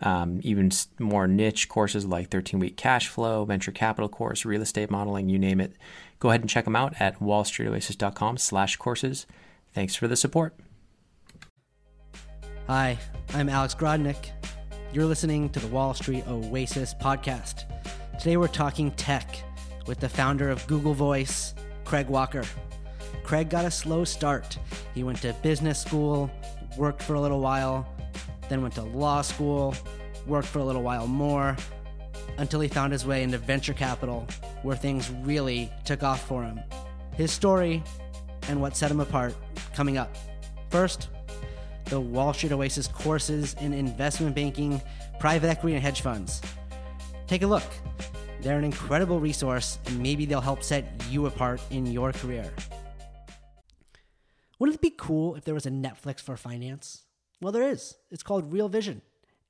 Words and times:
um, 0.00 0.40
even 0.42 0.70
more 0.98 1.26
niche 1.26 1.68
courses 1.68 2.04
like 2.04 2.30
13 2.30 2.60
week 2.60 2.76
cash 2.76 3.08
flow, 3.08 3.44
venture 3.44 3.72
capital 3.72 4.08
course, 4.08 4.44
real 4.44 4.62
estate 4.62 4.90
modeling, 4.90 5.28
you 5.28 5.38
name 5.38 5.60
it 5.60 5.72
Go 6.18 6.30
ahead 6.30 6.40
and 6.40 6.50
check 6.50 6.64
them 6.64 6.76
out 6.76 6.94
at 6.98 7.20
wallstreetoasis.com 7.20 8.38
slash 8.38 8.76
courses. 8.76 9.26
Thanks 9.74 9.94
for 9.94 10.08
the 10.08 10.16
support. 10.16 10.54
Hi, 12.66 12.98
I'm 13.34 13.48
Alex 13.48 13.74
Grodnick. 13.74 14.30
You're 14.92 15.04
listening 15.04 15.50
to 15.50 15.60
the 15.60 15.68
Wall 15.68 15.94
Street 15.94 16.26
Oasis 16.26 16.94
podcast. 16.94 17.64
Today 18.18 18.38
we're 18.38 18.48
talking 18.48 18.90
tech 18.92 19.36
with 19.86 20.00
the 20.00 20.08
founder 20.08 20.48
of 20.48 20.66
Google 20.66 20.94
Voice, 20.94 21.54
Craig 21.84 22.08
Walker. 22.08 22.44
Craig 23.22 23.50
got 23.50 23.64
a 23.64 23.70
slow 23.70 24.04
start. 24.04 24.58
He 24.94 25.04
went 25.04 25.20
to 25.22 25.34
business 25.42 25.80
school, 25.80 26.30
worked 26.78 27.02
for 27.02 27.14
a 27.14 27.20
little 27.20 27.40
while, 27.40 27.86
then 28.48 28.62
went 28.62 28.74
to 28.74 28.82
law 28.82 29.22
school, 29.22 29.74
worked 30.26 30.48
for 30.48 30.58
a 30.58 30.64
little 30.64 30.82
while 30.82 31.06
more, 31.06 31.56
until 32.38 32.60
he 32.60 32.68
found 32.68 32.92
his 32.92 33.06
way 33.06 33.22
into 33.22 33.38
venture 33.38 33.72
capital, 33.72 34.26
where 34.62 34.76
things 34.76 35.10
really 35.22 35.70
took 35.84 36.02
off 36.02 36.26
for 36.26 36.42
him. 36.42 36.60
His 37.16 37.32
story 37.32 37.82
and 38.48 38.60
what 38.60 38.76
set 38.76 38.90
him 38.90 39.00
apart 39.00 39.34
coming 39.74 39.98
up. 39.98 40.14
First, 40.70 41.08
the 41.86 42.00
Wall 42.00 42.32
Street 42.32 42.52
Oasis 42.52 42.88
courses 42.88 43.54
in 43.60 43.72
investment 43.72 44.34
banking, 44.34 44.80
private 45.20 45.48
equity, 45.48 45.74
and 45.74 45.82
hedge 45.82 46.00
funds. 46.00 46.42
Take 47.26 47.42
a 47.42 47.46
look. 47.46 47.62
They're 48.42 48.58
an 48.58 48.64
incredible 48.64 49.18
resource, 49.18 49.78
and 49.86 50.00
maybe 50.00 50.26
they'll 50.26 50.40
help 50.40 50.62
set 50.62 50.84
you 51.08 51.26
apart 51.26 51.60
in 51.70 51.86
your 51.86 52.12
career. 52.12 52.52
Wouldn't 54.58 54.76
it 54.76 54.82
be 54.82 54.90
cool 54.90 55.36
if 55.36 55.44
there 55.44 55.54
was 55.54 55.66
a 55.66 55.70
Netflix 55.70 56.20
for 56.20 56.36
finance? 56.36 57.04
Well, 57.40 57.52
there 57.52 57.68
is. 57.68 57.96
It's 58.10 58.22
called 58.22 58.52
Real 58.52 58.68
Vision 58.68 59.02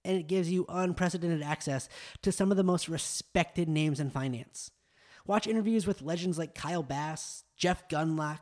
and 0.07 0.17
it 0.17 0.29
gives 0.29 0.51
you 0.51 0.65
unprecedented 0.69 1.43
access 1.43 1.89
to 2.23 2.33
some 2.33 2.51
of 2.51 2.57
the 2.57 2.63
most 2.63 2.89
respected 2.89 3.69
names 3.69 4.01
in 4.01 4.09
finance. 4.09 4.71
Watch 5.27 5.49
interviews 5.49 5.87
with 5.87 6.03
legends 6.03 6.39
like 6.39 6.55
Kyle 6.55 6.85
Bass, 6.85 7.43
Jeff 7.57 7.89
Gundlach, 7.89 8.39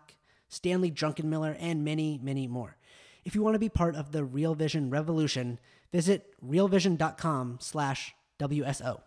Stanley 0.49 0.91
Druckenmiller, 0.91 1.57
and 1.59 1.83
many, 1.83 2.21
many 2.23 2.47
more. 2.47 2.77
If 3.25 3.35
you 3.35 3.43
want 3.43 3.55
to 3.55 3.59
be 3.59 3.71
part 3.71 3.97
of 3.97 4.13
the 4.13 4.23
Real 4.23 4.55
Vision 4.55 4.91
revolution, 4.91 5.59
visit 5.91 6.35
realvision.com 6.45 7.59
slash 7.61 8.15
WSO. 8.39 9.01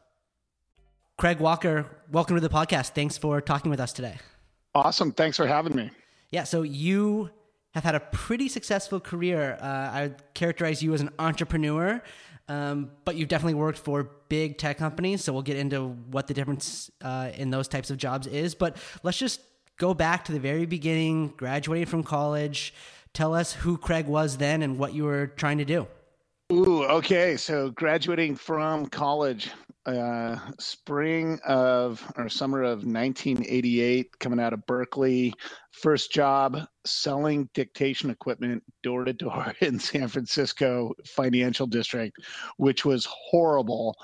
Craig 1.20 1.40
Walker, 1.40 1.86
welcome 2.12 2.36
to 2.36 2.42
the 2.42 2.50
podcast. 2.50 2.90
Thanks 2.90 3.18
for 3.18 3.40
talking 3.42 3.70
with 3.70 3.80
us 3.80 3.94
today. 3.94 4.18
Awesome. 4.74 5.12
Thanks 5.12 5.38
for 5.38 5.46
having 5.46 5.76
me. 5.76 5.92
Yeah, 6.32 6.44
so 6.44 6.64
you 6.64 7.30
have 7.78 7.84
had 7.84 7.96
a 7.96 8.00
pretty 8.00 8.50
successful 8.50 9.00
career. 9.00 9.58
Uh, 9.62 9.66
I 9.66 10.02
would 10.04 10.34
characterize 10.34 10.82
you 10.82 10.94
as 10.94 11.02
an 11.02 11.12
entrepreneur. 11.20 12.02
Um, 12.50 12.92
but 13.04 13.16
you've 13.16 13.28
definitely 13.28 13.56
worked 13.56 13.78
for 13.78 14.10
big 14.30 14.58
tech 14.58 14.78
companies, 14.78 15.24
so 15.24 15.34
we'll 15.34 15.42
get 15.42 15.58
into 15.58 15.90
what 16.10 16.28
the 16.28 16.34
difference 16.34 16.90
uh, 17.04 17.30
in 17.36 17.50
those 17.50 17.68
types 17.68 17.92
of 17.92 17.98
jobs 17.98 18.26
is. 18.26 18.56
But 18.56 18.78
let's 19.04 19.18
just 19.18 19.42
go 19.78 19.94
back 19.94 20.26
to 20.26 20.32
the 20.32 20.40
very 20.40 20.66
beginning, 20.66 21.34
graduating 21.36 21.88
from 21.88 22.04
college. 22.04 22.74
Tell 23.14 23.36
us 23.36 23.54
who 23.54 23.78
Craig 23.78 24.08
was 24.08 24.38
then 24.38 24.62
and 24.62 24.80
what 24.80 24.94
you 24.94 25.04
were 25.04 25.28
trying 25.28 25.58
to 25.58 25.66
do. 25.66 25.88
Ooh, 26.54 26.86
okay. 26.86 27.36
So 27.36 27.70
graduating 27.72 28.38
from 28.38 28.86
college, 28.88 29.52
uh, 29.88 30.38
spring 30.60 31.40
of 31.46 32.06
or 32.18 32.28
summer 32.28 32.62
of 32.62 32.84
1988, 32.84 34.20
coming 34.20 34.40
out 34.40 34.54
of 34.54 34.66
Berkeley. 34.66 35.34
First 35.72 36.12
job 36.12 36.60
selling 36.86 37.50
dictation 37.54 38.10
equipment 38.10 38.64
door 38.84 39.06
to 39.06 39.14
door 39.14 39.54
in 39.62 39.80
San 39.80 40.10
Francisco 40.10 40.94
financial 41.06 41.68
district, 41.68 42.18
which 42.58 42.84
was 42.84 43.08
horrible. 43.10 43.96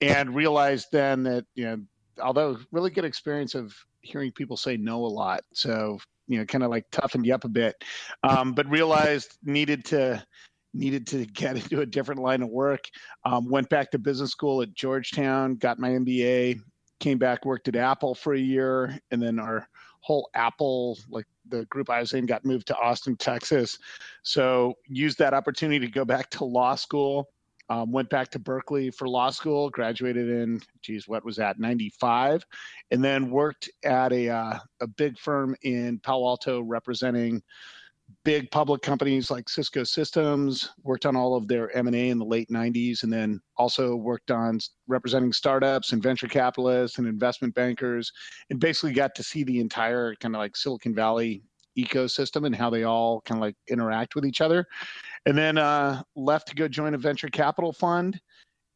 And 0.00 0.34
realized 0.34 0.86
then 0.92 1.24
that, 1.24 1.44
you 1.54 1.64
know, 1.64 1.78
although 2.22 2.58
really 2.70 2.90
good 2.90 3.04
experience 3.04 3.54
of 3.54 3.74
hearing 4.00 4.30
people 4.30 4.56
say 4.56 4.76
no 4.76 5.04
a 5.04 5.06
lot. 5.06 5.42
So, 5.52 5.98
you 6.28 6.38
know, 6.38 6.44
kind 6.44 6.62
of 6.62 6.70
like 6.70 6.86
toughened 6.92 7.26
you 7.26 7.34
up 7.34 7.44
a 7.44 7.48
bit, 7.48 7.82
um, 8.22 8.52
but 8.52 8.68
realized 8.68 9.38
needed 9.42 9.84
to 9.86 10.24
needed 10.74 11.06
to 11.08 11.26
get 11.26 11.56
into 11.62 11.80
a 11.80 11.86
different 11.86 12.20
line 12.20 12.42
of 12.42 12.48
work. 12.48 12.88
Um, 13.24 13.48
went 13.48 13.68
back 13.68 13.90
to 13.92 13.98
business 13.98 14.30
school 14.30 14.62
at 14.62 14.74
Georgetown, 14.74 15.56
got 15.56 15.78
my 15.78 15.90
MBA, 15.90 16.60
came 17.00 17.18
back, 17.18 17.44
worked 17.44 17.68
at 17.68 17.76
Apple 17.76 18.14
for 18.14 18.34
a 18.34 18.38
year, 18.38 18.98
and 19.10 19.22
then 19.22 19.38
our 19.38 19.68
whole 20.00 20.28
Apple, 20.34 20.98
like 21.10 21.26
the 21.48 21.64
group 21.66 21.90
I 21.90 22.00
was 22.00 22.12
in, 22.12 22.26
got 22.26 22.44
moved 22.44 22.66
to 22.68 22.76
Austin, 22.76 23.16
Texas. 23.16 23.78
So 24.22 24.74
used 24.88 25.18
that 25.18 25.34
opportunity 25.34 25.84
to 25.84 25.92
go 25.92 26.04
back 26.04 26.30
to 26.30 26.44
law 26.44 26.74
school. 26.74 27.28
Um, 27.68 27.92
went 27.92 28.10
back 28.10 28.28
to 28.32 28.38
Berkeley 28.38 28.90
for 28.90 29.08
law 29.08 29.30
school, 29.30 29.70
graduated 29.70 30.28
in, 30.28 30.60
geez, 30.82 31.08
what 31.08 31.24
was 31.24 31.36
that, 31.36 31.58
95, 31.58 32.44
and 32.90 33.02
then 33.02 33.30
worked 33.30 33.70
at 33.84 34.12
a, 34.12 34.28
uh, 34.28 34.58
a 34.80 34.86
big 34.86 35.16
firm 35.16 35.56
in 35.62 35.98
Palo 36.00 36.26
Alto 36.26 36.60
representing 36.60 37.40
big 38.24 38.50
public 38.50 38.82
companies 38.82 39.30
like 39.30 39.48
Cisco 39.48 39.84
Systems, 39.84 40.70
worked 40.82 41.06
on 41.06 41.16
all 41.16 41.34
of 41.34 41.48
their 41.48 41.74
M&A 41.76 42.10
in 42.10 42.18
the 42.18 42.24
late 42.24 42.48
90s, 42.50 43.02
and 43.02 43.12
then 43.12 43.40
also 43.56 43.94
worked 43.96 44.30
on 44.30 44.58
representing 44.86 45.32
startups 45.32 45.92
and 45.92 46.02
venture 46.02 46.28
capitalists 46.28 46.98
and 46.98 47.06
investment 47.06 47.54
bankers, 47.54 48.12
and 48.50 48.60
basically 48.60 48.92
got 48.92 49.14
to 49.14 49.22
see 49.22 49.44
the 49.44 49.60
entire 49.60 50.14
kind 50.16 50.34
of 50.34 50.38
like 50.40 50.56
Silicon 50.56 50.94
Valley 50.94 51.42
ecosystem 51.78 52.46
and 52.46 52.54
how 52.54 52.70
they 52.70 52.84
all 52.84 53.20
kind 53.22 53.38
of 53.38 53.42
like 53.42 53.56
interact 53.68 54.14
with 54.14 54.26
each 54.26 54.40
other. 54.40 54.66
And 55.26 55.36
then 55.36 55.58
uh, 55.58 56.02
left 56.16 56.48
to 56.48 56.54
go 56.54 56.68
join 56.68 56.94
a 56.94 56.98
venture 56.98 57.28
capital 57.28 57.72
fund, 57.72 58.20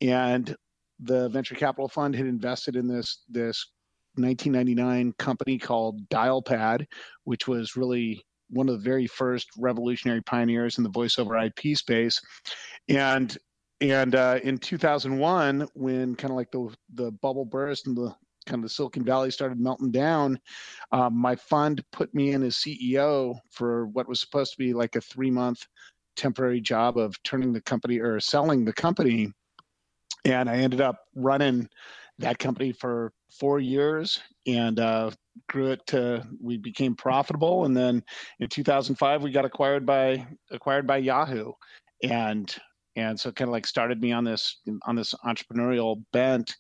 and 0.01 0.55
the 1.01 1.29
venture 1.29 1.55
capital 1.55 1.89
fund 1.89 2.15
had 2.15 2.27
invested 2.27 2.77
in 2.77 2.87
this 2.87 3.25
this 3.29 3.73
1999 4.17 5.13
company 5.19 5.59
called 5.59 6.09
Dialpad, 6.09 6.87
which 7.25 7.47
was 7.47 7.77
really 7.77 8.25
one 8.49 8.69
of 8.69 8.77
the 8.77 8.89
very 8.89 9.07
first 9.07 9.49
revolutionary 9.59 10.23
pioneers 10.23 10.79
in 10.79 10.85
the 10.85 10.91
voice 10.91 11.19
over 11.19 11.37
IP 11.37 11.77
space. 11.77 12.21
And 12.89 13.37
and 13.83 14.15
uh, 14.15 14.41
in 14.43 14.57
2001, 14.57 15.69
when 15.75 16.15
kind 16.15 16.31
of 16.31 16.37
like 16.37 16.51
the 16.51 16.75
the 16.95 17.13
bubble 17.13 17.45
burst 17.45 17.87
and 17.87 17.97
the 17.97 18.15
kind 18.47 18.61
of 18.61 18.63
the 18.63 18.69
Silicon 18.69 19.05
Valley 19.05 19.31
started 19.31 19.61
melting 19.61 19.91
down, 19.91 20.39
um, 20.93 21.17
my 21.17 21.35
fund 21.35 21.85
put 21.93 22.15
me 22.15 22.33
in 22.33 22.43
as 22.43 22.57
CEO 22.57 23.39
for 23.51 23.87
what 23.89 24.09
was 24.09 24.21
supposed 24.21 24.53
to 24.53 24.59
be 24.59 24.73
like 24.73 24.97
a 24.97 25.01
three 25.01 25.31
month 25.31 25.67
temporary 26.17 26.61
job 26.61 26.97
of 26.97 27.21
turning 27.23 27.53
the 27.53 27.61
company 27.61 27.99
or 27.99 28.19
selling 28.21 28.65
the 28.65 28.73
company. 28.73 29.33
And 30.25 30.49
I 30.49 30.57
ended 30.57 30.81
up 30.81 30.99
running 31.15 31.69
that 32.19 32.39
company 32.39 32.73
for 32.73 33.13
four 33.39 33.61
years 33.61 34.21
and 34.47 34.81
uh, 34.81 35.11
grew 35.49 35.71
it 35.71 35.87
to 35.89 36.27
we 36.43 36.57
became 36.57 36.95
profitable. 36.95 37.65
And 37.65 37.77
then 37.77 38.03
in 38.41 38.49
2005 38.49 39.23
we 39.23 39.31
got 39.31 39.45
acquired 39.45 39.87
by 39.87 40.27
acquired 40.51 40.87
by 40.87 40.99
yahoo. 40.99 41.53
And 42.03 42.55
and 42.97 43.19
so 43.19 43.31
kind 43.31 43.49
of 43.49 43.53
like 43.53 43.67
started 43.67 44.01
me 44.01 44.13
on 44.13 44.25
this 44.25 44.61
on 44.83 44.97
this 44.97 45.15
entrepreneurial 45.25 46.03
bent. 46.13 46.55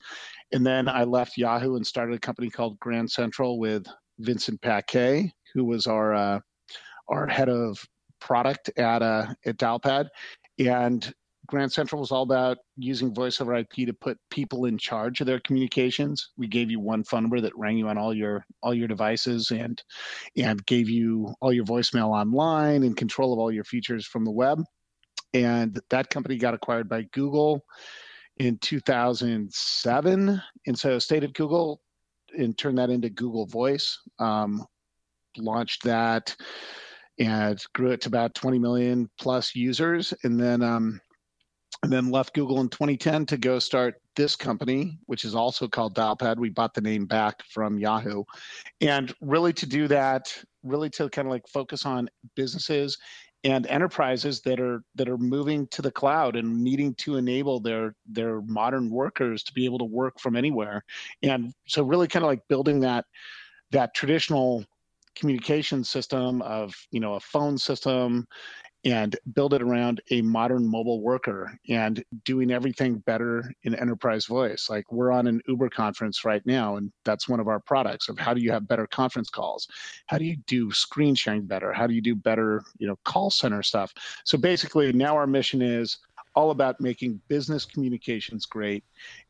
And 0.52 0.64
then 0.64 0.88
i 0.88 1.04
left 1.04 1.36
yahoo 1.36 1.76
and 1.76 1.86
started 1.86 2.14
a 2.14 2.20
company 2.20 2.50
called 2.50 2.78
grand 2.80 3.10
central 3.10 3.58
with 3.58 3.86
vincent 4.20 4.60
paquet 4.62 5.32
who 5.52 5.64
was 5.64 5.86
our 5.86 6.14
uh, 6.14 6.40
our 7.08 7.26
head 7.26 7.48
of 7.48 7.78
product 8.20 8.70
at 8.78 9.02
uh, 9.02 9.26
at 9.44 9.56
dialpad 9.58 10.08
and 10.58 11.12
Grand 11.46 11.72
Central 11.72 12.00
was 12.00 12.10
all 12.10 12.22
about 12.22 12.58
using 12.76 13.14
voice 13.14 13.40
over 13.40 13.54
IP 13.54 13.70
to 13.86 13.92
put 13.92 14.18
people 14.30 14.64
in 14.66 14.78
charge 14.78 15.20
of 15.20 15.26
their 15.26 15.40
communications. 15.40 16.30
We 16.36 16.46
gave 16.46 16.70
you 16.70 16.80
one 16.80 17.04
phone 17.04 17.22
number 17.22 17.40
that 17.40 17.56
rang 17.56 17.78
you 17.78 17.88
on 17.88 17.98
all 17.98 18.14
your 18.14 18.44
all 18.62 18.74
your 18.74 18.88
devices 18.88 19.50
and 19.50 19.82
and 20.36 20.64
gave 20.66 20.88
you 20.88 21.34
all 21.40 21.52
your 21.52 21.64
voicemail 21.64 22.08
online 22.08 22.82
and 22.82 22.96
control 22.96 23.32
of 23.32 23.38
all 23.38 23.52
your 23.52 23.64
features 23.64 24.06
from 24.06 24.24
the 24.24 24.30
web. 24.30 24.62
And 25.34 25.80
that 25.90 26.10
company 26.10 26.36
got 26.36 26.54
acquired 26.54 26.88
by 26.88 27.02
Google 27.12 27.64
in 28.38 28.58
2007. 28.58 30.42
And 30.66 30.78
so 30.78 30.98
stayed 30.98 31.24
at 31.24 31.34
Google 31.34 31.80
and 32.36 32.56
turned 32.56 32.78
that 32.78 32.90
into 32.90 33.10
Google 33.10 33.46
Voice. 33.46 33.98
Um, 34.18 34.64
launched 35.36 35.84
that 35.84 36.34
and 37.18 37.62
grew 37.74 37.90
it 37.90 38.00
to 38.02 38.08
about 38.08 38.34
20 38.34 38.58
million 38.58 39.08
plus 39.18 39.54
users. 39.54 40.12
And 40.22 40.38
then 40.38 40.62
um, 40.62 41.00
and 41.82 41.92
then 41.92 42.10
left 42.10 42.34
Google 42.34 42.60
in 42.60 42.68
2010 42.68 43.26
to 43.26 43.36
go 43.36 43.58
start 43.58 44.00
this 44.14 44.34
company, 44.34 44.98
which 45.06 45.24
is 45.24 45.34
also 45.34 45.68
called 45.68 45.94
Dialpad. 45.94 46.38
We 46.38 46.48
bought 46.48 46.74
the 46.74 46.80
name 46.80 47.06
back 47.06 47.42
from 47.44 47.78
Yahoo. 47.78 48.24
And 48.80 49.14
really 49.20 49.52
to 49.54 49.66
do 49.66 49.86
that, 49.88 50.34
really 50.62 50.90
to 50.90 51.08
kind 51.10 51.28
of 51.28 51.32
like 51.32 51.46
focus 51.46 51.84
on 51.84 52.08
businesses 52.34 52.98
and 53.44 53.66
enterprises 53.66 54.40
that 54.40 54.58
are 54.58 54.82
that 54.96 55.08
are 55.08 55.18
moving 55.18 55.68
to 55.68 55.82
the 55.82 55.90
cloud 55.90 56.34
and 56.34 56.64
needing 56.64 56.94
to 56.94 57.16
enable 57.16 57.60
their 57.60 57.94
their 58.06 58.40
modern 58.42 58.90
workers 58.90 59.42
to 59.44 59.52
be 59.52 59.64
able 59.64 59.78
to 59.78 59.84
work 59.84 60.18
from 60.18 60.34
anywhere. 60.34 60.82
And 61.22 61.52
so 61.68 61.84
really 61.84 62.08
kind 62.08 62.24
of 62.24 62.28
like 62.28 62.48
building 62.48 62.80
that 62.80 63.04
that 63.70 63.94
traditional 63.94 64.64
communication 65.14 65.84
system 65.84 66.42
of 66.42 66.74
you 66.90 67.00
know 67.00 67.14
a 67.14 67.20
phone 67.20 67.56
system 67.56 68.26
and 68.86 69.16
build 69.34 69.52
it 69.52 69.62
around 69.62 70.00
a 70.12 70.22
modern 70.22 70.64
mobile 70.64 71.02
worker 71.02 71.52
and 71.68 72.04
doing 72.24 72.52
everything 72.52 72.98
better 72.98 73.52
in 73.64 73.74
enterprise 73.74 74.26
voice. 74.26 74.68
Like 74.70 74.92
we're 74.92 75.10
on 75.10 75.26
an 75.26 75.40
Uber 75.48 75.70
conference 75.70 76.24
right 76.24 76.44
now, 76.46 76.76
and 76.76 76.92
that's 77.04 77.28
one 77.28 77.40
of 77.40 77.48
our 77.48 77.58
products 77.58 78.08
of 78.08 78.16
how 78.16 78.32
do 78.32 78.40
you 78.40 78.52
have 78.52 78.68
better 78.68 78.86
conference 78.86 79.28
calls? 79.28 79.66
How 80.06 80.18
do 80.18 80.24
you 80.24 80.36
do 80.46 80.70
screen 80.70 81.16
sharing 81.16 81.46
better? 81.46 81.72
How 81.72 81.88
do 81.88 81.94
you 81.94 82.00
do 82.00 82.14
better, 82.14 82.62
you 82.78 82.86
know, 82.86 82.96
call 83.04 83.28
center 83.28 83.60
stuff? 83.60 83.92
So 84.24 84.38
basically 84.38 84.92
now 84.92 85.16
our 85.16 85.26
mission 85.26 85.62
is 85.62 85.98
all 86.36 86.52
about 86.52 86.80
making 86.80 87.20
business 87.26 87.64
communications 87.64 88.46
great 88.46 88.84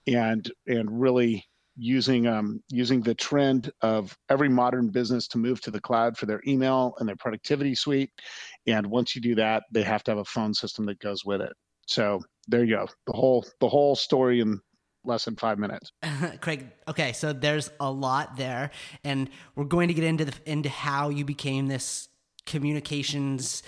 and 0.07 0.51
and 0.67 1.01
really 1.01 1.47
using 1.77 2.27
um, 2.27 2.63
using 2.71 3.01
the 3.01 3.15
trend 3.15 3.71
of 3.83 4.17
every 4.29 4.49
modern 4.49 4.89
business 4.89 5.29
to 5.29 5.39
move 5.39 5.61
to 5.63 5.71
the 5.71 5.81
cloud 5.81 6.17
for 6.17 6.27
their 6.27 6.41
email 6.47 6.95
and 6.99 7.09
their 7.09 7.17
productivity 7.17 7.75
suite. 7.75 8.11
And 8.67 8.87
once 8.87 9.15
you 9.15 9.21
do 9.21 9.35
that, 9.37 9.65
they 9.71 9.83
have 9.83 10.03
to 10.05 10.11
have 10.13 10.19
a 10.19 10.25
phone 10.25 10.55
system 10.55 10.87
that 10.87 10.99
goes 10.99 11.25
with 11.25 11.41
it. 11.41 11.53
So 11.87 12.21
there 12.49 12.65
you 12.65 12.77
go. 12.77 12.89
The 13.07 13.13
whole 13.13 13.45
the 13.61 13.69
whole 13.69 13.97
story 13.97 14.41
in 14.41 14.61
less 15.05 15.25
than 15.25 15.37
five 15.37 15.59
minutes. 15.59 15.93
Craig, 16.41 16.67
okay, 16.89 17.13
so 17.13 17.33
there's 17.33 17.71
a 17.79 17.91
lot 17.91 18.37
there, 18.37 18.71
and 19.05 19.31
we're 19.55 19.65
going 19.65 19.89
to 19.89 19.95
get 19.95 20.05
into 20.05 20.25
the 20.25 20.35
into 20.47 20.69
how 20.69 21.11
you 21.11 21.25
became 21.25 21.69
this 21.69 22.09
communications 22.45 23.63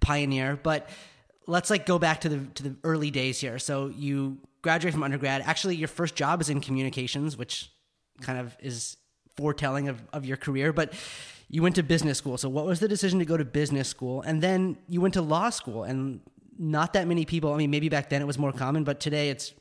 pioneer, 0.00 0.58
but 0.62 0.88
let's 1.46 1.70
like 1.70 1.86
go 1.86 1.98
back 1.98 2.20
to 2.22 2.28
the 2.28 2.46
to 2.54 2.62
the 2.62 2.76
early 2.84 3.10
days 3.10 3.40
here. 3.40 3.58
So 3.58 3.88
you 3.88 4.38
graduate 4.62 4.94
from 4.94 5.02
undergrad. 5.02 5.42
Actually, 5.42 5.76
your 5.76 5.88
first 5.88 6.14
job 6.14 6.40
is 6.40 6.48
in 6.48 6.60
communications, 6.60 7.36
which 7.36 7.70
kind 8.20 8.38
of 8.38 8.56
is 8.60 8.96
foretelling 9.36 9.88
of, 9.88 10.02
of 10.12 10.24
your 10.24 10.36
career. 10.36 10.72
But 10.72 10.94
you 11.48 11.62
went 11.62 11.74
to 11.76 11.82
business 11.82 12.18
school. 12.18 12.38
So, 12.38 12.48
what 12.48 12.64
was 12.64 12.80
the 12.80 12.88
decision 12.88 13.18
to 13.18 13.24
go 13.24 13.36
to 13.36 13.44
business 13.44 13.88
school? 13.88 14.22
And 14.22 14.42
then 14.42 14.78
you 14.88 15.00
went 15.00 15.14
to 15.14 15.22
law 15.22 15.50
school. 15.50 15.84
And 15.84 16.20
not 16.58 16.92
that 16.94 17.06
many 17.06 17.24
people, 17.24 17.52
I 17.52 17.56
mean, 17.56 17.70
maybe 17.70 17.88
back 17.88 18.08
then 18.08 18.22
it 18.22 18.26
was 18.26 18.38
more 18.38 18.52
common, 18.52 18.84
but 18.84 19.00
today 19.00 19.30
it's 19.30 19.52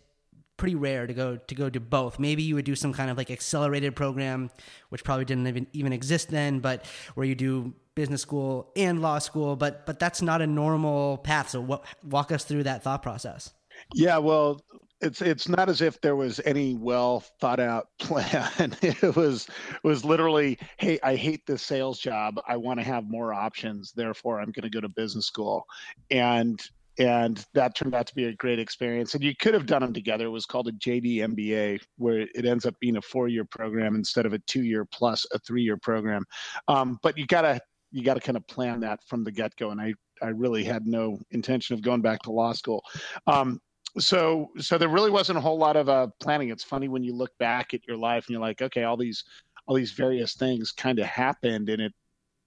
pretty 0.57 0.75
rare 0.75 1.07
to 1.07 1.13
go 1.13 1.38
to 1.38 1.56
go 1.56 1.69
to 1.69 1.80
both. 1.80 2.19
Maybe 2.19 2.44
you 2.44 2.56
would 2.56 2.65
do 2.65 2.75
some 2.75 2.94
kind 2.94 3.09
of 3.09 3.18
like 3.18 3.31
accelerated 3.31 3.95
program, 3.95 4.51
which 4.89 5.03
probably 5.03 5.25
didn't 5.25 5.48
even 5.48 5.68
even 5.74 5.92
exist 5.92 6.30
then, 6.30 6.59
but 6.59 6.86
where 7.15 7.25
you 7.25 7.33
do 7.33 7.74
business 7.95 8.21
school 8.21 8.71
and 8.75 9.01
law 9.01 9.18
school, 9.19 9.56
but 9.56 9.86
but 9.86 10.00
that's 10.00 10.21
not 10.21 10.42
a 10.42 10.48
normal 10.48 11.18
path. 11.18 11.50
So 11.50 11.62
what, 11.62 11.83
walk 12.03 12.31
us 12.31 12.44
through 12.44 12.63
that 12.63 12.83
thought 12.83 13.01
process. 13.01 13.51
Yeah, 13.94 14.19
well, 14.19 14.62
it's 15.01 15.21
it's 15.21 15.48
not 15.48 15.69
as 15.69 15.81
if 15.81 16.00
there 16.01 16.15
was 16.15 16.39
any 16.45 16.75
well 16.75 17.21
thought 17.39 17.59
out 17.59 17.88
plan. 18.00 18.75
it 18.81 19.15
was 19.15 19.48
was 19.83 20.06
literally, 20.06 20.57
hey, 20.77 21.00
I 21.03 21.15
hate 21.15 21.45
this 21.45 21.63
sales 21.63 22.00
job. 22.00 22.39
I 22.48 22.57
want 22.57 22.80
to 22.80 22.86
have 22.86 23.09
more 23.09 23.33
options. 23.33 23.92
Therefore, 23.92 24.39
I'm 24.39 24.51
going 24.51 24.63
to 24.63 24.69
go 24.69 24.81
to 24.81 24.89
business 24.89 25.27
school, 25.27 25.65
and 26.09 26.62
and 27.00 27.45
that 27.53 27.75
turned 27.75 27.95
out 27.95 28.06
to 28.07 28.15
be 28.15 28.25
a 28.25 28.33
great 28.33 28.59
experience. 28.59 29.15
And 29.15 29.24
you 29.24 29.33
could 29.36 29.53
have 29.53 29.65
done 29.65 29.81
them 29.81 29.94
together. 29.94 30.25
It 30.25 30.30
was 30.30 30.45
called 30.45 30.68
a 30.68 30.74
JD 30.74 31.18
MBA, 31.18 31.80
where 31.98 32.27
it 32.36 32.45
ends 32.45 32.65
up 32.65 32.75
being 32.80 32.98
a 32.98 33.01
four 33.01 33.27
year 33.27 33.45
program 33.45 33.95
instead 33.95 34.25
of 34.25 34.33
a 34.33 34.39
two 34.39 34.63
year 34.63 34.86
plus 34.86 35.25
a 35.33 35.39
three 35.39 35.63
year 35.63 35.77
program. 35.77 36.25
Um, 36.68 37.00
but 37.01 37.18
you 37.18 37.25
gotta 37.25 37.59
you 37.92 38.03
got 38.03 38.15
to 38.15 38.19
kind 38.19 38.38
of 38.38 38.48
plan 38.48 38.80
that 38.80 39.00
from 39.06 39.24
the 39.24 39.31
get 39.31 39.56
go. 39.57 39.71
And 39.71 39.81
I, 39.81 39.94
I 40.21 40.27
really 40.30 40.63
had 40.63 40.88
no 40.88 41.19
intention 41.31 41.74
of 41.74 41.81
going 41.81 42.01
back 42.01 42.21
to 42.24 42.31
law 42.31 42.53
school. 42.53 42.83
Um, 43.27 43.59
so 43.99 44.49
so 44.57 44.77
there 44.77 44.89
really 44.89 45.11
wasn't 45.11 45.38
a 45.38 45.41
whole 45.41 45.57
lot 45.57 45.75
of 45.75 45.89
uh, 45.89 46.07
planning. 46.19 46.49
It's 46.49 46.63
funny 46.63 46.88
when 46.88 47.03
you 47.03 47.13
look 47.13 47.38
back 47.38 47.73
at 47.73 47.85
your 47.88 47.97
life 47.97 48.25
and 48.27 48.33
you're 48.33 48.41
like, 48.41 48.61
okay, 48.61 48.83
all 48.83 48.97
these 48.97 49.23
all 49.67 49.75
these 49.75 49.91
various 49.91 50.35
things 50.35 50.71
kind 50.71 50.99
of 50.99 51.05
happened, 51.05 51.69
and 51.69 51.81
it 51.81 51.93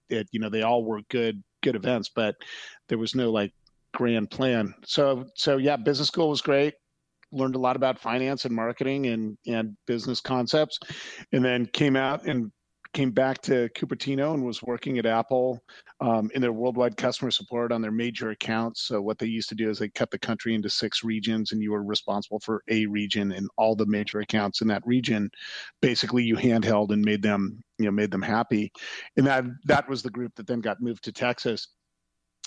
it 0.09 0.27
you 0.31 0.39
know 0.39 0.49
they 0.49 0.63
all 0.63 0.83
were 0.83 1.01
good 1.09 1.43
good 1.61 1.75
events, 1.75 2.09
but 2.13 2.35
there 2.89 2.97
was 2.97 3.15
no 3.15 3.31
like 3.31 3.51
grand 3.93 4.31
plan. 4.31 4.73
So 4.85 5.25
so 5.35 5.57
yeah, 5.57 5.77
business 5.77 6.07
school 6.07 6.29
was 6.29 6.41
great. 6.41 6.73
Learned 7.31 7.55
a 7.55 7.59
lot 7.59 7.75
about 7.75 7.99
finance 7.99 8.45
and 8.45 8.55
marketing 8.55 9.07
and 9.07 9.37
and 9.47 9.75
business 9.85 10.21
concepts, 10.21 10.79
and 11.31 11.43
then 11.43 11.65
came 11.67 11.95
out 11.95 12.25
and 12.25 12.51
came 12.95 13.11
back 13.11 13.41
to 13.41 13.67
Cupertino 13.75 14.33
and 14.33 14.43
was 14.43 14.63
working 14.63 14.97
at 14.97 15.05
Apple 15.05 15.61
um, 15.99 16.31
in 16.33 16.41
their 16.41 16.53
worldwide 16.53 16.95
customer 16.95 17.29
support 17.29 17.73
on 17.73 17.81
their 17.81 17.91
major 17.91 18.29
accounts. 18.29 18.83
So 18.83 19.01
what 19.01 19.19
they 19.19 19.25
used 19.25 19.49
to 19.49 19.55
do 19.55 19.69
is 19.69 19.77
they 19.77 19.89
cut 19.89 20.09
the 20.11 20.17
country 20.17 20.55
into 20.55 20.69
six 20.69 21.03
regions, 21.03 21.51
and 21.51 21.61
you 21.61 21.73
were 21.73 21.83
responsible 21.83 22.39
for 22.39 22.63
a 22.69 22.85
region 22.85 23.33
and 23.33 23.49
all 23.57 23.75
the 23.75 23.85
major 23.85 24.21
accounts 24.21 24.61
in 24.61 24.69
that 24.69 24.81
region. 24.87 25.29
Basically, 25.81 26.23
you 26.23 26.37
handheld 26.37 26.91
and 26.91 27.03
made 27.03 27.21
them, 27.21 27.61
you 27.77 27.85
know, 27.85 27.91
made 27.91 28.11
them 28.11 28.21
happy. 28.21 28.71
And 29.17 29.27
that 29.27 29.43
that 29.65 29.89
was 29.89 30.01
the 30.01 30.09
group 30.09 30.33
that 30.35 30.47
then 30.47 30.61
got 30.61 30.81
moved 30.81 31.03
to 31.03 31.11
Texas. 31.11 31.67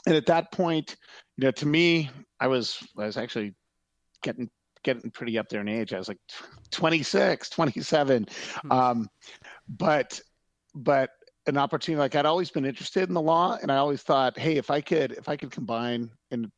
And 0.07 0.17
at 0.17 0.27
that 0.27 0.51
point, 0.51 0.97
you 1.37 1.45
know, 1.45 1.51
to 1.51 1.67
me, 1.67 2.09
I 2.41 2.47
was 2.47 2.83
I 2.97 3.05
was 3.05 3.19
actually 3.19 3.55
getting 4.23 4.49
getting 4.83 5.11
pretty 5.11 5.39
up 5.39 5.49
there 5.51 5.61
in 5.61 5.69
age. 5.69 5.93
I 5.93 5.99
was 5.99 6.09
like 6.09 6.19
26, 6.71 7.51
27. 7.51 8.27
Hmm. 8.63 8.73
Um, 8.73 9.09
but 9.69 10.19
but 10.79 11.11
an 11.47 11.57
opportunity 11.57 11.99
like 11.99 12.15
I'd 12.15 12.27
always 12.27 12.51
been 12.51 12.65
interested 12.65 13.09
in 13.09 13.15
the 13.15 13.23
law, 13.23 13.59
and 13.61 13.73
I 13.73 13.77
always 13.77 14.03
thought, 14.03 14.39
hey, 14.39 14.57
if 14.57 14.71
I 14.71 14.81
could, 14.81 15.13
if 15.13 15.29
I 15.29 15.37
could 15.37 15.51
combine, 15.51 16.11
and 16.31 16.51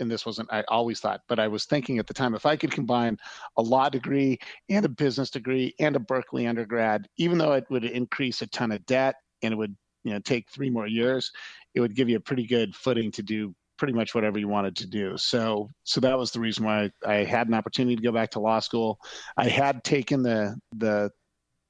and 0.00 0.10
this 0.10 0.26
wasn't 0.26 0.52
I 0.52 0.64
always 0.68 1.00
thought, 1.00 1.22
but 1.28 1.38
I 1.38 1.48
was 1.48 1.64
thinking 1.64 1.98
at 1.98 2.06
the 2.06 2.14
time, 2.14 2.34
if 2.34 2.44
I 2.46 2.56
could 2.56 2.72
combine 2.72 3.16
a 3.56 3.62
law 3.62 3.88
degree 3.88 4.38
and 4.68 4.84
a 4.84 4.88
business 4.88 5.30
degree 5.30 5.74
and 5.78 5.96
a 5.96 6.00
Berkeley 6.00 6.46
undergrad, 6.46 7.08
even 7.16 7.38
though 7.38 7.52
it 7.52 7.64
would 7.70 7.84
increase 7.84 8.42
a 8.42 8.46
ton 8.48 8.72
of 8.72 8.84
debt 8.86 9.16
and 9.42 9.52
it 9.52 9.56
would 9.56 9.76
you 10.04 10.12
know 10.12 10.18
take 10.20 10.50
three 10.50 10.70
more 10.70 10.86
years, 10.86 11.30
it 11.74 11.80
would 11.80 11.94
give 11.94 12.08
you 12.08 12.16
a 12.16 12.20
pretty 12.20 12.46
good 12.46 12.74
footing 12.74 13.10
to 13.12 13.22
do 13.22 13.54
pretty 13.78 13.94
much 13.94 14.14
whatever 14.14 14.38
you 14.38 14.48
wanted 14.48 14.76
to 14.76 14.86
do. 14.86 15.16
So 15.16 15.70
so 15.84 16.00
that 16.00 16.18
was 16.18 16.32
the 16.32 16.40
reason 16.40 16.64
why 16.64 16.90
I 17.06 17.24
had 17.24 17.48
an 17.48 17.54
opportunity 17.54 17.96
to 17.96 18.02
go 18.02 18.12
back 18.12 18.30
to 18.32 18.40
law 18.40 18.60
school. 18.60 18.98
I 19.36 19.48
had 19.48 19.82
taken 19.84 20.22
the 20.22 20.56
the 20.76 21.10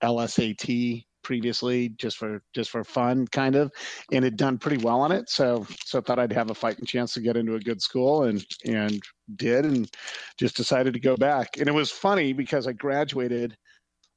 LSAT 0.03 1.05
previously 1.23 1.91
just 1.91 2.17
for 2.17 2.43
just 2.55 2.71
for 2.71 2.85
fun 2.85 3.27
kind 3.29 3.57
of 3.57 3.71
and 4.13 4.25
had 4.25 4.37
done 4.37 4.59
pretty 4.59 4.83
well 4.83 5.01
on 5.01 5.13
it. 5.13 5.29
So 5.29 5.67
so 5.85 5.99
I 5.99 6.03
thought 6.03 6.19
I'd 6.19 6.33
have 6.33 6.51
a 6.51 6.55
fighting 6.55 6.87
chance 6.87 7.15
to 7.15 7.21
get 7.21 7.37
into 7.37 7.55
a 7.55 7.61
good 7.61 7.81
school 7.81 8.25
and 8.25 8.45
and 8.65 9.01
did 9.37 9.65
and 9.65 9.91
just 10.39 10.57
decided 10.57 10.95
to 10.95 11.01
go 11.01 11.17
back. 11.17 11.59
And 11.59 11.69
it 11.69 11.75
was 11.75 11.91
funny 11.91 12.33
because 12.33 12.67
I 12.67 12.73
graduated 12.73 13.57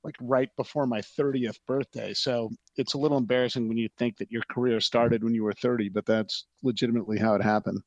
like 0.04 0.16
right 0.20 0.50
before 0.58 0.86
my 0.86 1.00
30th 1.00 1.60
birthday. 1.66 2.14
So 2.14 2.50
it's 2.76 2.94
a 2.94 2.98
little 2.98 3.18
embarrassing 3.18 3.68
when 3.68 3.78
you 3.78 3.88
think 3.98 4.18
that 4.18 4.32
your 4.32 4.44
career 4.52 4.82
started 4.82 5.24
when 5.24 5.34
you 5.34 5.44
were 5.44 5.54
30 5.54 5.90
but 5.90 6.06
that's 6.06 6.46
legitimately 6.64 7.20
how 7.20 7.36
it 7.36 7.42
happened. 7.42 7.82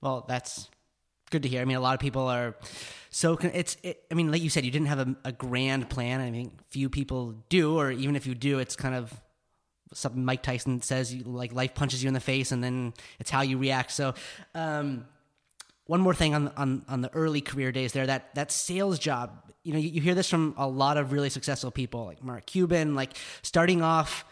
Well 0.00 0.24
that's 0.28 0.68
good 1.32 1.42
to 1.42 1.48
hear. 1.48 1.60
I 1.60 1.64
mean, 1.64 1.76
a 1.76 1.80
lot 1.80 1.94
of 1.94 2.00
people 2.00 2.28
are 2.28 2.54
so 3.10 3.34
it's. 3.34 3.76
It, 3.82 4.04
I 4.10 4.14
mean, 4.14 4.30
like 4.30 4.42
you 4.42 4.50
said, 4.50 4.64
you 4.64 4.70
didn't 4.70 4.86
have 4.86 5.00
a, 5.00 5.16
a, 5.24 5.32
grand 5.32 5.90
plan. 5.90 6.20
I 6.20 6.30
mean, 6.30 6.52
few 6.70 6.88
people 6.88 7.34
do, 7.48 7.78
or 7.78 7.90
even 7.90 8.14
if 8.14 8.26
you 8.26 8.34
do, 8.34 8.58
it's 8.58 8.76
kind 8.76 8.94
of 8.94 9.12
something 9.92 10.24
Mike 10.24 10.42
Tyson 10.42 10.80
says. 10.80 11.12
You, 11.12 11.24
like 11.24 11.52
life 11.52 11.74
punches 11.74 12.02
you 12.02 12.08
in 12.08 12.14
the 12.14 12.20
face, 12.20 12.52
and 12.52 12.62
then 12.62 12.94
it's 13.18 13.30
how 13.30 13.42
you 13.42 13.58
react. 13.58 13.90
So, 13.90 14.14
um, 14.54 15.06
one 15.86 16.00
more 16.00 16.14
thing 16.14 16.34
on 16.34 16.48
on 16.56 16.84
on 16.88 17.02
the 17.02 17.12
early 17.12 17.40
career 17.40 17.72
days 17.72 17.92
there. 17.92 18.06
That 18.06 18.34
that 18.34 18.52
sales 18.52 18.98
job. 18.98 19.52
You 19.64 19.72
know, 19.74 19.78
you, 19.78 19.90
you 19.90 20.00
hear 20.00 20.14
this 20.14 20.28
from 20.28 20.54
a 20.56 20.66
lot 20.66 20.96
of 20.96 21.12
really 21.12 21.30
successful 21.30 21.70
people, 21.70 22.06
like 22.06 22.24
Mark 22.24 22.46
Cuban, 22.46 22.94
like 22.94 23.16
starting 23.42 23.82
off 23.82 24.24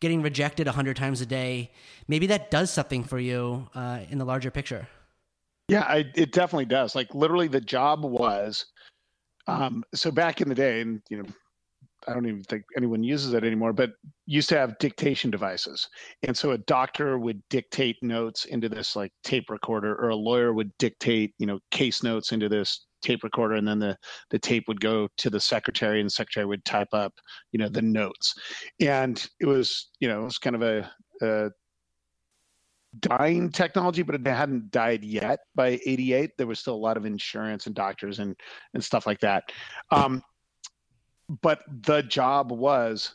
getting 0.00 0.22
rejected 0.22 0.68
a 0.68 0.72
hundred 0.72 0.96
times 0.96 1.20
a 1.20 1.26
day. 1.26 1.72
Maybe 2.06 2.28
that 2.28 2.50
does 2.50 2.70
something 2.70 3.04
for 3.04 3.18
you 3.18 3.68
uh, 3.74 4.00
in 4.08 4.18
the 4.18 4.24
larger 4.24 4.50
picture. 4.50 4.86
Yeah, 5.68 5.82
I, 5.82 6.06
it 6.14 6.32
definitely 6.32 6.64
does. 6.64 6.94
Like 6.94 7.14
literally, 7.14 7.48
the 7.48 7.60
job 7.60 8.04
was 8.04 8.64
um, 9.46 9.84
so 9.94 10.10
back 10.10 10.40
in 10.40 10.48
the 10.48 10.54
day, 10.54 10.80
and 10.80 11.00
you 11.10 11.18
know, 11.18 11.28
I 12.06 12.14
don't 12.14 12.26
even 12.26 12.42
think 12.44 12.64
anyone 12.76 13.02
uses 13.02 13.34
it 13.34 13.44
anymore, 13.44 13.72
but 13.72 13.90
used 14.26 14.48
to 14.50 14.58
have 14.58 14.78
dictation 14.78 15.30
devices. 15.30 15.86
And 16.22 16.36
so 16.36 16.52
a 16.52 16.58
doctor 16.58 17.18
would 17.18 17.42
dictate 17.50 17.96
notes 18.02 18.46
into 18.46 18.68
this 18.68 18.96
like 18.96 19.12
tape 19.24 19.50
recorder, 19.50 19.94
or 19.96 20.08
a 20.10 20.16
lawyer 20.16 20.52
would 20.52 20.70
dictate, 20.78 21.34
you 21.38 21.46
know, 21.46 21.58
case 21.70 22.02
notes 22.02 22.32
into 22.32 22.48
this 22.48 22.86
tape 23.02 23.22
recorder, 23.22 23.54
and 23.54 23.68
then 23.68 23.78
the 23.78 23.96
the 24.30 24.38
tape 24.38 24.64
would 24.68 24.80
go 24.80 25.08
to 25.18 25.28
the 25.28 25.40
secretary, 25.40 26.00
and 26.00 26.06
the 26.06 26.10
secretary 26.10 26.46
would 26.46 26.64
type 26.64 26.88
up, 26.92 27.12
you 27.52 27.58
know, 27.58 27.68
the 27.68 27.82
notes. 27.82 28.34
And 28.80 29.26
it 29.40 29.46
was, 29.46 29.90
you 30.00 30.08
know, 30.08 30.22
it 30.22 30.24
was 30.24 30.38
kind 30.38 30.56
of 30.56 30.62
a, 30.62 30.90
a 31.22 31.50
dying 33.00 33.50
technology, 33.50 34.02
but 34.02 34.14
it 34.14 34.26
hadn't 34.26 34.70
died 34.70 35.04
yet 35.04 35.40
by 35.54 35.80
88. 35.86 36.36
There 36.36 36.46
was 36.46 36.58
still 36.58 36.74
a 36.74 36.76
lot 36.76 36.96
of 36.96 37.06
insurance 37.06 37.66
and 37.66 37.74
doctors 37.74 38.18
and, 38.18 38.36
and 38.74 38.82
stuff 38.82 39.06
like 39.06 39.20
that. 39.20 39.44
Um, 39.90 40.22
but 41.42 41.60
the 41.82 42.02
job 42.02 42.52
was 42.52 43.14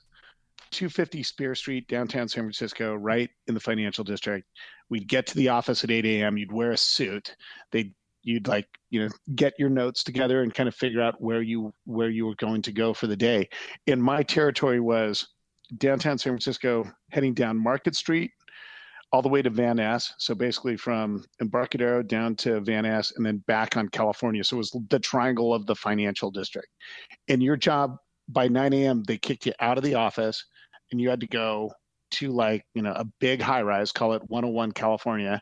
250 0.72 1.24
Spear 1.24 1.56
Street, 1.56 1.88
downtown 1.88 2.28
San 2.28 2.44
Francisco, 2.44 2.96
right 2.96 3.30
in 3.48 3.54
the 3.54 3.60
financial 3.60 4.04
district. 4.04 4.48
We'd 4.90 5.08
get 5.08 5.26
to 5.28 5.36
the 5.36 5.50
office 5.50 5.84
at 5.84 5.92
8 5.92 6.06
a.m. 6.06 6.38
You'd 6.38 6.52
wear 6.52 6.72
a 6.72 6.78
suit. 6.78 7.36
They'd 7.72 7.94
you'd 8.26 8.48
like 8.48 8.68
you 8.90 9.02
know 9.02 9.10
get 9.36 9.54
your 9.60 9.70
notes 9.70 10.02
together 10.02 10.44
and 10.44 10.54
kind 10.54 10.70
of 10.70 10.76
figure 10.76 11.02
out 11.02 11.22
where 11.22 11.42
you 11.42 11.74
where 11.86 12.10
you 12.10 12.26
were 12.26 12.36
going 12.36 12.62
to 12.62 12.72
go 12.72 12.94
for 12.94 13.08
the 13.08 13.16
day. 13.16 13.50
And 13.88 14.02
my 14.02 14.24
territory 14.24 14.80
was 14.80 15.28
downtown 15.78 16.18
San 16.18 16.32
Francisco, 16.32 16.90
heading 17.12 17.34
down 17.34 17.58
Market 17.62 17.96
Street 17.96 18.32
all 19.14 19.22
the 19.22 19.30
way 19.30 19.44
to 19.44 19.50
Van 19.52 19.76
Ness. 19.76 20.12
So 20.18 20.34
basically 20.34 20.76
from 20.76 21.24
Embarcadero 21.40 22.02
down 22.02 22.36
to 22.38 22.60
Van 22.62 22.84
Ness 22.84 23.14
and 23.16 23.24
then 23.24 23.38
back 23.46 23.78
on 23.78 23.88
California. 23.90 24.44
So 24.44 24.56
it 24.56 24.58
was 24.58 24.76
the 24.90 25.00
triangle 25.00 25.54
of 25.54 25.68
the 25.68 25.76
financial 25.76 26.32
district. 26.32 26.70
And 27.28 27.42
your 27.42 27.56
job 27.56 27.96
by 28.28 28.48
9 28.48 28.74
a.m., 28.74 29.04
they 29.04 29.20
kicked 29.20 29.46
you 29.46 29.54
out 29.60 29.78
of 29.78 29.84
the 29.84 29.94
office 29.94 30.44
and 30.92 31.00
you 31.00 31.10
had 31.10 31.20
to 31.20 31.28
go 31.28 31.72
to 32.14 32.32
like, 32.32 32.66
you 32.74 32.82
know, 32.82 32.94
a 32.94 33.06
big 33.20 33.40
high 33.40 33.62
rise, 33.62 33.92
call 33.92 34.14
it 34.14 34.22
101 34.28 34.72
California, 34.72 35.40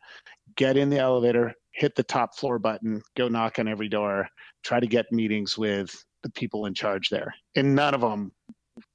get 0.57 0.75
in 0.75 0.89
the 0.89 0.99
elevator, 0.99 1.53
hit 1.71 1.95
the 1.95 2.03
top 2.03 2.35
floor 2.35 2.59
button, 2.59 3.01
go 3.15 3.29
knock 3.29 3.57
on 3.57 3.69
every 3.69 3.87
door, 3.87 4.27
try 4.65 4.81
to 4.81 4.87
get 4.87 5.11
meetings 5.13 5.57
with 5.57 5.95
the 6.23 6.29
people 6.31 6.65
in 6.65 6.73
charge 6.73 7.09
there. 7.09 7.33
And 7.55 7.73
none 7.73 7.93
of 7.93 8.01
them 8.01 8.33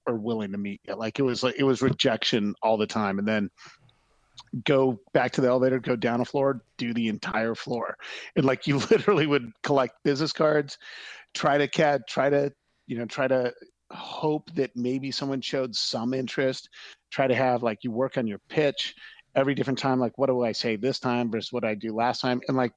are 0.07 0.17
willing 0.17 0.53
to 0.53 0.59
meet 0.59 0.83
you. 0.87 0.95
Like 0.97 1.19
it 1.19 1.23
was 1.23 1.43
like 1.43 1.57
it 1.59 1.65
was 1.65 1.81
rejection 1.81 2.55
all 2.63 2.77
the 2.77 2.87
time. 2.87 3.19
And 3.19 3.27
then 3.27 3.51
go 4.65 4.99
back 5.13 5.33
to 5.33 5.41
the 5.41 5.49
elevator, 5.49 5.79
go 5.79 5.97
down 5.97 6.21
a 6.21 6.25
floor, 6.25 6.63
do 6.79 6.93
the 6.95 7.09
entire 7.09 7.55
floor. 7.55 7.97
And 8.37 8.45
like 8.45 8.67
you 8.67 8.79
literally 8.91 9.27
would 9.27 9.53
collect 9.63 10.03
business 10.05 10.33
cards, 10.33 10.79
try 11.35 11.59
to 11.59 11.69
cat, 11.69 12.03
try 12.09 12.31
to, 12.31 12.53
you 12.87 12.99
know, 12.99 13.07
try 13.07 13.29
to 13.29 13.53
hope 13.93 14.51
that 14.55 14.75
maybe 14.75 15.11
someone 15.11 15.41
showed 15.41 15.75
some 15.75 16.13
interest, 16.15 16.69
try 17.11 17.27
to 17.27 17.35
have 17.35 17.63
like 17.63 17.85
you 17.85 17.91
work 17.91 18.19
on 18.19 18.27
your 18.27 18.41
pitch 18.49 18.95
every 19.35 19.55
different 19.55 19.79
time, 19.79 20.01
like 20.01 20.17
what 20.17 20.27
do 20.27 20.43
I 20.43 20.53
say 20.53 20.77
this 20.77 20.99
time 20.99 21.31
versus 21.31 21.53
what 21.53 21.65
I 21.65 21.75
do 21.75 21.95
last 21.95 22.21
time. 22.21 22.41
And 22.49 22.57
like, 22.57 22.73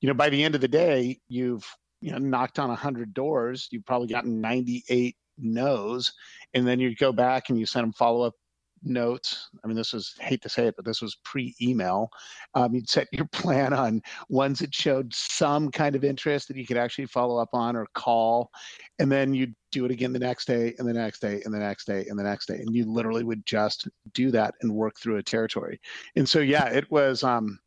you 0.00 0.08
know, 0.08 0.14
by 0.14 0.30
the 0.30 0.42
end 0.42 0.54
of 0.54 0.60
the 0.60 0.68
day, 0.68 1.18
you've 1.28 1.64
you 2.00 2.12
know 2.12 2.18
knocked 2.18 2.58
on 2.58 2.70
a 2.70 2.74
hundred 2.74 3.12
doors, 3.12 3.68
you've 3.70 3.84
probably 3.84 4.08
gotten 4.08 4.40
98 4.40 5.16
no's, 5.38 6.12
and 6.54 6.66
then 6.66 6.80
you 6.80 6.94
go 6.96 7.12
back 7.12 7.50
and 7.50 7.58
you 7.58 7.66
send 7.66 7.84
them 7.84 7.92
follow 7.92 8.26
up 8.26 8.34
notes. 8.82 9.50
I 9.62 9.66
mean, 9.66 9.76
this 9.76 9.92
was 9.92 10.14
hate 10.20 10.42
to 10.42 10.48
say 10.48 10.66
it, 10.66 10.76
but 10.76 10.84
this 10.84 11.00
was 11.00 11.16
pre-email. 11.24 12.10
Um, 12.54 12.74
you'd 12.74 12.88
set 12.88 13.08
your 13.12 13.26
plan 13.32 13.72
on 13.72 14.02
ones 14.28 14.58
that 14.60 14.74
showed 14.74 15.14
some 15.14 15.70
kind 15.70 15.96
of 15.96 16.04
interest 16.04 16.48
that 16.48 16.56
you 16.56 16.66
could 16.66 16.76
actually 16.76 17.06
follow 17.06 17.38
up 17.38 17.50
on 17.52 17.76
or 17.76 17.86
call, 17.94 18.50
and 18.98 19.10
then 19.10 19.34
you'd 19.34 19.54
do 19.72 19.84
it 19.84 19.90
again 19.90 20.12
the 20.12 20.18
next 20.18 20.46
day, 20.46 20.74
and 20.78 20.88
the 20.88 20.92
next 20.92 21.20
day, 21.20 21.40
and 21.44 21.54
the 21.54 21.58
next 21.58 21.86
day, 21.86 22.06
and 22.08 22.18
the 22.18 22.24
next 22.24 22.46
day, 22.46 22.56
and 22.56 22.74
you 22.74 22.84
literally 22.84 23.24
would 23.24 23.44
just 23.46 23.88
do 24.14 24.30
that 24.30 24.54
and 24.62 24.74
work 24.74 24.98
through 24.98 25.16
a 25.16 25.22
territory. 25.22 25.80
And 26.16 26.28
so, 26.28 26.40
yeah, 26.40 26.66
it 26.66 26.90
was, 26.90 27.22
um, 27.22 27.58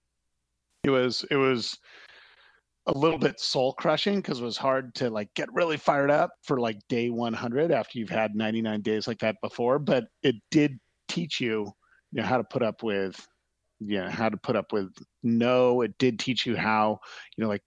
it 0.84 0.89
was, 0.89 1.25
it 1.32 1.38
was 1.38 1.77
a 2.88 2.98
little 2.98 3.17
bit 3.17 3.39
soul 3.39 3.74
crushing 3.74 4.17
because 4.17 4.41
it 4.41 4.43
was 4.43 4.58
hard 4.58 4.93
to 4.96 5.10
like 5.10 5.34
get 5.36 5.51
really 5.53 5.77
fired 5.77 6.12
up 6.12 6.32
for 6.41 6.60
like 6.60 6.77
day 6.89 7.10
100 7.10 7.72
after 7.72 7.98
you've 7.98 8.10
had 8.10 8.36
99 8.36 8.82
days 8.82 9.08
like 9.08 9.20
that 9.20 9.38
before 9.41 9.79
but 9.79 10.05
it 10.22 10.36
did 10.51 10.77
teach 11.13 11.39
you, 11.39 11.72
you 12.12 12.22
know, 12.22 12.24
how 12.24 12.38
to 12.38 12.43
put 12.43 12.63
up 12.63 12.84
with, 12.84 13.15
you 13.79 14.01
know, 14.01 14.10
how 14.10 14.29
to 14.29 14.38
put 14.38 14.55
up 14.55 14.72
with 14.74 14.89
no. 15.22 15.82
It 15.82 15.98
did 15.98 16.20
teach 16.20 16.46
you 16.46 16.55
how, 16.55 17.00
you 17.38 17.43
know, 17.43 17.50
like 17.50 17.63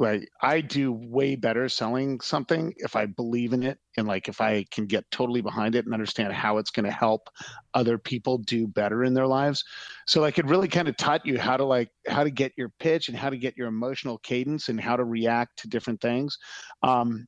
like 0.00 0.28
I 0.40 0.60
do 0.60 0.92
way 0.92 1.34
better 1.34 1.68
selling 1.68 2.20
something 2.20 2.72
if 2.76 2.94
I 2.94 3.06
believe 3.06 3.52
in 3.52 3.62
it 3.62 3.78
and 3.96 4.06
like 4.06 4.28
if 4.28 4.40
I 4.40 4.64
can 4.70 4.86
get 4.86 5.10
totally 5.10 5.40
behind 5.40 5.74
it 5.74 5.84
and 5.84 5.94
understand 5.94 6.32
how 6.32 6.58
it's 6.58 6.70
going 6.70 6.86
to 6.86 6.92
help 6.92 7.28
other 7.74 7.98
people 7.98 8.38
do 8.38 8.66
better 8.66 9.04
in 9.04 9.14
their 9.14 9.26
lives. 9.26 9.64
So 10.06 10.20
like 10.20 10.38
it 10.38 10.46
really 10.46 10.68
kind 10.68 10.88
of 10.88 10.96
taught 10.96 11.26
you 11.26 11.38
how 11.38 11.56
to 11.56 11.64
like 11.64 11.90
how 12.06 12.24
to 12.24 12.30
get 12.30 12.52
your 12.56 12.70
pitch 12.78 13.08
and 13.08 13.16
how 13.16 13.30
to 13.30 13.36
get 13.36 13.56
your 13.56 13.68
emotional 13.68 14.18
cadence 14.18 14.68
and 14.68 14.80
how 14.80 14.96
to 14.96 15.04
react 15.04 15.58
to 15.60 15.68
different 15.68 16.00
things. 16.00 16.38
Um, 16.82 17.26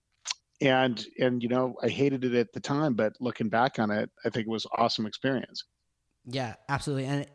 and 0.61 1.07
and 1.19 1.43
you 1.43 1.49
know 1.49 1.75
i 1.83 1.89
hated 1.89 2.25
it 2.25 2.35
at 2.35 2.53
the 2.53 2.61
time 2.61 2.95
but 2.95 3.15
looking 3.21 3.49
back 3.49 3.79
on 3.79 3.91
it 3.91 4.11
i 4.25 4.31
think 4.31 4.47
it 4.47 4.51
was 4.51 4.67
awesome 4.77 5.07
experience. 5.07 5.65
Yeah 6.27 6.55
absolutely 6.69 7.07
and 7.07 7.27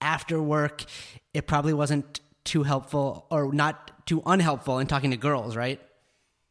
after 0.00 0.42
work 0.42 0.84
it 1.32 1.46
probably 1.46 1.72
wasn't 1.72 2.20
too 2.44 2.62
helpful 2.62 3.26
or 3.30 3.52
not 3.52 4.06
too 4.06 4.22
unhelpful 4.26 4.78
in 4.78 4.86
talking 4.86 5.10
to 5.12 5.16
girls 5.16 5.56
right? 5.56 5.80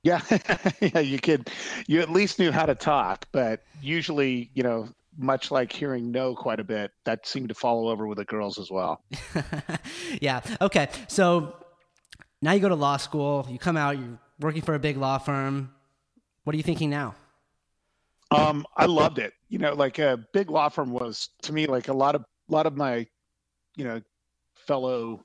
Yeah 0.01 0.22
yeah 0.82 1.00
you 1.00 1.20
could 1.20 1.50
you 1.88 2.01
at 2.01 2.10
least 2.10 2.39
knew 2.39 2.51
how 2.51 2.65
to 2.65 2.75
talk 2.75 3.27
but 3.32 3.62
usually 3.82 4.50
you 4.53 4.63
know 4.63 4.89
much 5.18 5.51
like 5.51 5.72
hearing 5.72 6.12
no 6.12 6.34
quite 6.36 6.60
a 6.60 6.63
bit 6.63 6.92
that 7.06 7.27
seemed 7.27 7.50
to 7.50 7.56
follow 7.56 7.89
over 7.89 8.08
with 8.08 8.18
the 8.18 8.25
girls 8.25 8.58
as 8.58 8.72
well. 8.72 9.03
Yeah 10.22 10.42
okay 10.62 10.89
so 11.08 11.56
now 12.42 12.53
you 12.53 12.60
go 12.60 12.70
to 12.70 12.75
law 12.75 12.98
school 12.98 13.46
you 13.50 13.60
come 13.60 13.77
out 13.77 13.98
you're 13.98 14.20
working 14.39 14.62
for 14.62 14.74
a 14.74 14.80
big 14.80 14.98
law 14.98 15.18
firm 15.18 15.72
what 16.43 16.53
are 16.53 16.57
you 16.57 16.63
thinking 16.63 16.89
now? 16.89 17.15
Um, 18.31 18.65
I 18.75 18.85
loved 18.85 19.19
it. 19.19 19.33
You 19.50 19.59
know, 19.59 19.73
like 19.73 20.00
a 20.00 20.25
big 20.33 20.50
law 20.50 20.69
firm 20.69 20.91
was 20.91 21.29
to 21.43 21.53
me 21.53 21.67
like 21.67 21.88
a 21.88 21.93
lot 21.93 22.15
of 22.15 22.21
a 22.21 22.51
lot 22.51 22.65
of 22.65 22.75
my, 22.75 23.05
you 23.75 23.85
know, 23.85 24.01
fellow 24.55 25.23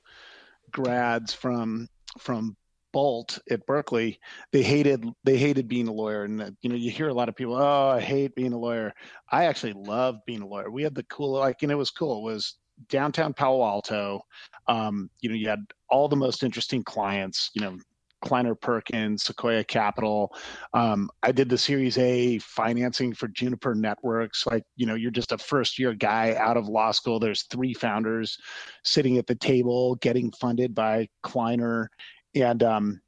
grads 0.71 1.33
from 1.33 1.87
from 2.17 2.55
Boalt 2.91 3.39
at 3.49 3.65
Berkeley, 3.65 4.19
they 4.51 4.63
hated 4.63 5.05
they 5.23 5.37
hated 5.37 5.67
being 5.67 5.87
a 5.87 5.93
lawyer, 5.93 6.23
and 6.23 6.55
you 6.61 6.69
know 6.69 6.75
you 6.75 6.89
hear 6.89 7.09
a 7.09 7.13
lot 7.13 7.29
of 7.29 7.35
people, 7.35 7.55
oh, 7.55 7.89
I 7.89 7.99
hate 7.99 8.35
being 8.35 8.53
a 8.53 8.57
lawyer. 8.57 8.93
I 9.31 9.45
actually 9.45 9.73
love 9.73 10.17
being 10.25 10.41
a 10.41 10.47
lawyer. 10.47 10.71
We 10.71 10.83
had 10.83 10.95
the 10.95 11.03
cool 11.03 11.31
like, 11.31 11.61
and 11.61 11.71
it 11.71 11.75
was 11.75 11.91
cool. 11.91 12.19
It 12.19 12.31
was 12.31 12.57
downtown 12.89 13.33
Palo 13.33 13.63
Alto. 13.63 14.21
Um, 14.67 15.09
you 15.21 15.29
know, 15.29 15.35
you 15.35 15.47
had 15.49 15.63
all 15.89 16.07
the 16.07 16.15
most 16.15 16.43
interesting 16.43 16.83
clients. 16.83 17.51
You 17.53 17.61
know, 17.61 17.77
Kleiner 18.21 18.55
Perkins, 18.55 19.23
Sequoia 19.23 19.63
Capital. 19.63 20.33
Um, 20.73 21.09
I 21.23 21.31
did 21.31 21.49
the 21.49 21.57
Series 21.57 21.97
A 21.97 22.39
financing 22.39 23.13
for 23.13 23.27
Juniper 23.27 23.75
Networks. 23.75 24.45
Like, 24.45 24.63
you 24.75 24.85
know, 24.85 24.95
you're 24.95 25.11
just 25.11 25.31
a 25.31 25.37
first 25.37 25.79
year 25.79 25.93
guy 25.93 26.35
out 26.35 26.57
of 26.57 26.67
law 26.67 26.91
school. 26.91 27.19
There's 27.19 27.43
three 27.43 27.73
founders 27.73 28.37
sitting 28.83 29.17
at 29.17 29.27
the 29.27 29.35
table 29.35 29.95
getting 29.95 30.31
funded 30.31 30.75
by 30.75 31.07
Kleiner. 31.23 31.89
And 32.35 32.61
um, 32.63 33.01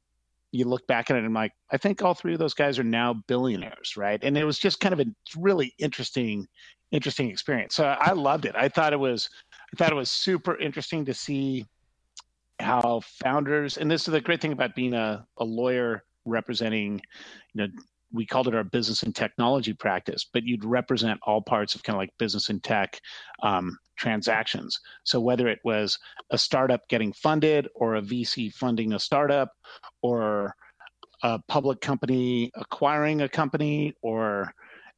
you 0.52 0.66
look 0.66 0.86
back 0.86 1.10
at 1.10 1.16
it 1.16 1.20
and 1.20 1.26
I'm 1.26 1.34
like, 1.34 1.52
I 1.70 1.76
think 1.76 2.02
all 2.02 2.14
three 2.14 2.34
of 2.34 2.38
those 2.38 2.54
guys 2.54 2.78
are 2.78 2.84
now 2.84 3.14
billionaires, 3.26 3.96
right? 3.96 4.22
And 4.22 4.36
it 4.36 4.44
was 4.44 4.58
just 4.58 4.80
kind 4.80 4.92
of 4.92 5.00
a 5.00 5.06
really 5.36 5.74
interesting, 5.78 6.46
interesting 6.90 7.30
experience. 7.30 7.74
So 7.74 7.84
I 7.84 8.12
loved 8.12 8.44
it. 8.44 8.54
I 8.56 8.68
thought 8.68 8.92
it 8.92 8.98
was, 8.98 9.28
I 9.72 9.76
thought 9.76 9.92
it 9.92 9.96
was 9.96 10.10
super 10.10 10.58
interesting 10.58 11.04
to 11.06 11.14
see 11.14 11.66
how 12.62 13.00
founders 13.22 13.76
and 13.76 13.90
this 13.90 14.06
is 14.06 14.12
the 14.12 14.20
great 14.20 14.40
thing 14.40 14.52
about 14.52 14.74
being 14.74 14.94
a, 14.94 15.26
a 15.38 15.44
lawyer 15.44 16.04
representing 16.24 17.00
you 17.54 17.62
know 17.62 17.66
we 18.14 18.26
called 18.26 18.46
it 18.46 18.54
our 18.54 18.64
business 18.64 19.02
and 19.02 19.14
technology 19.14 19.72
practice 19.72 20.26
but 20.32 20.44
you'd 20.44 20.64
represent 20.64 21.18
all 21.24 21.42
parts 21.42 21.74
of 21.74 21.82
kind 21.82 21.96
of 21.96 21.98
like 21.98 22.10
business 22.18 22.48
and 22.48 22.62
tech 22.62 23.00
um, 23.42 23.76
transactions. 24.02 24.80
So 25.04 25.20
whether 25.20 25.46
it 25.46 25.60
was 25.64 25.96
a 26.30 26.38
startup 26.38 26.88
getting 26.88 27.12
funded 27.12 27.68
or 27.76 27.94
a 27.94 28.02
vc 28.02 28.52
funding 28.54 28.94
a 28.94 28.98
startup 28.98 29.52
or 30.02 30.54
a 31.22 31.38
public 31.46 31.80
company 31.80 32.50
acquiring 32.56 33.22
a 33.22 33.28
company 33.28 33.94
or 34.02 34.52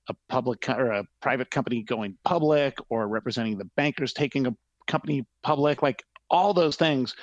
a 0.08 0.14
public 0.30 0.66
or 0.70 0.92
a 0.92 1.04
private 1.20 1.50
company 1.50 1.82
going 1.82 2.16
public 2.24 2.78
or 2.88 3.08
representing 3.08 3.58
the 3.58 3.68
bankers 3.76 4.14
taking 4.14 4.46
a 4.46 4.56
company 4.86 5.26
public 5.42 5.82
like 5.82 6.02
all 6.30 6.54
those 6.54 6.76
things 6.76 7.14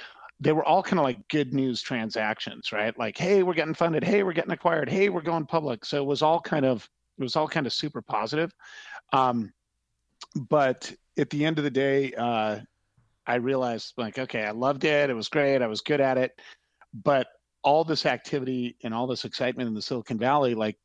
they 0.42 0.52
were 0.52 0.66
all 0.66 0.82
kind 0.82 1.00
of 1.00 1.04
like 1.04 1.28
good 1.28 1.54
news 1.54 1.82
transactions, 1.82 2.72
right? 2.72 2.98
Like, 2.98 3.16
hey, 3.16 3.44
we're 3.44 3.54
getting 3.54 3.76
funded. 3.76 4.04
Hey, 4.04 4.24
we're 4.24 4.34
getting 4.34 4.52
acquired. 4.52 4.90
Hey, 4.90 5.10
we're 5.10 5.22
going 5.22 5.46
public. 5.46 5.86
So 5.86 6.02
it 6.02 6.06
was 6.06 6.24
all 6.24 6.42
kind 6.42 6.66
of 6.66 6.90
it 7.20 7.24
was 7.24 7.36
all 7.36 7.48
kind 7.48 7.68
of 7.68 7.74
super 7.74 8.02
positive. 8.02 8.52
Um, 9.14 9.54
but 10.50 10.92
at 11.18 11.30
the 11.30 11.46
end 11.46 11.60
of 11.60 11.64
the 11.64 11.72
day, 11.72 12.14
uh, 12.14 12.60
I 13.28 13.36
realized 13.36 13.94
like, 13.98 14.18
okay, 14.18 14.44
I 14.44 14.52
loved 14.52 14.84
it. 14.84 15.12
It 15.12 15.14
was 15.14 15.30
great. 15.30 15.62
I 15.62 15.68
was 15.68 15.82
good 15.82 16.02
at 16.02 16.18
it. 16.18 16.32
But 16.92 17.28
all 17.64 17.84
this 17.84 18.08
activity 18.08 18.76
and 18.84 18.96
all 18.96 19.06
this 19.06 19.26
excitement 19.26 19.68
in 19.68 19.76
the 19.76 19.82
Silicon 19.82 20.18
Valley, 20.18 20.56
like 20.56 20.78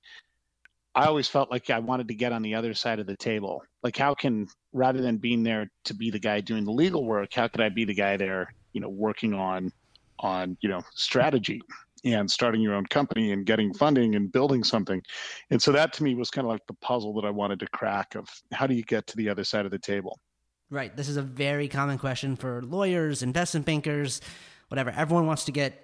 I 0.95 1.07
always 1.07 1.29
felt 1.29 1.51
like 1.51 1.71
I 1.71 1.79
wanted 1.79 2.09
to 2.09 2.15
get 2.15 2.33
on 2.33 2.43
the 2.43 2.55
other 2.55 2.75
side 2.75 2.99
of 2.99 3.07
the 3.07 3.17
table. 3.17 3.63
Like, 3.83 3.97
how 3.97 4.15
can 4.15 4.49
rather 4.75 5.01
than 5.01 5.17
being 5.17 5.43
there 5.43 5.71
to 5.85 5.95
be 5.95 6.11
the 6.11 6.19
guy 6.19 6.41
doing 6.41 6.65
the 6.65 6.73
legal 6.73 7.05
work, 7.05 7.33
how 7.33 7.49
could 7.49 7.61
I 7.63 7.71
be 7.71 7.85
the 7.85 7.95
guy 7.95 8.19
there 8.19 8.53
you 8.77 8.81
know 8.81 8.89
working 8.89 9.35
on 9.35 9.73
on 10.21 10.57
you 10.61 10.69
know 10.69 10.81
strategy 10.95 11.61
and 12.05 12.31
starting 12.31 12.61
your 12.61 12.75
own 12.75 12.87
company 12.87 13.33
and 13.33 13.47
getting 13.47 13.73
funding 13.75 14.15
and 14.15 14.31
building 14.31 14.63
something 14.63 15.03
and 15.51 15.61
so 15.61 15.73
that 15.73 15.93
to 15.93 16.05
me 16.05 16.15
was 16.15 16.31
kind 16.31 16.47
of 16.47 16.51
like 16.51 16.67
the 16.69 16.75
puzzle 16.75 17.13
that 17.15 17.25
i 17.25 17.31
wanted 17.31 17.59
to 17.59 17.67
crack 17.69 18.15
of 18.15 18.29
how 18.53 18.67
do 18.67 18.75
you 18.75 18.85
get 18.85 19.07
to 19.07 19.17
the 19.17 19.29
other 19.29 19.45
side 19.45 19.65
of 19.65 19.73
the 19.73 19.79
table 19.79 20.21
Right. 20.69 20.97
This 20.97 21.09
is 21.09 21.17
a 21.17 21.23
very 21.23 21.69
common 21.69 21.97
question 21.97 22.35
for 22.35 22.63
lawyers, 22.63 23.23
investment 23.23 23.67
bankers, 23.67 24.21
whatever. 24.69 24.91
Everyone 24.91 25.27
wants 25.27 25.45
to 25.45 25.53
get 25.53 25.81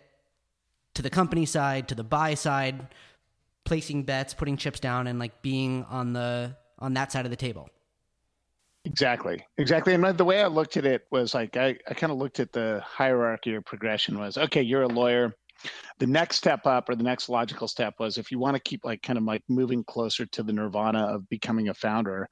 to 0.94 1.02
the 1.02 1.10
company 1.10 1.46
side, 1.46 1.88
to 1.88 1.94
the 1.94 2.02
buy 2.02 2.34
side, 2.34 2.88
placing 3.64 4.02
bets, 4.02 4.34
putting 4.34 4.56
chips 4.56 4.80
down, 4.80 5.06
and 5.06 5.20
like 5.20 5.40
being 5.40 5.84
on 5.84 6.12
the 6.12 6.56
on 6.80 6.94
that 6.94 7.12
side 7.12 7.24
of 7.24 7.30
the 7.30 7.36
table. 7.36 7.70
Exactly. 8.84 9.44
Exactly. 9.58 9.94
And 9.94 10.04
the 10.18 10.24
way 10.24 10.42
I 10.42 10.48
looked 10.48 10.76
at 10.76 10.84
it 10.84 11.02
was 11.10 11.34
like 11.34 11.56
I, 11.56 11.76
I 11.88 11.94
kind 11.94 12.12
of 12.12 12.18
looked 12.18 12.40
at 12.40 12.52
the 12.52 12.82
hierarchy 12.84 13.54
or 13.54 13.60
progression 13.62 14.18
was 14.18 14.36
okay, 14.36 14.62
you're 14.62 14.82
a 14.82 14.88
lawyer. 14.88 15.32
The 16.00 16.06
next 16.08 16.36
step 16.36 16.66
up 16.66 16.88
or 16.88 16.96
the 16.96 17.04
next 17.04 17.28
logical 17.28 17.68
step 17.68 17.94
was 18.00 18.18
if 18.18 18.32
you 18.32 18.38
want 18.40 18.56
to 18.56 18.62
keep 18.62 18.84
like 18.84 19.02
kind 19.02 19.18
of 19.18 19.24
like 19.24 19.42
moving 19.48 19.84
closer 19.84 20.26
to 20.26 20.42
the 20.42 20.52
nirvana 20.52 21.04
of 21.04 21.28
becoming 21.28 21.68
a 21.68 21.74
founder, 21.74 22.28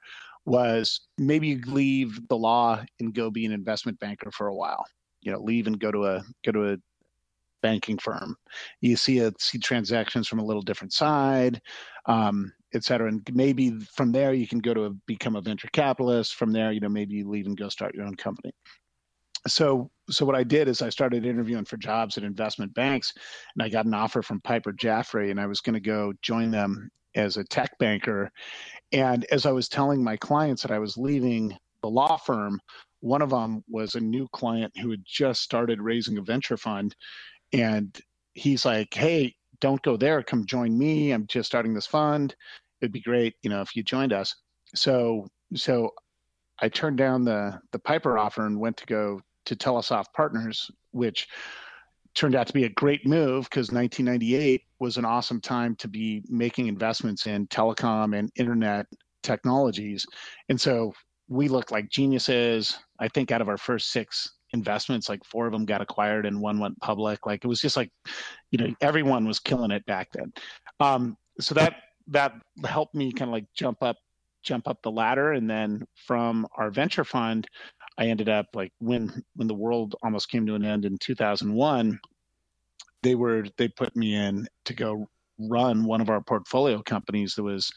was 0.47 1.03
maybe 1.19 1.49
you 1.49 1.61
leave 1.67 2.19
the 2.29 2.37
law 2.37 2.83
and 2.99 3.15
go 3.15 3.31
be 3.31 3.47
an 3.47 3.53
investment 3.53 4.01
banker 4.01 4.31
for 4.33 4.49
a 4.49 4.55
while. 4.55 4.85
You 5.23 5.31
know, 5.33 5.41
leave 5.41 5.69
and 5.69 5.79
go 5.79 5.93
to 5.93 6.07
a 6.07 6.23
go 6.45 6.51
to 6.53 6.73
a 6.73 6.77
banking 7.63 7.99
firm. 7.99 8.37
You 8.81 8.97
see 8.97 9.21
a 9.21 9.33
see 9.39 9.59
transactions 9.59 10.29
from 10.29 10.41
a 10.41 10.45
little 10.45 10.63
different 10.63 10.93
side, 10.93 11.61
um, 12.07 12.53
et 12.75 12.85
cetera. 12.85 13.09
And 13.09 13.29
maybe 13.33 13.79
from 13.95 14.13
there 14.13 14.33
you 14.33 14.47
can 14.47 14.59
go 14.59 14.75
to 14.75 14.85
a, 14.85 14.91
become 15.07 15.37
a 15.37 15.41
venture 15.41 15.69
capitalist. 15.73 16.35
From 16.35 16.53
there, 16.53 16.73
you 16.73 16.81
know, 16.81 16.89
maybe 16.89 17.15
you 17.15 17.29
leave 17.29 17.47
and 17.47 17.57
go 17.57 17.69
start 17.69 17.95
your 17.95 18.07
own 18.07 18.17
company. 18.17 18.53
So 19.47 19.91
so 20.11 20.27
what 20.27 20.35
I 20.35 20.43
did 20.43 20.69
is 20.69 20.83
I 20.83 20.91
started 20.91 21.25
interviewing 21.25 21.65
for 21.65 21.77
jobs 21.77 22.19
at 22.19 22.25
investment 22.25 22.75
banks, 22.75 23.13
and 23.55 23.63
I 23.63 23.69
got 23.69 23.87
an 23.87 23.95
offer 23.95 24.23
from 24.23 24.41
Piper 24.43 24.73
Jaffray, 24.73 25.31
and 25.31 25.41
I 25.41 25.47
was 25.47 25.61
going 25.61 25.75
to 25.75 25.81
go 25.81 26.13
join 26.23 26.51
them 26.51 26.91
as 27.15 27.37
a 27.37 27.45
tech 27.45 27.71
banker. 27.79 28.31
And 28.93 29.25
as 29.33 29.47
I 29.47 29.53
was 29.53 29.69
telling 29.69 30.03
my 30.03 30.17
clients 30.17 30.63
that 30.63 30.71
I 30.71 30.79
was 30.79 30.97
leaving 30.97 31.57
the 31.83 31.89
law 31.89 32.17
firm, 32.17 32.61
one 33.01 33.23
of 33.23 33.31
them 33.31 33.65
was 33.69 33.95
a 33.95 34.01
new 34.01 34.29
client 34.33 34.73
who 34.77 34.91
had 34.91 35.03
just 35.05 35.43
started 35.43 35.81
raising 35.81 36.19
a 36.19 36.23
venture 36.23 36.57
fund. 36.57 36.95
And 37.53 37.99
he's 38.35 38.65
like, 38.65 38.93
Hey, 38.93 39.35
don't 39.61 39.83
go 39.83 39.97
there. 39.97 40.23
Come 40.23 40.47
join 40.47 40.77
me. 40.77 41.13
I'm 41.13 41.27
just 41.27 41.47
starting 41.49 41.75
this 41.75 41.87
fund. 41.87 42.35
It'd 42.81 42.93
be 42.93 43.01
great, 43.01 43.35
you 43.43 43.51
know, 43.51 43.61
if 43.61 43.77
you 43.77 43.83
joined 43.83 44.13
us. 44.13 44.35
So, 44.75 45.27
so 45.55 45.91
I 46.61 46.69
turned 46.69 46.99
down 46.99 47.25
the 47.25 47.61
the 47.73 47.79
Piper 47.79 48.19
offer 48.19 48.47
and 48.47 48.59
went 48.59 48.77
to 48.79 48.87
go 48.87 49.21
to 49.47 49.57
Telesoft 49.57 50.13
Partners, 50.15 50.71
which 50.93 51.29
turned 52.15 52.35
out 52.35 52.47
to 52.47 52.53
be 52.53 52.65
a 52.65 52.71
great 52.71 53.07
move 53.07 53.45
because 53.45 53.71
1998 53.71 54.63
was 54.81 54.97
an 54.97 55.05
awesome 55.05 55.41
time 55.41 55.77
to 55.77 55.89
be 55.89 56.23
making 56.29 56.67
investments 56.67 57.27
in 57.27 57.47
telecom 57.49 58.19
and 58.19 58.31
internet 58.37 58.87
technologies. 59.23 60.05
And 60.49 60.61
so 60.61 60.93
we 61.29 61.49
looked 61.49 61.71
like 61.71 61.89
geniuses. 61.89 62.77
I 62.99 63.09
think 63.09 63.31
out 63.31 63.41
of 63.41 63.49
our 63.49 63.59
first 63.59 63.93
six 63.93 64.40
investments, 64.53 65.09
like 65.09 65.25
four 65.25 65.47
of 65.47 65.53
them 65.53 65.65
got 65.65 65.81
acquired 65.81 66.27
and 66.27 66.41
one 66.41 66.59
went 66.59 66.81
public. 66.81 67.27
Like 67.27 67.45
it 67.45 67.49
was 67.49 67.61
just 67.61 67.77
like, 67.77 67.91
you 68.51 68.59
know, 68.59 68.75
everyone 68.81 69.27
was 69.27 69.39
killing 69.39 69.71
it 69.71 69.85
back 69.87 70.09
then. 70.13 70.33
Um, 70.81 71.17
so 71.39 71.55
that 71.55 71.77
that 72.09 72.35
helped 72.65 72.95
me 72.95 73.13
kind 73.13 73.29
of 73.29 73.33
like 73.33 73.47
jump 73.55 73.83
up 73.83 73.97
jump 74.43 74.67
up 74.67 74.83
the 74.83 74.91
ladder 74.91 75.33
and 75.33 75.49
then 75.51 75.87
from 75.95 76.47
our 76.57 76.71
venture 76.71 77.05
fund 77.05 77.47
I 78.01 78.07
ended 78.07 78.31
up 78.31 78.47
like 78.55 78.73
when 78.79 79.23
when 79.37 79.47
the 79.47 79.55
world 79.55 79.95
almost 80.03 80.31
came 80.31 80.47
to 80.47 80.55
an 80.55 80.65
end 80.65 80.87
in 80.87 80.97
2001, 80.99 82.01
they 83.03 83.15
were 83.15 83.45
they 83.59 83.69
put 83.69 83.95
me 83.95 84.15
in 84.15 84.49
to 84.65 84.75
go 84.75 85.07
run 85.39 85.85
one 85.85 86.01
of 86.01 86.09
our 86.09 86.23
portfolio 86.23 86.83
companies 86.83 87.35
that 87.35 87.43
was 87.43 87.71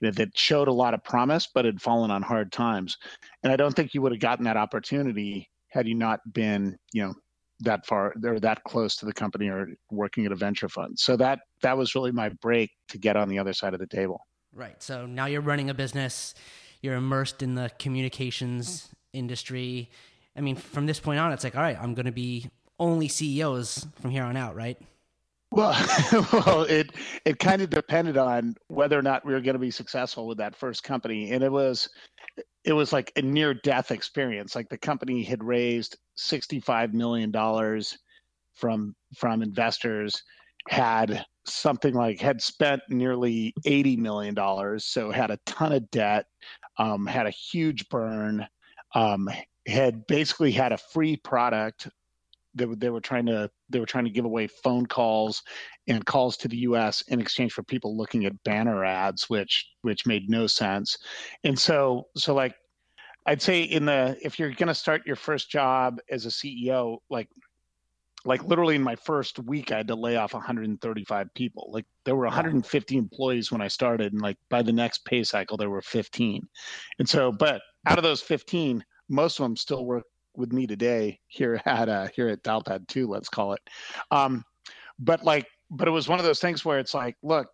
you 0.00 0.08
know, 0.08 0.12
that 0.12 0.36
showed 0.36 0.68
a 0.68 0.72
lot 0.72 0.92
of 0.92 1.02
promise 1.04 1.48
but 1.54 1.64
had 1.64 1.80
fallen 1.80 2.10
on 2.10 2.22
hard 2.22 2.52
times. 2.52 2.98
And 3.42 3.50
I 3.50 3.56
don't 3.56 3.74
think 3.74 3.94
you 3.94 4.02
would 4.02 4.12
have 4.12 4.20
gotten 4.20 4.44
that 4.44 4.58
opportunity 4.58 5.48
had 5.70 5.88
you 5.88 5.94
not 5.94 6.20
been, 6.32 6.76
you 6.92 7.02
know, 7.02 7.14
that 7.60 7.86
far 7.86 8.14
or 8.24 8.40
that 8.40 8.64
close 8.64 8.96
to 8.96 9.06
the 9.06 9.12
company 9.12 9.48
or 9.48 9.68
working 9.90 10.26
at 10.26 10.32
a 10.32 10.36
venture 10.36 10.68
fund. 10.68 10.98
So 10.98 11.16
that 11.16 11.40
that 11.62 11.76
was 11.76 11.94
really 11.94 12.12
my 12.12 12.30
break 12.40 12.70
to 12.88 12.98
get 12.98 13.16
on 13.16 13.28
the 13.28 13.38
other 13.38 13.52
side 13.52 13.74
of 13.74 13.80
the 13.80 13.86
table. 13.86 14.26
Right. 14.52 14.82
So 14.82 15.06
now 15.06 15.26
you're 15.26 15.40
running 15.40 15.70
a 15.70 15.74
business, 15.74 16.34
you're 16.80 16.94
immersed 16.94 17.42
in 17.42 17.54
the 17.54 17.70
communications 17.78 18.82
mm-hmm. 18.82 19.18
industry. 19.18 19.90
I 20.36 20.40
mean, 20.40 20.56
from 20.56 20.86
this 20.86 21.00
point 21.00 21.20
on, 21.20 21.32
it's 21.32 21.44
like, 21.44 21.56
all 21.56 21.62
right, 21.62 21.76
I'm 21.80 21.94
going 21.94 22.06
to 22.06 22.12
be 22.12 22.50
only 22.78 23.08
CEOs 23.08 23.86
from 24.00 24.10
here 24.10 24.24
on 24.24 24.36
out, 24.36 24.56
right? 24.56 24.80
Well, 25.52 25.72
well, 26.32 26.62
it 26.62 26.92
it 27.24 27.38
kind 27.38 27.60
of 27.62 27.70
depended 27.70 28.16
on 28.16 28.54
whether 28.68 28.98
or 28.98 29.02
not 29.02 29.24
we 29.26 29.32
were 29.32 29.40
going 29.40 29.54
to 29.54 29.58
be 29.58 29.70
successful 29.70 30.26
with 30.26 30.38
that 30.38 30.54
first 30.56 30.84
company, 30.84 31.32
and 31.32 31.42
it 31.42 31.50
was 31.50 31.88
it 32.64 32.72
was 32.74 32.92
like 32.92 33.12
a 33.16 33.22
near 33.22 33.54
death 33.54 33.90
experience. 33.90 34.54
Like 34.54 34.68
the 34.68 34.78
company 34.78 35.24
had 35.24 35.42
raised 35.44 35.98
sixty 36.16 36.60
five 36.60 36.94
million 36.94 37.30
dollars 37.30 37.98
from 38.54 38.94
from 39.16 39.42
investors, 39.42 40.22
had 40.68 41.24
something 41.46 41.94
like 41.94 42.20
had 42.20 42.40
spent 42.42 42.82
nearly 42.88 43.54
eighty 43.64 43.96
million 43.96 44.34
dollars, 44.34 44.84
so 44.86 45.10
had 45.10 45.30
a 45.30 45.38
ton 45.46 45.72
of 45.72 45.90
debt, 45.90 46.26
um, 46.78 47.06
had 47.06 47.26
a 47.26 47.30
huge 47.30 47.88
burn, 47.88 48.46
um, 48.94 49.28
had 49.66 50.06
basically 50.06 50.52
had 50.52 50.72
a 50.72 50.78
free 50.78 51.16
product 51.16 51.88
that 52.54 52.80
they 52.80 52.90
were 52.90 53.00
trying 53.00 53.26
to 53.26 53.50
they 53.68 53.80
were 53.80 53.86
trying 53.86 54.04
to 54.04 54.10
give 54.10 54.24
away 54.24 54.46
phone 54.46 54.86
calls 54.86 55.42
and 55.88 56.04
calls 56.04 56.36
to 56.38 56.48
the 56.48 56.58
U.S. 56.58 57.02
in 57.08 57.20
exchange 57.20 57.52
for 57.52 57.62
people 57.62 57.96
looking 57.96 58.24
at 58.26 58.42
banner 58.44 58.84
ads, 58.84 59.28
which 59.28 59.66
which 59.82 60.06
made 60.06 60.28
no 60.28 60.46
sense. 60.46 60.98
And 61.44 61.58
so 61.58 62.08
so 62.16 62.34
like 62.34 62.54
I'd 63.26 63.42
say 63.42 63.62
in 63.62 63.84
the 63.86 64.16
if 64.22 64.38
you're 64.38 64.50
going 64.50 64.68
to 64.68 64.74
start 64.74 65.06
your 65.06 65.16
first 65.16 65.50
job 65.50 66.00
as 66.10 66.26
a 66.26 66.30
CEO, 66.30 66.98
like 67.10 67.28
like 68.24 68.44
literally 68.44 68.74
in 68.74 68.82
my 68.82 68.96
first 68.96 69.38
week, 69.38 69.72
I 69.72 69.78
had 69.78 69.88
to 69.88 69.94
lay 69.94 70.16
off 70.16 70.34
135 70.34 71.32
people. 71.34 71.70
Like 71.72 71.86
there 72.04 72.16
were 72.16 72.26
150 72.26 72.96
employees 72.96 73.50
when 73.50 73.62
I 73.62 73.68
started, 73.68 74.12
and 74.12 74.20
like 74.20 74.36
by 74.48 74.62
the 74.62 74.72
next 74.72 75.04
pay 75.04 75.24
cycle, 75.24 75.56
there 75.56 75.70
were 75.70 75.82
15. 75.82 76.46
And 76.98 77.08
so, 77.08 77.32
but 77.32 77.62
out 77.86 77.98
of 77.98 78.04
those 78.04 78.20
15, 78.20 78.84
most 79.08 79.38
of 79.38 79.44
them 79.44 79.56
still 79.56 79.86
work 79.86 80.04
with 80.40 80.52
me 80.52 80.66
today 80.66 81.20
here 81.28 81.60
at 81.66 81.88
uh, 81.88 82.08
here 82.14 82.28
at 82.28 82.42
Dialpad 82.42 82.88
Two, 82.88 83.06
let's 83.06 83.28
call 83.28 83.52
it. 83.52 83.60
Um, 84.10 84.44
but 84.98 85.24
like, 85.24 85.46
but 85.70 85.88
it 85.88 85.92
was 85.92 86.08
one 86.08 86.18
of 86.18 86.24
those 86.24 86.40
things 86.40 86.64
where 86.64 86.78
it's 86.78 86.94
like, 86.94 87.16
look, 87.22 87.48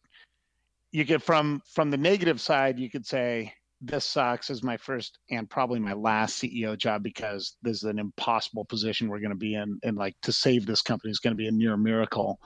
you 0.92 1.04
get 1.04 1.22
from 1.22 1.62
from 1.72 1.90
the 1.90 1.96
negative 1.96 2.40
side, 2.40 2.78
you 2.78 2.90
could 2.90 3.06
say 3.06 3.52
this 3.82 4.06
sucks 4.06 4.48
as 4.48 4.62
my 4.62 4.76
first 4.76 5.18
and 5.30 5.50
probably 5.50 5.78
my 5.78 5.92
last 5.92 6.42
CEO 6.42 6.76
job 6.78 7.02
because 7.02 7.56
this 7.62 7.76
is 7.76 7.82
an 7.82 7.98
impossible 7.98 8.64
position 8.64 9.08
we're 9.08 9.20
going 9.20 9.30
to 9.30 9.36
be 9.36 9.54
in, 9.54 9.78
and 9.82 9.96
like 9.96 10.16
to 10.22 10.32
save 10.32 10.64
this 10.64 10.82
company 10.82 11.10
is 11.10 11.18
going 11.18 11.32
to 11.32 11.38
be 11.38 11.48
a 11.48 11.52
near 11.52 11.76
miracle. 11.76 12.40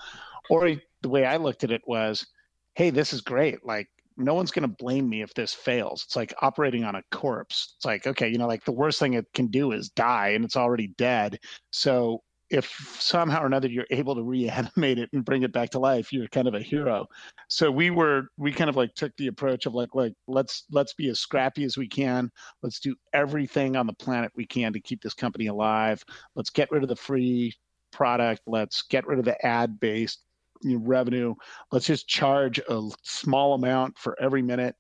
Or 0.48 0.70
the 1.03 1.09
way 1.09 1.24
I 1.24 1.37
looked 1.37 1.62
at 1.62 1.70
it 1.70 1.83
was, 1.87 2.26
hey, 2.74 2.90
this 2.90 3.12
is 3.12 3.20
great. 3.20 3.64
Like 3.64 3.88
no 4.21 4.35
one's 4.35 4.51
going 4.51 4.69
to 4.69 4.77
blame 4.77 5.09
me 5.09 5.23
if 5.23 5.35
this 5.35 5.55
fails. 5.55 6.05
It's 6.07 6.17
like 6.17 6.35
operating 6.43 6.85
on 6.85 6.95
a 6.95 7.03
corpse. 7.11 7.75
It's 7.77 7.85
like, 7.85 8.07
okay, 8.07 8.29
you 8.29 8.39
know, 8.39 8.47
like 8.47 8.65
the 8.65 8.73
worst 8.73 8.99
thing 8.99 9.15
it 9.15 9.27
can 9.35 9.49
do 9.49 9.73
is 9.73 9.91
die 9.91 10.29
and 10.29 10.45
it's 10.45 10.57
already 10.57 10.89
dead. 10.99 11.39
So 11.71 12.23
if 12.51 12.67
somehow 12.99 13.43
or 13.43 13.47
another 13.47 13.69
you're 13.69 13.87
able 13.91 14.15
to 14.17 14.23
reanimate 14.23 14.99
it 14.99 15.09
and 15.13 15.25
bring 15.25 15.43
it 15.43 15.53
back 15.53 15.71
to 15.71 15.79
life, 15.79 16.13
you're 16.13 16.27
kind 16.29 16.49
of 16.49 16.55
a 16.55 16.61
hero. 16.61 17.07
So 17.49 17.71
we 17.71 17.91
were, 17.91 18.25
we 18.37 18.53
kind 18.53 18.69
of 18.69 18.77
like 18.77 18.95
took 18.95 19.17
the 19.17 19.29
approach 19.29 19.67
of 19.67 19.75
like, 19.75 19.95
like 19.95 20.15
let's 20.27 20.65
let's 20.71 20.95
be 20.95 21.09
as 21.09 21.21
scrappy 21.21 21.65
as 21.65 21.79
we 21.79 21.89
can. 21.89 22.31
Let's 22.63 22.81
do 22.81 22.97
everything 23.13 23.77
on 23.77 23.87
the 23.87 23.93
planet 23.93 24.33
we 24.35 24.47
can 24.47 24.73
to 24.73 24.81
keep 24.81 25.01
this 25.01 25.15
company 25.15 25.47
alive. 25.47 26.03
Let's 26.35 26.51
get 26.51 26.71
rid 26.71 26.83
of 26.83 26.89
the 26.89 26.97
free 26.97 27.55
product. 27.93 28.43
Let's 28.47 28.83
get 28.83 29.07
rid 29.07 29.19
of 29.19 29.25
the 29.25 29.45
ad 29.47 29.79
based 29.79 30.25
you 30.62 30.79
know, 30.79 30.85
revenue. 30.85 31.35
Let's 31.73 31.87
just 31.87 32.09
charge 32.09 32.59
a 32.59 32.83
small 33.03 33.55
amount 33.55 33.99
for 33.99 34.20
every 34.20 34.42
minute, 34.42 34.77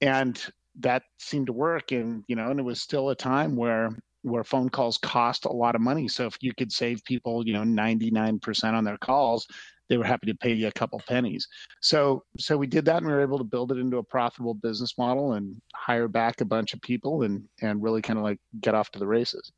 and 0.00 0.40
that 0.80 1.02
seemed 1.18 1.46
to 1.46 1.52
work. 1.52 1.92
And 1.92 2.24
you 2.28 2.36
know, 2.36 2.50
and 2.50 2.60
it 2.60 2.64
was 2.64 2.80
still 2.80 3.10
a 3.10 3.16
time 3.16 3.56
where 3.56 3.90
where 4.22 4.44
phone 4.44 4.68
calls 4.68 4.98
cost 4.98 5.46
a 5.46 5.52
lot 5.52 5.74
of 5.74 5.80
money. 5.80 6.06
So 6.06 6.26
if 6.26 6.36
you 6.40 6.52
could 6.54 6.70
save 6.70 7.02
people, 7.04 7.46
you 7.46 7.54
know, 7.54 7.62
99% 7.62 8.74
on 8.74 8.84
their 8.84 8.98
calls, 8.98 9.46
they 9.88 9.96
were 9.96 10.04
happy 10.04 10.26
to 10.26 10.36
pay 10.36 10.52
you 10.52 10.68
a 10.68 10.72
couple 10.72 11.00
pennies. 11.08 11.48
So 11.80 12.22
so 12.38 12.56
we 12.56 12.66
did 12.66 12.84
that 12.84 12.98
and 12.98 13.06
we 13.06 13.12
were 13.12 13.22
able 13.22 13.38
to 13.38 13.44
build 13.44 13.72
it 13.72 13.78
into 13.78 13.98
a 13.98 14.02
profitable 14.02 14.54
business 14.54 14.96
model 14.96 15.32
and 15.32 15.60
hire 15.74 16.08
back 16.08 16.40
a 16.40 16.44
bunch 16.44 16.74
of 16.74 16.80
people 16.80 17.22
and 17.22 17.42
and 17.60 17.82
really 17.82 18.00
kind 18.00 18.18
of 18.18 18.24
like 18.24 18.38
get 18.60 18.74
off 18.74 18.90
to 18.92 18.98
the 18.98 19.06
races. 19.06 19.50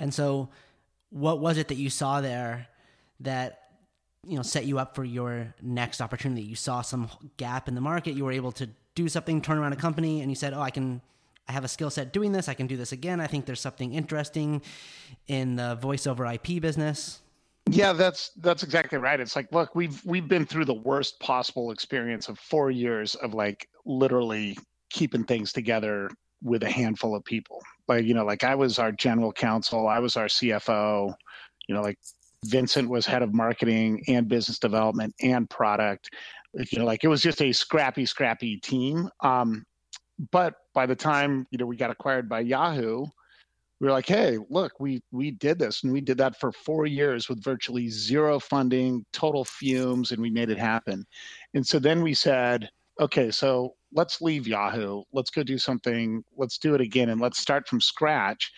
And 0.00 0.12
so 0.12 0.50
what 1.10 1.40
was 1.40 1.58
it 1.58 1.68
that 1.68 1.76
you 1.76 1.90
saw 1.90 2.20
there 2.20 2.66
that 3.20 3.60
you 4.26 4.36
know 4.36 4.42
set 4.42 4.66
you 4.66 4.78
up 4.78 4.94
for 4.94 5.04
your 5.04 5.54
next 5.62 6.00
opportunity. 6.00 6.42
You 6.42 6.56
saw 6.56 6.82
some 6.82 7.08
gap 7.36 7.68
in 7.68 7.74
the 7.74 7.80
market, 7.80 8.14
you 8.14 8.24
were 8.24 8.32
able 8.32 8.52
to 8.52 8.68
do 8.94 9.08
something, 9.08 9.40
turn 9.40 9.58
around 9.58 9.72
a 9.72 9.76
company, 9.76 10.20
and 10.20 10.30
you 10.30 10.36
said, 10.36 10.52
"Oh, 10.54 10.60
I 10.60 10.70
can." 10.70 11.00
I 11.48 11.52
have 11.52 11.62
a 11.62 11.68
skill 11.68 11.90
set 11.90 12.12
doing 12.12 12.32
this. 12.32 12.48
I 12.48 12.54
can 12.54 12.66
do 12.66 12.76
this 12.76 12.90
again. 12.90 13.20
I 13.20 13.28
think 13.28 13.46
there's 13.46 13.60
something 13.60 13.94
interesting 13.94 14.62
in 15.28 15.54
the 15.54 15.76
voice 15.76 16.08
over 16.08 16.26
IP 16.26 16.60
business. 16.60 17.20
Yeah, 17.70 17.92
that's 17.92 18.30
that's 18.40 18.62
exactly 18.62 18.98
right. 18.98 19.18
It's 19.18 19.34
like, 19.34 19.50
look, 19.52 19.74
we've 19.74 20.04
we've 20.04 20.28
been 20.28 20.46
through 20.46 20.66
the 20.66 20.74
worst 20.74 21.18
possible 21.20 21.72
experience 21.72 22.28
of 22.28 22.38
four 22.38 22.70
years 22.70 23.14
of 23.16 23.34
like 23.34 23.68
literally 23.84 24.56
keeping 24.90 25.24
things 25.24 25.52
together 25.52 26.10
with 26.42 26.62
a 26.62 26.70
handful 26.70 27.16
of 27.16 27.24
people. 27.24 27.60
Like 27.88 28.04
you 28.04 28.14
know, 28.14 28.24
like 28.24 28.44
I 28.44 28.54
was 28.54 28.78
our 28.78 28.92
general 28.92 29.32
counsel, 29.32 29.88
I 29.88 29.98
was 29.98 30.16
our 30.16 30.26
CFO. 30.26 31.14
You 31.68 31.74
know, 31.74 31.82
like 31.82 31.98
Vincent 32.46 32.88
was 32.88 33.06
head 33.06 33.22
of 33.22 33.34
marketing 33.34 34.02
and 34.08 34.28
business 34.28 34.58
development 34.58 35.14
and 35.22 35.48
product. 35.48 36.10
You 36.54 36.78
know, 36.78 36.84
like 36.84 37.04
it 37.04 37.08
was 37.08 37.22
just 37.22 37.42
a 37.42 37.52
scrappy, 37.52 38.06
scrappy 38.06 38.58
team. 38.58 39.08
Um, 39.20 39.64
but 40.30 40.54
by 40.74 40.86
the 40.86 40.96
time 40.96 41.46
you 41.50 41.58
know 41.58 41.66
we 41.66 41.76
got 41.76 41.90
acquired 41.90 42.28
by 42.28 42.40
Yahoo, 42.40 43.04
we 43.80 43.86
were 43.86 43.92
like, 43.92 44.08
hey, 44.08 44.38
look, 44.48 44.72
we 44.80 45.02
we 45.12 45.32
did 45.32 45.58
this 45.58 45.82
and 45.82 45.92
we 45.92 46.00
did 46.00 46.18
that 46.18 46.40
for 46.40 46.52
four 46.52 46.86
years 46.86 47.28
with 47.28 47.44
virtually 47.44 47.88
zero 47.88 48.38
funding, 48.38 49.04
total 49.12 49.44
fumes, 49.44 50.12
and 50.12 50.22
we 50.22 50.30
made 50.30 50.50
it 50.50 50.58
happen. 50.58 51.06
And 51.54 51.66
so 51.66 51.78
then 51.78 52.02
we 52.02 52.14
said, 52.14 52.70
okay, 53.00 53.30
so 53.30 53.74
let's 53.92 54.20
leave 54.22 54.46
Yahoo. 54.46 55.02
Let's 55.12 55.30
go 55.30 55.42
do 55.42 55.58
something. 55.58 56.24
Let's 56.36 56.58
do 56.58 56.74
it 56.74 56.80
again 56.80 57.10
and 57.10 57.20
let's 57.20 57.38
start 57.38 57.68
from 57.68 57.80
scratch. 57.80 58.52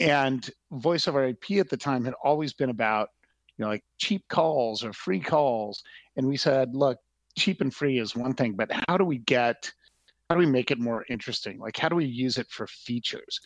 And 0.00 0.48
voice 0.72 1.06
over 1.06 1.24
IP 1.24 1.52
at 1.52 1.68
the 1.68 1.76
time 1.76 2.04
had 2.04 2.14
always 2.24 2.52
been 2.52 2.70
about, 2.70 3.10
you 3.56 3.64
know, 3.64 3.70
like 3.70 3.84
cheap 3.98 4.22
calls 4.28 4.84
or 4.84 4.92
free 4.92 5.20
calls. 5.20 5.82
And 6.16 6.26
we 6.26 6.36
said, 6.36 6.74
look, 6.74 6.98
cheap 7.36 7.60
and 7.60 7.74
free 7.74 7.98
is 7.98 8.16
one 8.16 8.34
thing, 8.34 8.54
but 8.54 8.70
how 8.88 8.96
do 8.96 9.04
we 9.04 9.18
get 9.18 9.70
how 10.28 10.36
do 10.36 10.38
we 10.38 10.46
make 10.46 10.70
it 10.70 10.78
more 10.78 11.04
interesting? 11.10 11.58
Like 11.58 11.76
how 11.76 11.90
do 11.90 11.96
we 11.96 12.06
use 12.06 12.38
it 12.38 12.48
for 12.48 12.66
features? 12.66 13.38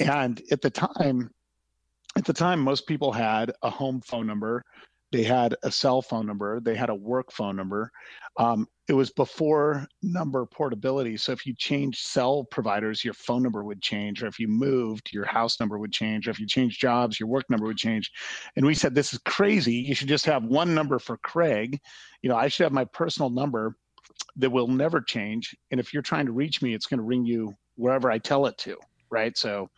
And 0.00 0.42
at 0.50 0.60
the 0.60 0.70
time, 0.70 1.30
at 2.16 2.24
the 2.24 2.32
time, 2.32 2.58
most 2.58 2.86
people 2.88 3.12
had 3.12 3.52
a 3.62 3.70
home 3.70 4.00
phone 4.00 4.26
number, 4.26 4.64
they 5.12 5.22
had 5.22 5.54
a 5.62 5.70
cell 5.70 6.00
phone 6.00 6.26
number, 6.26 6.58
they 6.58 6.74
had 6.74 6.88
a 6.88 6.94
work 6.94 7.30
phone 7.30 7.54
number. 7.54 7.92
Um, 8.38 8.66
it 8.88 8.94
was 8.94 9.10
before 9.10 9.86
number 10.02 10.44
portability. 10.46 11.18
So 11.18 11.32
if 11.32 11.46
you 11.46 11.54
changed 11.54 12.00
cell 12.00 12.44
providers, 12.44 13.04
your 13.04 13.14
phone 13.14 13.42
number 13.42 13.62
would 13.62 13.82
change, 13.82 14.22
or 14.22 14.26
if 14.26 14.38
you 14.38 14.48
moved, 14.48 15.10
your 15.12 15.26
house 15.26 15.60
number 15.60 15.78
would 15.78 15.92
change, 15.92 16.26
or 16.26 16.30
if 16.30 16.40
you 16.40 16.46
changed 16.46 16.80
jobs, 16.80 17.20
your 17.20 17.28
work 17.28 17.48
number 17.50 17.66
would 17.66 17.76
change. 17.76 18.10
And 18.56 18.64
we 18.64 18.74
said, 18.74 18.94
this 18.94 19.12
is 19.12 19.20
crazy. 19.26 19.74
You 19.74 19.94
should 19.94 20.08
just 20.08 20.26
have 20.26 20.44
one 20.44 20.74
number 20.74 20.98
for 20.98 21.18
Craig. 21.18 21.78
You 22.22 22.30
know, 22.30 22.36
I 22.36 22.48
should 22.48 22.64
have 22.64 22.72
my 22.72 22.86
personal 22.86 23.28
number 23.28 23.76
that 24.36 24.50
will 24.50 24.68
never 24.68 25.00
change. 25.00 25.54
And 25.70 25.78
if 25.78 25.92
you're 25.92 26.02
trying 26.02 26.26
to 26.26 26.32
reach 26.32 26.62
me, 26.62 26.74
it's 26.74 26.86
going 26.86 26.98
to 26.98 27.04
ring 27.04 27.26
you 27.26 27.54
wherever 27.76 28.10
I 28.10 28.18
tell 28.18 28.46
it 28.46 28.56
to 28.58 28.76
right? 29.12 29.36
So, 29.36 29.68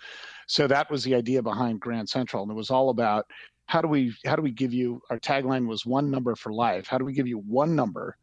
so 0.46 0.66
that 0.68 0.90
was 0.90 1.04
the 1.04 1.14
idea 1.14 1.42
behind 1.42 1.80
Grand 1.80 2.08
Central, 2.08 2.44
and 2.44 2.52
it 2.52 2.54
was 2.54 2.70
all 2.70 2.88
about 2.88 3.26
how 3.66 3.80
do 3.80 3.88
we 3.88 4.14
how 4.24 4.36
do 4.36 4.42
we 4.42 4.50
give 4.50 4.72
you 4.72 5.00
our 5.10 5.18
tagline 5.18 5.66
was 5.66 5.86
one 5.86 6.10
number 6.10 6.34
for 6.34 6.52
life. 6.52 6.86
How 6.86 6.98
do 6.98 7.04
we 7.04 7.12
give 7.12 7.26
you 7.26 7.38
one 7.38 7.74
number 7.74 8.16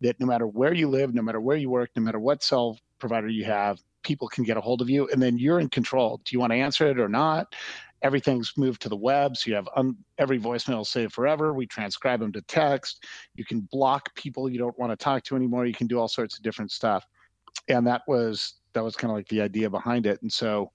that 0.00 0.18
no 0.20 0.26
matter 0.26 0.46
where 0.46 0.74
you 0.74 0.88
live, 0.88 1.14
no 1.14 1.22
matter 1.22 1.40
where 1.40 1.56
you 1.56 1.70
work, 1.70 1.90
no 1.96 2.02
matter 2.02 2.18
what 2.18 2.42
cell 2.42 2.78
provider 2.98 3.28
you 3.28 3.44
have, 3.44 3.80
people 4.02 4.28
can 4.28 4.44
get 4.44 4.56
a 4.56 4.60
hold 4.60 4.80
of 4.80 4.90
you, 4.90 5.08
and 5.12 5.20
then 5.20 5.38
you're 5.38 5.60
in 5.60 5.68
control. 5.68 6.20
Do 6.24 6.34
you 6.34 6.40
want 6.40 6.52
to 6.52 6.58
answer 6.58 6.88
it 6.88 6.98
or 6.98 7.08
not? 7.08 7.54
Everything's 8.02 8.52
moved 8.56 8.80
to 8.82 8.88
the 8.88 8.96
web, 8.96 9.36
so 9.36 9.50
you 9.50 9.56
have 9.56 9.68
un- 9.74 9.96
every 10.18 10.38
voicemail 10.38 10.86
saved 10.86 11.12
forever. 11.12 11.52
We 11.52 11.66
transcribe 11.66 12.20
them 12.20 12.32
to 12.32 12.42
text. 12.42 13.04
You 13.34 13.44
can 13.44 13.62
block 13.72 14.14
people 14.14 14.48
you 14.48 14.58
don't 14.58 14.78
want 14.78 14.92
to 14.92 14.96
talk 14.96 15.24
to 15.24 15.36
anymore. 15.36 15.66
You 15.66 15.74
can 15.74 15.88
do 15.88 15.98
all 15.98 16.06
sorts 16.06 16.36
of 16.36 16.44
different 16.44 16.70
stuff, 16.70 17.04
and 17.68 17.86
that 17.86 18.02
was 18.06 18.54
that 18.72 18.84
was 18.84 18.94
kind 18.94 19.10
of 19.10 19.16
like 19.16 19.28
the 19.28 19.40
idea 19.40 19.68
behind 19.68 20.06
it. 20.06 20.22
And 20.22 20.32
so, 20.32 20.70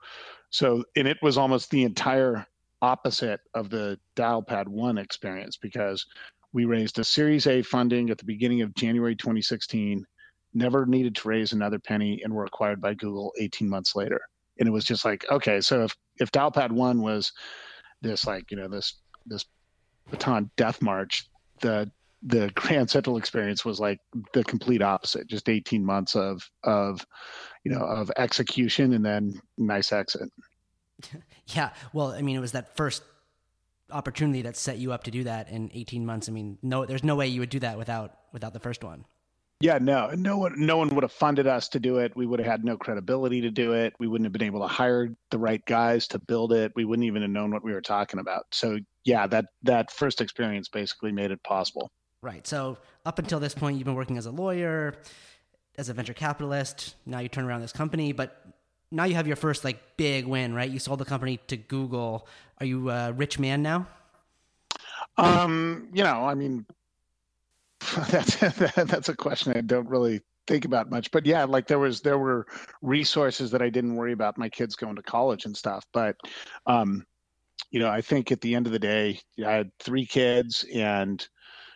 so, 0.50 0.84
and 0.98 1.08
it 1.08 1.18
was 1.22 1.38
almost 1.38 1.70
the 1.70 1.84
entire 1.84 2.46
opposite 2.84 3.40
of 3.54 3.70
the 3.70 3.98
Dialpad 4.18 4.68
One 4.68 4.98
experience 4.98 5.58
because 5.58 6.06
we 6.52 6.66
raised 6.66 7.00
a 7.00 7.04
Series 7.04 7.48
A 7.48 7.64
funding 7.64 8.10
at 8.10 8.18
the 8.18 8.26
beginning 8.26 8.62
of 8.62 8.76
January 8.76 9.16
2016, 9.16 10.06
never 10.54 10.86
needed 10.86 11.16
to 11.16 11.28
raise 11.28 11.54
another 11.54 11.80
penny, 11.80 12.22
and 12.24 12.34
were 12.34 12.44
acquired 12.44 12.82
by 12.82 12.94
Google 12.94 13.32
18 13.40 13.70
months 13.70 13.96
later. 13.96 14.20
And 14.60 14.68
it 14.68 14.72
was 14.72 14.84
just 14.84 15.06
like, 15.06 15.26
okay, 15.32 15.62
so 15.62 15.86
if 15.86 15.96
if 16.18 16.32
Dialpad 16.32 16.72
One 16.72 17.02
was 17.02 17.32
this 18.02 18.28
like 18.28 18.52
you 18.52 18.58
know 18.58 18.68
this 18.68 19.00
this 19.26 19.46
Bataan 20.12 20.50
death 20.58 20.82
march, 20.82 21.28
the 21.62 21.90
the 22.22 22.52
Grand 22.54 22.90
Central 22.90 23.18
experience 23.18 23.66
was 23.66 23.80
like 23.80 24.00
the 24.34 24.44
complete 24.44 24.82
opposite. 24.82 25.28
Just 25.28 25.50
18 25.50 25.84
months 25.84 26.16
of 26.16 26.48
of 26.64 27.06
you 27.64 27.72
know 27.72 27.82
of 27.82 28.12
execution 28.18 28.94
and 28.94 29.06
then 29.06 29.34
nice 29.58 29.94
exit. 29.94 30.30
Yeah, 31.48 31.72
well, 31.92 32.14
I 32.14 32.22
mean, 32.22 32.38
it 32.38 32.40
was 32.40 32.54
that 32.54 32.78
first 32.78 33.04
opportunity 33.92 34.44
that 34.44 34.56
set 34.56 34.78
you 34.78 34.94
up 34.94 35.04
to 35.04 35.12
do 35.12 35.26
that 35.26 35.50
in 35.50 35.70
18 35.74 36.06
months. 36.06 36.30
I 36.30 36.32
mean, 36.32 36.58
no, 36.62 36.86
there's 36.86 37.04
no 37.04 37.16
way 37.16 37.28
you 37.28 37.42
would 37.42 37.50
do 37.50 37.60
that 37.60 37.78
without 37.78 38.18
without 38.32 38.54
the 38.54 38.60
first 38.60 38.84
one. 38.84 39.06
Yeah, 39.60 39.78
no, 39.80 40.10
no 40.16 40.38
one, 40.38 40.56
no 40.58 40.76
one 40.76 40.90
would 40.90 41.04
have 41.04 41.12
funded 41.12 41.48
us 41.48 41.70
to 41.70 41.80
do 41.80 41.98
it. 42.00 42.14
We 42.18 42.26
would 42.26 42.40
have 42.40 42.48
had 42.48 42.66
no 42.66 42.76
credibility 42.76 43.40
to 43.42 43.50
do 43.50 43.72
it. 43.72 43.94
We 43.98 44.08
wouldn't 44.08 44.26
have 44.26 44.34
been 44.34 44.42
able 44.42 44.60
to 44.60 44.68
hire 44.68 45.16
the 45.32 45.38
right 45.38 45.64
guys 45.66 46.06
to 46.10 46.20
build 46.20 46.52
it. 46.52 46.74
We 46.76 46.84
wouldn't 46.84 47.06
even 47.06 47.22
have 47.22 47.32
known 47.32 47.52
what 47.52 47.64
we 47.64 47.72
were 47.72 47.82
talking 47.82 48.20
about. 48.20 48.46
So, 48.52 48.80
yeah, 49.06 49.26
that 49.28 49.46
that 49.64 49.90
first 49.92 50.20
experience 50.20 50.68
basically 50.68 51.14
made 51.14 51.32
it 51.32 51.42
possible. 51.44 51.92
Right. 52.22 52.46
So 52.46 52.78
up 53.06 53.20
until 53.20 53.40
this 53.40 53.54
point, 53.54 53.78
you've 53.78 53.86
been 53.86 53.96
working 53.96 54.18
as 54.18 54.26
a 54.26 54.32
lawyer, 54.32 54.96
as 55.78 55.88
a 55.88 55.94
venture 55.94 56.14
capitalist. 56.14 56.96
Now 57.06 57.20
you 57.20 57.30
turn 57.30 57.46
around 57.46 57.62
this 57.62 57.74
company, 57.74 58.12
but 58.12 58.46
now 58.94 59.06
you 59.06 59.16
have 59.16 59.28
your 59.28 59.36
first 59.36 59.64
like 59.64 59.98
big 59.98 60.26
win, 60.26 60.54
right? 60.54 60.70
You 60.70 60.80
sold 60.80 61.00
the 61.00 61.06
company 61.06 61.38
to 61.48 61.58
Google. 61.58 62.28
Are 62.60 62.66
you 62.66 62.90
a 62.90 63.12
rich 63.12 63.40
man 63.40 63.64
now? 63.64 63.88
Um, 65.18 65.90
you 65.94 66.04
know, 66.04 66.26
I 66.26 66.36
mean, 66.36 66.66
that's 68.10 68.36
that's 68.76 69.10
a 69.10 69.16
question 69.16 69.54
I 69.56 69.62
don't 69.62 69.90
really 69.90 70.22
think 70.48 70.66
about 70.66 70.92
much. 70.92 71.12
But 71.12 71.26
yeah, 71.26 71.44
like 71.44 71.68
there 71.68 71.80
was 71.80 72.02
there 72.02 72.20
were 72.20 72.46
resources 72.82 73.50
that 73.52 73.62
I 73.62 73.70
didn't 73.70 73.96
worry 73.96 74.14
about 74.14 74.38
my 74.38 74.50
kids 74.50 74.76
going 74.76 74.96
to 74.96 75.04
college 75.04 75.46
and 75.46 75.58
stuff. 75.58 75.84
But 75.92 76.16
um, 76.68 77.06
you 77.72 77.80
know, 77.80 77.90
I 77.90 78.02
think 78.02 78.32
at 78.32 78.42
the 78.42 78.54
end 78.54 78.68
of 78.68 78.74
the 78.74 78.80
day, 78.80 79.20
I 79.46 79.52
had 79.52 79.72
three 79.80 80.06
kids 80.06 80.66
and 80.74 81.26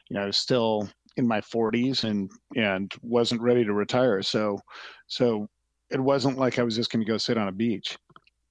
you 0.09 0.15
know, 0.15 0.23
I 0.23 0.27
was 0.27 0.37
still 0.37 0.87
in 1.17 1.27
my 1.27 1.41
40s 1.41 2.03
and 2.03 2.29
and 2.55 2.93
wasn't 3.01 3.41
ready 3.41 3.65
to 3.65 3.73
retire. 3.73 4.21
So 4.21 4.59
so 5.07 5.49
it 5.89 5.99
wasn't 5.99 6.37
like 6.37 6.59
I 6.59 6.63
was 6.63 6.75
just 6.75 6.91
going 6.91 7.05
to 7.05 7.09
go 7.09 7.17
sit 7.17 7.37
on 7.37 7.47
a 7.47 7.51
beach. 7.51 7.97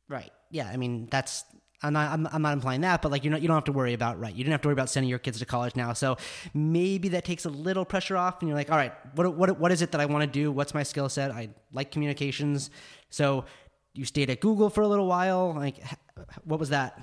Right. 0.08 0.30
Yeah. 0.50 0.68
I 0.72 0.76
mean, 0.76 1.08
that's 1.10 1.44
I'm 1.82 1.92
not, 1.92 2.10
I'm, 2.10 2.26
I'm 2.32 2.42
not 2.42 2.54
implying 2.54 2.80
that, 2.82 3.02
but 3.02 3.12
like 3.12 3.24
you 3.24 3.30
know, 3.30 3.36
you 3.36 3.48
don't 3.48 3.56
have 3.56 3.64
to 3.64 3.72
worry 3.72 3.92
about 3.92 4.18
right. 4.18 4.34
You 4.34 4.42
didn't 4.42 4.52
have 4.52 4.62
to 4.62 4.68
worry 4.68 4.72
about 4.72 4.88
sending 4.88 5.10
your 5.10 5.18
kids 5.18 5.38
to 5.38 5.46
college 5.46 5.76
now, 5.76 5.92
so 5.92 6.16
maybe 6.54 7.08
that 7.10 7.24
takes 7.24 7.44
a 7.44 7.50
little 7.50 7.84
pressure 7.84 8.16
off, 8.16 8.40
and 8.40 8.48
you're 8.48 8.56
like, 8.56 8.70
all 8.70 8.76
right, 8.76 8.92
what 9.14 9.36
what 9.36 9.60
what 9.60 9.72
is 9.72 9.82
it 9.82 9.92
that 9.92 10.00
I 10.00 10.06
want 10.06 10.22
to 10.22 10.26
do? 10.26 10.50
What's 10.50 10.74
my 10.74 10.82
skill 10.82 11.08
set? 11.08 11.30
I 11.30 11.50
like 11.72 11.90
communications, 11.90 12.70
so 13.10 13.44
you 13.92 14.04
stayed 14.04 14.30
at 14.30 14.40
Google 14.40 14.70
for 14.70 14.82
a 14.82 14.88
little 14.88 15.06
while. 15.06 15.52
Like, 15.54 15.82
what 16.44 16.58
was 16.58 16.70
that? 16.70 17.02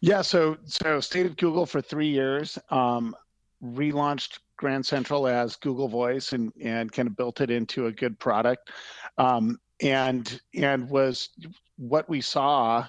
Yeah, 0.00 0.22
so 0.22 0.56
so 0.64 1.00
stayed 1.00 1.26
at 1.26 1.36
Google 1.36 1.64
for 1.64 1.80
three 1.80 2.08
years. 2.08 2.58
Um, 2.70 3.14
relaunched 3.64 4.38
Grand 4.56 4.84
Central 4.84 5.26
as 5.26 5.56
Google 5.56 5.88
Voice 5.88 6.32
and 6.32 6.52
and 6.60 6.90
kind 6.90 7.06
of 7.06 7.16
built 7.16 7.40
it 7.40 7.50
into 7.50 7.86
a 7.86 7.92
good 7.92 8.18
product, 8.18 8.70
um, 9.18 9.58
and 9.82 10.40
and 10.54 10.88
was 10.88 11.30
what 11.76 12.08
we 12.08 12.20
saw, 12.20 12.86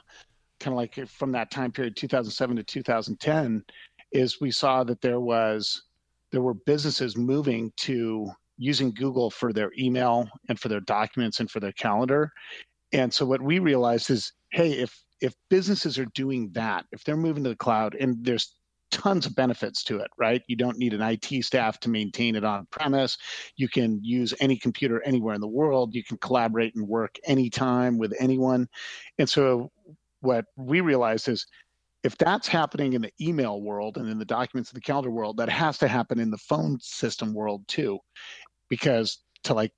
kind 0.60 0.74
of 0.74 0.78
like 0.78 1.08
from 1.08 1.32
that 1.34 1.52
time 1.52 1.72
period, 1.72 1.96
2007 1.96 2.56
to 2.58 2.64
2010, 2.64 3.64
is 4.12 4.42
we 4.42 4.52
saw 4.52 4.84
that 4.84 5.02
there 5.02 5.20
was 5.20 5.84
there 6.32 6.42
were 6.42 6.54
businesses 6.54 7.18
moving 7.18 7.72
to 7.78 8.30
using 8.58 8.92
Google 8.92 9.30
for 9.30 9.54
their 9.54 9.72
email 9.78 10.28
and 10.50 10.60
for 10.60 10.68
their 10.68 10.82
documents 10.82 11.40
and 11.40 11.50
for 11.50 11.60
their 11.60 11.72
calendar, 11.74 12.32
and 12.92 13.14
so 13.14 13.26
what 13.26 13.42
we 13.42 13.60
realized 13.60 14.10
is, 14.10 14.32
hey, 14.52 14.72
if 14.72 15.04
if 15.22 15.34
businesses 15.50 16.00
are 16.00 16.06
doing 16.06 16.50
that, 16.54 16.86
if 16.92 17.04
they're 17.04 17.18
moving 17.18 17.44
to 17.44 17.50
the 17.50 17.56
cloud, 17.56 17.96
and 17.96 18.24
there's 18.24 18.56
tons 18.92 19.26
of 19.26 19.36
benefits 19.36 19.84
to 19.86 20.00
it, 20.00 20.10
right? 20.18 20.42
You 20.48 20.56
don't 20.56 20.78
need 20.78 20.94
an 20.94 21.02
IT 21.02 21.44
staff 21.44 21.80
to 21.82 21.90
maintain 21.90 22.36
it 22.36 22.44
on 22.44 22.68
premise. 22.72 23.18
You 23.56 23.68
can 23.68 24.04
use 24.04 24.34
any 24.40 24.58
computer 24.58 25.02
anywhere 25.04 25.36
in 25.36 25.42
the 25.42 25.48
world. 25.48 25.94
You 25.94 26.04
can 26.04 26.18
collaborate 26.18 26.76
and 26.76 26.88
work 26.88 27.18
anytime 27.26 27.98
with 27.98 28.14
anyone. 28.20 28.68
And 29.18 29.30
so, 29.30 29.72
what 30.22 30.46
we 30.58 30.82
realized 30.82 31.30
is 31.30 31.46
if 32.04 32.18
that's 32.18 32.48
happening 32.48 32.94
in 32.94 33.02
the 33.02 33.12
email 33.22 33.62
world 33.62 33.98
and 33.98 34.10
in 34.10 34.20
the 34.20 34.26
documents 34.26 34.70
of 34.70 34.76
the 34.76 34.82
calendar 34.82 35.12
world, 35.12 35.38
that 35.38 35.50
has 35.50 35.78
to 35.80 35.88
happen 35.88 36.20
in 36.20 36.32
the 36.32 36.38
phone 36.38 36.80
system 36.80 37.34
world 37.34 37.68
too. 37.68 38.00
Because 38.70 39.20
to 39.44 39.54
like 39.54 39.74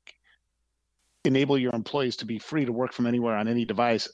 enable 1.26 1.58
your 1.58 1.74
employees 1.74 2.16
to 2.18 2.26
be 2.26 2.40
free 2.40 2.66
to 2.66 2.72
work 2.72 2.94
from 2.94 3.06
anywhere 3.06 3.36
on 3.36 3.48
any 3.48 3.66
device, 3.66 4.08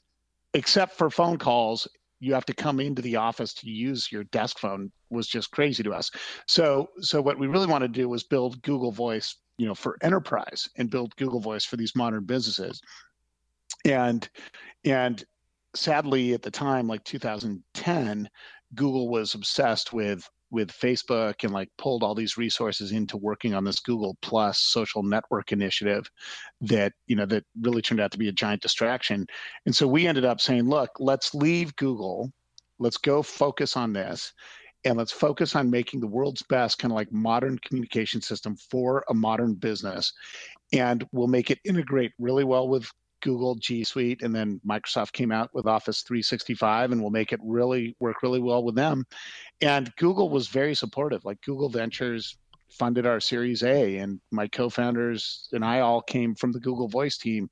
except 0.54 0.96
for 0.96 1.10
phone 1.10 1.38
calls 1.38 1.86
you 2.20 2.34
have 2.34 2.46
to 2.46 2.54
come 2.54 2.80
into 2.80 3.02
the 3.02 3.16
office 3.16 3.54
to 3.54 3.70
use 3.70 4.10
your 4.10 4.24
desk 4.24 4.58
phone 4.58 4.90
was 5.10 5.26
just 5.26 5.50
crazy 5.50 5.82
to 5.82 5.92
us. 5.92 6.10
So 6.46 6.88
so 7.00 7.20
what 7.20 7.38
we 7.38 7.46
really 7.46 7.66
want 7.66 7.82
to 7.82 7.88
do 7.88 8.08
was 8.08 8.24
build 8.24 8.62
Google 8.62 8.92
Voice, 8.92 9.36
you 9.56 9.66
know, 9.66 9.74
for 9.74 9.96
enterprise 10.02 10.68
and 10.76 10.90
build 10.90 11.14
Google 11.16 11.40
Voice 11.40 11.64
for 11.64 11.76
these 11.76 11.94
modern 11.94 12.24
businesses. 12.24 12.80
And 13.84 14.28
and 14.84 15.22
sadly 15.74 16.32
at 16.34 16.42
the 16.42 16.50
time 16.50 16.88
like 16.88 17.04
2010 17.04 18.28
Google 18.74 19.08
was 19.08 19.34
obsessed 19.34 19.92
with 19.92 20.28
with 20.50 20.70
Facebook 20.70 21.44
and 21.44 21.52
like 21.52 21.68
pulled 21.78 22.02
all 22.02 22.14
these 22.14 22.36
resources 22.36 22.92
into 22.92 23.16
working 23.16 23.54
on 23.54 23.64
this 23.64 23.80
Google 23.80 24.16
Plus 24.22 24.58
social 24.58 25.02
network 25.02 25.52
initiative 25.52 26.10
that, 26.60 26.92
you 27.06 27.16
know, 27.16 27.26
that 27.26 27.44
really 27.60 27.82
turned 27.82 28.00
out 28.00 28.10
to 28.12 28.18
be 28.18 28.28
a 28.28 28.32
giant 28.32 28.62
distraction. 28.62 29.26
And 29.66 29.74
so 29.74 29.86
we 29.86 30.06
ended 30.06 30.24
up 30.24 30.40
saying, 30.40 30.68
look, 30.68 30.90
let's 30.98 31.34
leave 31.34 31.76
Google. 31.76 32.32
Let's 32.78 32.96
go 32.96 33.22
focus 33.22 33.76
on 33.76 33.92
this 33.92 34.32
and 34.84 34.96
let's 34.96 35.12
focus 35.12 35.56
on 35.56 35.70
making 35.70 36.00
the 36.00 36.06
world's 36.06 36.42
best 36.42 36.78
kind 36.78 36.92
of 36.92 36.96
like 36.96 37.12
modern 37.12 37.58
communication 37.58 38.20
system 38.20 38.56
for 38.56 39.04
a 39.08 39.14
modern 39.14 39.54
business 39.54 40.12
and 40.72 41.04
we'll 41.12 41.26
make 41.26 41.50
it 41.50 41.58
integrate 41.64 42.12
really 42.18 42.44
well 42.44 42.68
with 42.68 42.90
Google 43.20 43.54
G 43.56 43.84
Suite, 43.84 44.22
and 44.22 44.34
then 44.34 44.60
Microsoft 44.68 45.12
came 45.12 45.32
out 45.32 45.50
with 45.54 45.66
Office 45.66 46.02
365, 46.02 46.92
and 46.92 47.00
we'll 47.00 47.10
make 47.10 47.32
it 47.32 47.40
really 47.42 47.96
work 48.00 48.22
really 48.22 48.40
well 48.40 48.62
with 48.62 48.74
them. 48.74 49.04
And 49.60 49.94
Google 49.96 50.30
was 50.30 50.48
very 50.48 50.74
supportive. 50.74 51.24
Like 51.24 51.40
Google 51.42 51.68
Ventures 51.68 52.36
funded 52.70 53.06
our 53.06 53.20
Series 53.20 53.62
A, 53.62 53.96
and 53.96 54.20
my 54.30 54.46
co-founders 54.48 55.48
and 55.52 55.64
I 55.64 55.80
all 55.80 56.02
came 56.02 56.34
from 56.34 56.52
the 56.52 56.60
Google 56.60 56.88
Voice 56.88 57.18
team, 57.18 57.48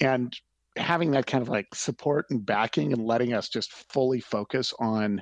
and 0.00 0.34
having 0.76 1.10
that 1.10 1.26
kind 1.26 1.42
of 1.42 1.48
like 1.48 1.66
support 1.74 2.26
and 2.30 2.44
backing 2.46 2.92
and 2.92 3.04
letting 3.04 3.32
us 3.32 3.48
just 3.48 3.72
fully 3.92 4.20
focus 4.20 4.72
on 4.78 5.20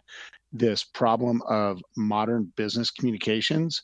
this 0.52 0.84
problem 0.84 1.42
of 1.48 1.80
modern 1.96 2.52
business 2.56 2.90
communications 2.90 3.82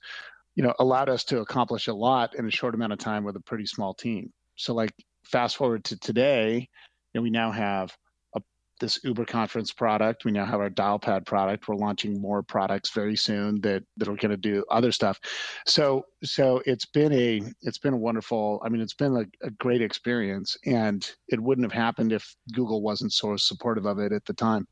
you 0.54 0.62
know 0.62 0.74
allowed 0.78 1.08
us 1.08 1.24
to 1.24 1.40
accomplish 1.40 1.88
a 1.88 1.94
lot 1.94 2.34
in 2.34 2.46
a 2.46 2.50
short 2.50 2.74
amount 2.74 2.92
of 2.92 2.98
time 2.98 3.24
with 3.24 3.36
a 3.36 3.40
pretty 3.40 3.66
small 3.66 3.94
team 3.94 4.32
so 4.56 4.74
like 4.74 4.92
fast 5.24 5.56
forward 5.56 5.84
to 5.84 5.98
today, 5.98 6.68
and 7.14 7.22
we 7.22 7.30
now 7.30 7.50
have 7.50 7.96
a, 8.36 8.42
this 8.80 8.98
Uber 9.04 9.24
conference 9.24 9.72
product. 9.72 10.24
We 10.24 10.32
now 10.32 10.44
have 10.44 10.60
our 10.60 10.70
Dialpad 10.70 11.26
product. 11.26 11.68
We're 11.68 11.76
launching 11.76 12.20
more 12.20 12.42
products 12.42 12.90
very 12.90 13.16
soon 13.16 13.60
that 13.62 13.82
that 13.96 14.08
are 14.08 14.16
going 14.16 14.30
to 14.30 14.36
do 14.36 14.64
other 14.70 14.92
stuff. 14.92 15.18
So 15.66 16.04
so 16.22 16.62
it's 16.66 16.86
been 16.86 17.12
a 17.12 17.42
it's 17.62 17.78
been 17.78 17.94
a 17.94 17.98
wonderful. 17.98 18.60
I 18.64 18.68
mean, 18.68 18.80
it's 18.80 18.94
been 18.94 19.16
a, 19.16 19.46
a 19.46 19.50
great 19.50 19.82
experience, 19.82 20.56
and 20.66 21.08
it 21.28 21.40
wouldn't 21.40 21.64
have 21.64 21.78
happened 21.78 22.12
if 22.12 22.36
Google 22.52 22.82
wasn't 22.82 23.12
so 23.12 23.36
supportive 23.36 23.86
of 23.86 23.98
it 23.98 24.12
at 24.12 24.24
the 24.24 24.34
time. 24.34 24.66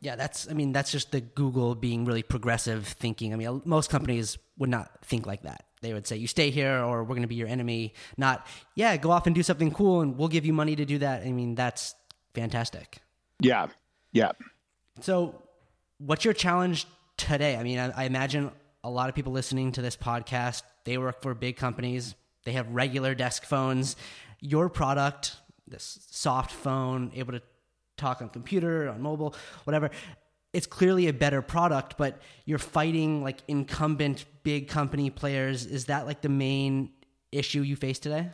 Yeah, 0.00 0.16
that's. 0.16 0.48
I 0.48 0.54
mean, 0.54 0.72
that's 0.72 0.90
just 0.90 1.12
the 1.12 1.20
Google 1.20 1.74
being 1.74 2.06
really 2.06 2.22
progressive 2.22 2.86
thinking. 2.86 3.34
I 3.34 3.36
mean, 3.36 3.62
most 3.66 3.90
companies 3.90 4.38
would 4.56 4.70
not 4.70 5.04
think 5.04 5.26
like 5.26 5.42
that. 5.42 5.64
They 5.82 5.92
would 5.92 6.06
say, 6.06 6.16
"You 6.16 6.26
stay 6.26 6.50
here, 6.50 6.82
or 6.82 7.02
we're 7.04 7.14
going 7.14 7.22
to 7.22 7.28
be 7.28 7.34
your 7.36 7.48
enemy." 7.48 7.94
Not, 8.16 8.46
"Yeah, 8.74 8.96
go 8.96 9.10
off 9.10 9.26
and 9.26 9.34
do 9.34 9.42
something 9.42 9.70
cool, 9.70 10.00
and 10.02 10.16
we'll 10.16 10.28
give 10.28 10.44
you 10.44 10.52
money 10.52 10.76
to 10.76 10.84
do 10.84 10.98
that." 10.98 11.22
I 11.22 11.32
mean, 11.32 11.54
that's 11.54 11.94
fantastic. 12.34 12.98
Yeah, 13.40 13.68
yeah. 14.12 14.32
So, 15.00 15.42
what's 15.98 16.24
your 16.24 16.34
challenge 16.34 16.86
today? 17.16 17.56
I 17.56 17.62
mean, 17.62 17.78
I, 17.78 17.90
I 17.90 18.04
imagine 18.04 18.50
a 18.84 18.90
lot 18.90 19.08
of 19.08 19.14
people 19.14 19.32
listening 19.32 19.72
to 19.72 19.82
this 19.82 19.96
podcast 19.96 20.62
they 20.84 20.98
work 20.98 21.22
for 21.22 21.34
big 21.34 21.56
companies. 21.56 22.14
They 22.44 22.52
have 22.52 22.68
regular 22.70 23.14
desk 23.14 23.44
phones. 23.44 23.96
Your 24.40 24.68
product, 24.68 25.36
this 25.66 25.98
soft 26.10 26.50
phone, 26.50 27.12
able 27.14 27.32
to 27.32 27.42
talk 27.96 28.22
on 28.22 28.30
computer, 28.30 28.88
on 28.88 29.02
mobile, 29.02 29.34
whatever. 29.64 29.90
It's 30.52 30.66
clearly 30.66 31.06
a 31.06 31.12
better 31.12 31.42
product, 31.42 31.96
but 31.96 32.20
you're 32.44 32.58
fighting 32.58 33.22
like 33.22 33.38
incumbent 33.46 34.24
big 34.42 34.68
company 34.68 35.10
players. 35.10 35.66
Is 35.66 35.86
that 35.86 36.06
like 36.06 36.20
the 36.22 36.28
main 36.28 36.90
issue 37.32 37.62
you 37.62 37.76
face 37.76 37.98
today? 37.98 38.30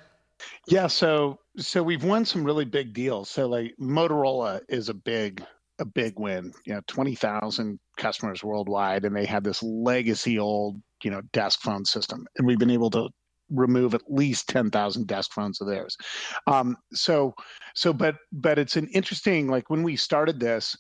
Yeah, 0.69 0.87
so 0.87 1.39
so 1.57 1.83
we've 1.83 2.05
won 2.05 2.25
some 2.25 2.45
really 2.45 2.65
big 2.65 2.93
deals. 2.93 3.31
So 3.31 3.47
like 3.47 3.75
Motorola 3.81 4.61
is 4.69 4.89
a 4.89 4.95
big 4.95 5.45
a 5.79 5.85
big 5.85 6.19
win. 6.19 6.53
You 6.65 6.75
know, 6.75 6.81
twenty 6.87 7.15
thousand 7.15 7.79
customers 7.97 8.45
worldwide, 8.45 9.05
and 9.05 9.17
they 9.17 9.25
had 9.25 9.45
this 9.45 9.63
legacy 9.63 10.39
old 10.39 10.81
you 11.03 11.11
know 11.11 11.23
desk 11.33 11.61
phone 11.61 11.85
system, 11.85 12.27
and 12.37 12.47
we've 12.47 12.59
been 12.59 12.71
able 12.71 12.91
to 12.91 13.09
remove 13.51 13.95
at 13.95 14.03
least 14.09 14.49
10,000 14.49 15.07
desk 15.07 15.33
phones 15.33 15.61
of 15.61 15.69
theirs. 15.69 15.97
Um, 16.47 16.77
so, 16.93 17.35
so, 17.75 17.93
but, 17.93 18.17
but 18.33 18.59
it's 18.59 18.77
an 18.77 18.89
interesting, 18.89 19.49
like 19.49 19.71
when 19.71 19.83
we 19.83 19.97
started 19.97 20.41
this, 20.41 20.77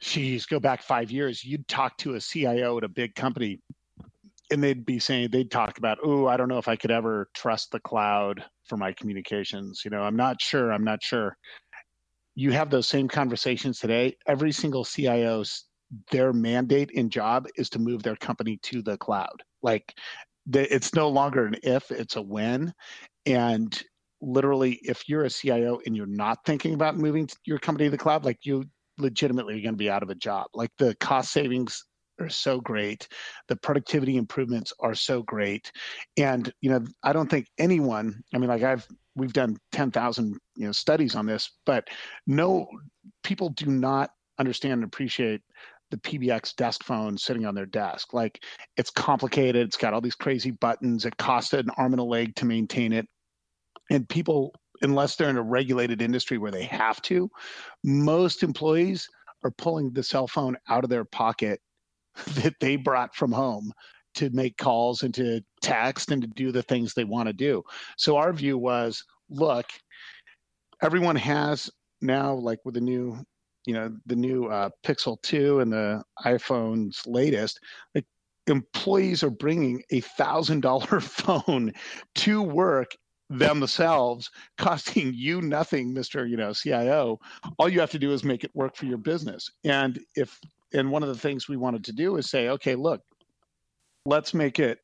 geez, 0.00 0.46
go 0.46 0.60
back 0.60 0.82
five 0.82 1.10
years, 1.10 1.44
you'd 1.44 1.66
talk 1.68 1.96
to 1.98 2.14
a 2.14 2.20
CIO 2.20 2.76
at 2.78 2.84
a 2.84 2.88
big 2.88 3.14
company 3.14 3.60
and 4.54 4.62
they'd 4.62 4.86
be 4.86 5.00
saying, 5.00 5.30
they'd 5.30 5.50
talk 5.50 5.78
about, 5.78 5.98
oh, 6.02 6.26
I 6.28 6.36
don't 6.36 6.48
know 6.48 6.58
if 6.58 6.68
I 6.68 6.76
could 6.76 6.92
ever 6.92 7.28
trust 7.34 7.72
the 7.72 7.80
cloud 7.80 8.44
for 8.66 8.76
my 8.76 8.92
communications. 8.92 9.82
You 9.84 9.90
know, 9.90 10.00
I'm 10.00 10.16
not 10.16 10.40
sure. 10.40 10.72
I'm 10.72 10.84
not 10.84 11.02
sure. 11.02 11.36
You 12.36 12.52
have 12.52 12.70
those 12.70 12.86
same 12.86 13.08
conversations 13.08 13.80
today. 13.80 14.16
Every 14.28 14.52
single 14.52 14.84
CIO's 14.84 15.64
their 16.12 16.32
mandate 16.32 16.92
and 16.96 17.10
job 17.10 17.46
is 17.56 17.68
to 17.70 17.78
move 17.80 18.02
their 18.04 18.16
company 18.16 18.58
to 18.62 18.80
the 18.80 18.96
cloud. 18.96 19.42
Like 19.60 19.92
it's 20.52 20.94
no 20.94 21.08
longer 21.08 21.46
an 21.46 21.56
if, 21.64 21.90
it's 21.90 22.16
a 22.16 22.22
when. 22.22 22.72
And 23.26 23.82
literally, 24.20 24.78
if 24.82 25.08
you're 25.08 25.24
a 25.24 25.30
CIO 25.30 25.80
and 25.84 25.96
you're 25.96 26.06
not 26.06 26.38
thinking 26.46 26.74
about 26.74 26.96
moving 26.96 27.28
your 27.44 27.58
company 27.58 27.86
to 27.86 27.90
the 27.90 27.98
cloud, 27.98 28.24
like 28.24 28.38
you 28.44 28.64
legitimately 28.98 29.58
are 29.58 29.62
going 29.62 29.74
to 29.74 29.78
be 29.78 29.90
out 29.90 30.04
of 30.04 30.10
a 30.10 30.14
job. 30.14 30.46
Like 30.54 30.70
the 30.78 30.94
cost 31.00 31.32
savings 31.32 31.84
are 32.20 32.28
so 32.28 32.60
great 32.60 33.08
the 33.48 33.56
productivity 33.56 34.16
improvements 34.16 34.72
are 34.80 34.94
so 34.94 35.22
great 35.22 35.72
and 36.16 36.52
you 36.60 36.70
know 36.70 36.84
i 37.02 37.12
don't 37.12 37.30
think 37.30 37.46
anyone 37.58 38.22
i 38.34 38.38
mean 38.38 38.48
like 38.48 38.62
i've 38.62 38.86
we've 39.16 39.32
done 39.32 39.56
10,000 39.72 40.36
you 40.56 40.66
know 40.66 40.72
studies 40.72 41.14
on 41.14 41.26
this 41.26 41.50
but 41.66 41.88
no 42.26 42.66
people 43.22 43.48
do 43.50 43.66
not 43.66 44.10
understand 44.38 44.74
and 44.74 44.84
appreciate 44.84 45.40
the 45.90 45.96
PBX 45.98 46.56
desk 46.56 46.82
phone 46.82 47.16
sitting 47.16 47.46
on 47.46 47.54
their 47.54 47.66
desk. 47.66 48.12
Like 48.12 48.42
it's 48.76 48.90
complicated. 48.90 49.66
It's 49.66 49.76
got 49.76 49.94
all 49.94 50.00
these 50.00 50.14
crazy 50.14 50.50
buttons. 50.50 51.04
It 51.04 51.16
costs 51.18 51.52
an 51.52 51.70
arm 51.76 51.92
and 51.92 52.00
a 52.00 52.04
leg 52.04 52.34
to 52.36 52.44
maintain 52.44 52.92
it. 52.92 53.06
And 53.90 54.08
people, 54.08 54.54
unless 54.82 55.14
they're 55.14 55.30
in 55.30 55.36
a 55.36 55.42
regulated 55.42 56.02
industry 56.02 56.38
where 56.38 56.50
they 56.50 56.64
have 56.64 57.00
to, 57.02 57.30
most 57.84 58.42
employees 58.42 59.08
are 59.44 59.52
pulling 59.52 59.92
the 59.92 60.02
cell 60.02 60.26
phone 60.26 60.56
out 60.68 60.84
of 60.84 60.90
their 60.90 61.04
pocket 61.04 61.60
that 62.42 62.54
they 62.60 62.76
brought 62.76 63.14
from 63.14 63.32
home 63.32 63.72
to 64.14 64.30
make 64.30 64.56
calls 64.56 65.02
and 65.02 65.12
to 65.14 65.40
text 65.60 66.10
and 66.10 66.22
to 66.22 66.28
do 66.28 66.52
the 66.52 66.62
things 66.62 66.94
they 66.94 67.04
want 67.04 67.26
to 67.26 67.32
do. 67.32 67.62
So 67.96 68.16
our 68.16 68.32
view 68.32 68.56
was, 68.56 69.02
look, 69.28 69.66
everyone 70.82 71.16
has 71.16 71.70
now 72.00 72.34
like 72.34 72.60
with 72.64 72.74
the 72.74 72.80
new 72.80 73.18
you 73.66 73.72
know 73.72 73.96
the 74.06 74.16
new 74.16 74.46
uh, 74.46 74.68
Pixel 74.84 75.20
2 75.22 75.60
and 75.60 75.72
the 75.72 76.02
iPhone's 76.24 77.06
latest, 77.06 77.58
like 77.94 78.04
employees 78.46 79.22
are 79.22 79.30
bringing 79.30 79.82
a 79.90 80.00
thousand 80.00 80.60
dollar 80.60 81.00
phone 81.00 81.72
to 82.14 82.42
work 82.42 82.94
themselves 83.30 84.30
costing 84.58 85.12
you 85.14 85.40
nothing 85.40 85.94
mr 85.94 86.28
you 86.28 86.36
know 86.36 86.52
cio 86.52 87.18
all 87.58 87.70
you 87.70 87.80
have 87.80 87.90
to 87.90 87.98
do 87.98 88.12
is 88.12 88.22
make 88.22 88.44
it 88.44 88.50
work 88.54 88.76
for 88.76 88.84
your 88.84 88.98
business 88.98 89.50
and 89.64 89.98
if 90.14 90.38
and 90.74 90.90
one 90.90 91.02
of 91.02 91.08
the 91.08 91.18
things 91.18 91.48
we 91.48 91.56
wanted 91.56 91.84
to 91.84 91.92
do 91.92 92.16
is 92.16 92.28
say 92.28 92.48
okay 92.48 92.74
look 92.74 93.00
let's 94.06 94.34
make 94.34 94.58
it 94.58 94.78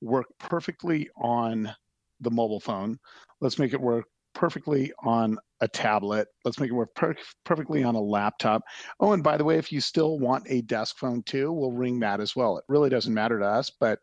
work 0.00 0.26
perfectly 0.38 1.08
on 1.16 1.72
the 2.20 2.30
mobile 2.30 2.60
phone 2.60 2.98
let's 3.40 3.58
make 3.58 3.72
it 3.72 3.80
work 3.80 4.06
perfectly 4.36 4.92
on 5.02 5.38
a 5.62 5.68
tablet. 5.68 6.28
Let's 6.44 6.60
make 6.60 6.70
it 6.70 6.74
work 6.74 6.94
per- 6.94 7.16
perfectly 7.44 7.82
on 7.82 7.94
a 7.94 8.00
laptop. 8.00 8.62
Oh, 9.00 9.12
and 9.12 9.22
by 9.22 9.36
the 9.38 9.44
way, 9.44 9.56
if 9.56 9.72
you 9.72 9.80
still 9.80 10.18
want 10.18 10.44
a 10.48 10.60
desk 10.62 10.98
phone 10.98 11.22
too, 11.22 11.50
we'll 11.50 11.72
ring 11.72 11.98
that 12.00 12.20
as 12.20 12.36
well. 12.36 12.58
It 12.58 12.64
really 12.68 12.90
doesn't 12.90 13.12
matter 13.12 13.38
to 13.38 13.46
us, 13.46 13.70
but 13.70 13.98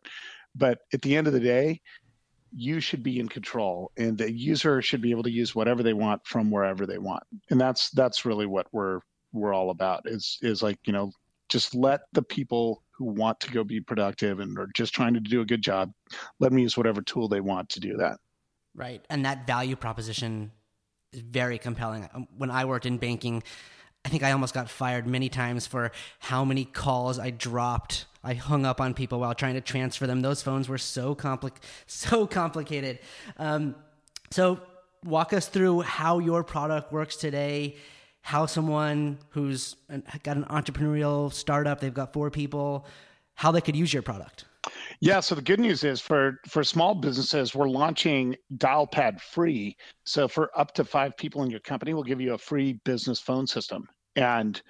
but 0.56 0.80
at 0.92 1.02
the 1.02 1.16
end 1.16 1.26
of 1.26 1.32
the 1.32 1.40
day, 1.40 1.80
you 2.54 2.78
should 2.78 3.02
be 3.02 3.18
in 3.18 3.28
control, 3.28 3.90
and 3.96 4.18
the 4.18 4.30
user 4.30 4.80
should 4.82 5.00
be 5.00 5.10
able 5.10 5.24
to 5.24 5.30
use 5.30 5.54
whatever 5.54 5.82
they 5.82 5.94
want 5.94 6.24
from 6.26 6.50
wherever 6.50 6.86
they 6.86 6.98
want. 6.98 7.22
And 7.50 7.60
that's 7.60 7.90
that's 7.90 8.24
really 8.24 8.46
what 8.46 8.66
we're 8.72 9.00
we're 9.32 9.54
all 9.54 9.70
about. 9.70 10.02
Is 10.06 10.38
is 10.42 10.62
like 10.62 10.78
you 10.84 10.92
know 10.92 11.12
just 11.54 11.74
let 11.74 12.02
the 12.12 12.22
people 12.22 12.82
who 12.90 13.06
want 13.06 13.40
to 13.40 13.50
go 13.50 13.64
be 13.64 13.80
productive 13.80 14.40
and 14.40 14.58
are 14.58 14.68
just 14.74 14.94
trying 14.94 15.14
to 15.14 15.20
do 15.20 15.40
a 15.40 15.46
good 15.46 15.62
job 15.62 15.90
let 16.40 16.50
them 16.50 16.58
use 16.58 16.76
whatever 16.76 17.00
tool 17.00 17.28
they 17.28 17.40
want 17.40 17.68
to 17.68 17.80
do 17.80 17.96
that 17.96 18.18
Right. 18.74 19.04
And 19.08 19.24
that 19.24 19.46
value 19.46 19.76
proposition 19.76 20.50
is 21.12 21.20
very 21.20 21.58
compelling. 21.58 22.08
Um, 22.12 22.26
when 22.36 22.50
I 22.50 22.64
worked 22.64 22.86
in 22.86 22.98
banking, 22.98 23.42
I 24.04 24.08
think 24.08 24.22
I 24.22 24.32
almost 24.32 24.52
got 24.52 24.68
fired 24.68 25.06
many 25.06 25.28
times 25.28 25.66
for 25.66 25.92
how 26.18 26.44
many 26.44 26.64
calls 26.64 27.18
I 27.18 27.30
dropped. 27.30 28.06
I 28.22 28.34
hung 28.34 28.66
up 28.66 28.80
on 28.80 28.92
people 28.94 29.20
while 29.20 29.34
trying 29.34 29.54
to 29.54 29.60
transfer 29.60 30.06
them. 30.06 30.22
Those 30.22 30.42
phones 30.42 30.68
were 30.68 30.78
so 30.78 31.14
compli- 31.14 31.52
so 31.86 32.26
complicated. 32.26 32.98
Um, 33.38 33.76
so 34.30 34.60
walk 35.04 35.32
us 35.32 35.46
through 35.46 35.82
how 35.82 36.18
your 36.18 36.42
product 36.42 36.92
works 36.92 37.16
today. 37.16 37.76
How 38.24 38.46
someone 38.46 39.18
who's 39.28 39.76
got 40.22 40.38
an 40.38 40.44
entrepreneurial 40.44 41.30
startup, 41.30 41.78
they've 41.78 41.92
got 41.92 42.14
four 42.14 42.30
people, 42.30 42.86
how 43.34 43.52
they 43.52 43.60
could 43.60 43.76
use 43.76 43.92
your 43.92 44.02
product. 44.02 44.46
Yeah, 45.00 45.20
so 45.20 45.34
the 45.34 45.42
good 45.42 45.60
news 45.60 45.84
is 45.84 46.00
for 46.00 46.40
for 46.48 46.64
small 46.64 46.94
businesses, 46.94 47.54
we're 47.54 47.68
launching 47.68 48.34
Dialpad 48.56 49.20
free. 49.20 49.76
So 50.04 50.26
for 50.26 50.50
up 50.58 50.72
to 50.72 50.84
five 50.84 51.18
people 51.18 51.42
in 51.42 51.50
your 51.50 51.60
company, 51.60 51.92
we'll 51.92 52.02
give 52.02 52.22
you 52.22 52.32
a 52.32 52.38
free 52.38 52.80
business 52.84 53.20
phone 53.20 53.46
system. 53.46 53.86
And 54.16 54.62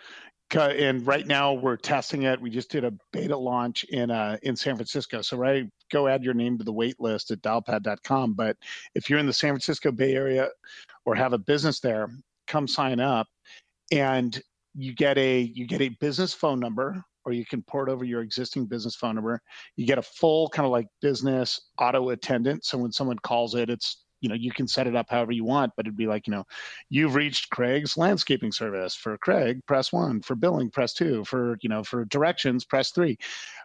and 0.50 1.06
right 1.06 1.24
now 1.24 1.52
we're 1.52 1.76
testing 1.76 2.22
it. 2.22 2.40
We 2.40 2.50
just 2.50 2.72
did 2.72 2.84
a 2.84 2.92
beta 3.12 3.36
launch 3.36 3.84
in 3.84 4.10
uh, 4.10 4.36
in 4.42 4.56
San 4.56 4.74
Francisco. 4.74 5.22
So 5.22 5.36
right, 5.36 5.64
go 5.92 6.08
add 6.08 6.24
your 6.24 6.34
name 6.34 6.58
to 6.58 6.64
the 6.64 6.72
wait 6.72 7.00
list 7.00 7.30
at 7.30 7.40
dialpad.com. 7.40 8.34
But 8.34 8.56
if 8.96 9.08
you're 9.08 9.20
in 9.20 9.26
the 9.26 9.32
San 9.32 9.50
Francisco 9.50 9.92
Bay 9.92 10.16
Area 10.16 10.48
or 11.04 11.14
have 11.14 11.34
a 11.34 11.38
business 11.38 11.78
there, 11.78 12.10
come 12.46 12.68
sign 12.68 13.00
up, 13.00 13.26
and 13.92 14.40
you 14.74 14.94
get 14.94 15.18
a 15.18 15.40
you 15.54 15.66
get 15.66 15.80
a 15.80 15.90
business 16.00 16.34
phone 16.34 16.60
number 16.60 17.02
or 17.24 17.32
you 17.32 17.46
can 17.46 17.62
port 17.62 17.88
over 17.88 18.04
your 18.04 18.20
existing 18.20 18.66
business 18.66 18.94
phone 18.94 19.14
number. 19.14 19.40
You 19.76 19.86
get 19.86 19.98
a 19.98 20.02
full 20.02 20.48
kind 20.48 20.66
of 20.66 20.72
like 20.72 20.86
business 21.00 21.58
auto 21.78 22.10
attendant. 22.10 22.64
So 22.64 22.76
when 22.76 22.92
someone 22.92 23.18
calls 23.18 23.54
it, 23.54 23.70
it's 23.70 24.04
you 24.24 24.28
know 24.30 24.34
you 24.34 24.50
can 24.50 24.66
set 24.66 24.86
it 24.86 24.96
up 24.96 25.06
however 25.10 25.32
you 25.32 25.44
want 25.44 25.70
but 25.76 25.84
it'd 25.86 25.98
be 25.98 26.06
like 26.06 26.26
you 26.26 26.30
know 26.30 26.44
you've 26.88 27.14
reached 27.14 27.50
craig's 27.50 27.98
landscaping 27.98 28.50
service 28.50 28.94
for 28.94 29.18
craig 29.18 29.60
press 29.66 29.92
one 29.92 30.22
for 30.22 30.34
billing 30.34 30.70
press 30.70 30.94
two 30.94 31.22
for 31.24 31.58
you 31.60 31.68
know 31.68 31.84
for 31.84 32.06
directions 32.06 32.64
press 32.64 32.90
three 32.90 33.18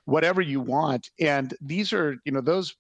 whatever 0.04 0.42
you 0.42 0.60
want 0.60 1.10
and 1.22 1.54
these 1.62 1.94
are 1.94 2.18
you 2.26 2.34
know 2.34 2.42
those 2.42 2.76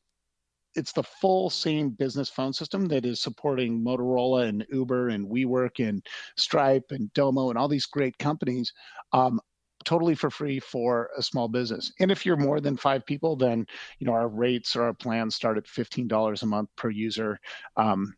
it's 0.76 0.92
the 0.92 1.04
full 1.04 1.50
same 1.50 1.90
business 1.90 2.30
phone 2.30 2.54
system 2.54 2.86
that 2.88 3.06
is 3.06 3.22
supporting 3.22 3.84
Motorola 3.84 4.48
and 4.48 4.66
Uber 4.72 5.10
and 5.10 5.28
WeWork 5.28 5.86
and 5.88 6.06
Stripe 6.38 6.86
and 6.92 7.12
Domo 7.14 7.50
and 7.50 7.58
all 7.58 7.68
these 7.68 7.86
great 7.86 8.18
companies 8.18 8.72
um, 9.14 9.40
totally 9.86 10.16
for 10.16 10.30
free 10.30 10.60
for 10.60 11.10
a 11.18 11.24
small 11.24 11.48
business. 11.48 11.92
And 12.00 12.12
if 12.12 12.26
you're 12.26 12.38
more 12.38 12.60
than 12.60 12.78
five 12.78 13.06
people, 13.06 13.36
then 13.36 13.66
you 14.00 14.08
know 14.08 14.14
our 14.14 14.28
rates 14.28 14.76
or 14.76 14.84
our 14.84 14.94
plans 14.94 15.36
start 15.36 15.58
at 15.58 15.68
fifteen 15.68 16.08
dollars 16.08 16.44
a 16.44 16.48
month 16.48 16.70
per 16.76 16.90
user. 16.90 17.40
Um, 17.78 18.16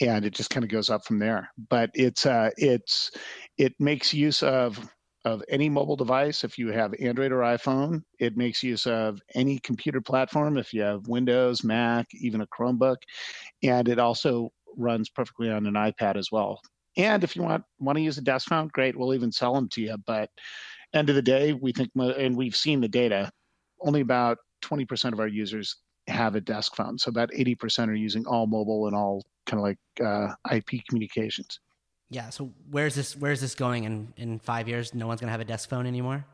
and 0.00 0.24
it 0.24 0.34
just 0.34 0.50
kind 0.50 0.64
of 0.64 0.70
goes 0.70 0.90
up 0.90 1.04
from 1.04 1.18
there. 1.18 1.50
But 1.68 1.90
it's 1.94 2.26
uh, 2.26 2.50
it's 2.56 3.10
it 3.56 3.74
makes 3.78 4.14
use 4.14 4.42
of 4.42 4.78
of 5.32 5.42
any 5.48 5.68
mobile 5.68 5.96
device. 5.96 6.44
If 6.44 6.58
you 6.58 6.68
have 6.72 6.94
Android 7.00 7.32
or 7.32 7.40
iPhone, 7.40 8.02
it 8.18 8.36
makes 8.36 8.62
use 8.62 8.86
of 8.86 9.20
any 9.34 9.58
computer 9.58 10.00
platform. 10.00 10.58
If 10.58 10.72
you 10.72 10.82
have 10.82 11.06
Windows, 11.06 11.62
Mac, 11.62 12.06
even 12.14 12.40
a 12.40 12.46
Chromebook, 12.46 12.96
and 13.62 13.88
it 13.88 13.98
also 13.98 14.50
runs 14.76 15.08
perfectly 15.08 15.50
on 15.50 15.66
an 15.66 15.74
iPad 15.74 16.16
as 16.16 16.30
well. 16.32 16.60
And 16.96 17.22
if 17.22 17.36
you 17.36 17.42
want 17.42 17.64
want 17.78 17.96
to 17.96 18.02
use 18.02 18.18
a 18.18 18.22
desk 18.22 18.48
phone, 18.48 18.68
great, 18.72 18.96
we'll 18.96 19.14
even 19.14 19.30
sell 19.30 19.54
them 19.54 19.68
to 19.70 19.80
you. 19.80 19.96
But 20.06 20.30
end 20.94 21.08
of 21.08 21.14
the 21.16 21.22
day, 21.22 21.52
we 21.52 21.72
think, 21.72 21.90
and 21.94 22.36
we've 22.36 22.56
seen 22.56 22.80
the 22.80 22.88
data, 22.88 23.30
only 23.80 24.00
about 24.00 24.38
20% 24.62 25.12
of 25.12 25.20
our 25.20 25.28
users 25.28 25.76
have 26.08 26.34
a 26.34 26.40
desk 26.40 26.74
phone. 26.74 26.98
So 26.98 27.10
about 27.10 27.30
80% 27.30 27.88
are 27.88 27.94
using 27.94 28.26
all 28.26 28.46
mobile 28.46 28.86
and 28.86 28.96
all 28.96 29.24
kind 29.46 29.60
of 29.60 29.64
like 29.64 29.78
uh, 30.04 30.34
IP 30.54 30.84
communications. 30.88 31.60
Yeah. 32.10 32.30
So 32.30 32.50
where's 32.70 32.94
this? 32.94 33.16
Where's 33.16 33.40
this 33.40 33.54
going 33.54 33.84
in 33.84 34.12
in 34.16 34.38
five 34.38 34.68
years? 34.68 34.94
No 34.94 35.06
one's 35.06 35.20
gonna 35.20 35.32
have 35.32 35.40
a 35.40 35.44
desk 35.44 35.68
phone 35.68 35.86
anymore. 35.86 36.24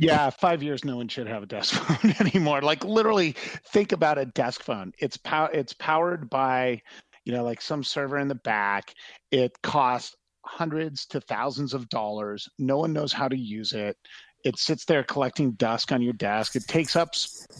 Yeah, 0.00 0.30
five 0.30 0.62
years, 0.62 0.84
no 0.84 0.96
one 0.96 1.08
should 1.08 1.26
have 1.26 1.42
a 1.42 1.46
desk 1.46 1.74
phone 1.82 2.14
anymore. 2.20 2.62
Like 2.62 2.84
literally, 2.84 3.32
think 3.72 3.92
about 3.92 4.16
a 4.18 4.26
desk 4.26 4.62
phone. 4.62 4.92
It's 4.98 5.16
pow- 5.16 5.50
It's 5.52 5.72
powered 5.72 6.30
by, 6.30 6.80
you 7.24 7.32
know, 7.32 7.42
like 7.42 7.60
some 7.60 7.82
server 7.82 8.18
in 8.18 8.28
the 8.28 8.36
back. 8.36 8.94
It 9.32 9.52
costs 9.62 10.14
hundreds 10.46 11.04
to 11.06 11.20
thousands 11.20 11.74
of 11.74 11.88
dollars. 11.88 12.48
No 12.58 12.78
one 12.78 12.92
knows 12.92 13.12
how 13.12 13.28
to 13.28 13.36
use 13.36 13.72
it. 13.72 13.96
It 14.44 14.56
sits 14.56 14.84
there 14.84 15.02
collecting 15.02 15.52
dust 15.52 15.90
on 15.92 16.00
your 16.00 16.12
desk. 16.12 16.54
It 16.54 16.66
takes 16.68 16.94
up 16.94 17.10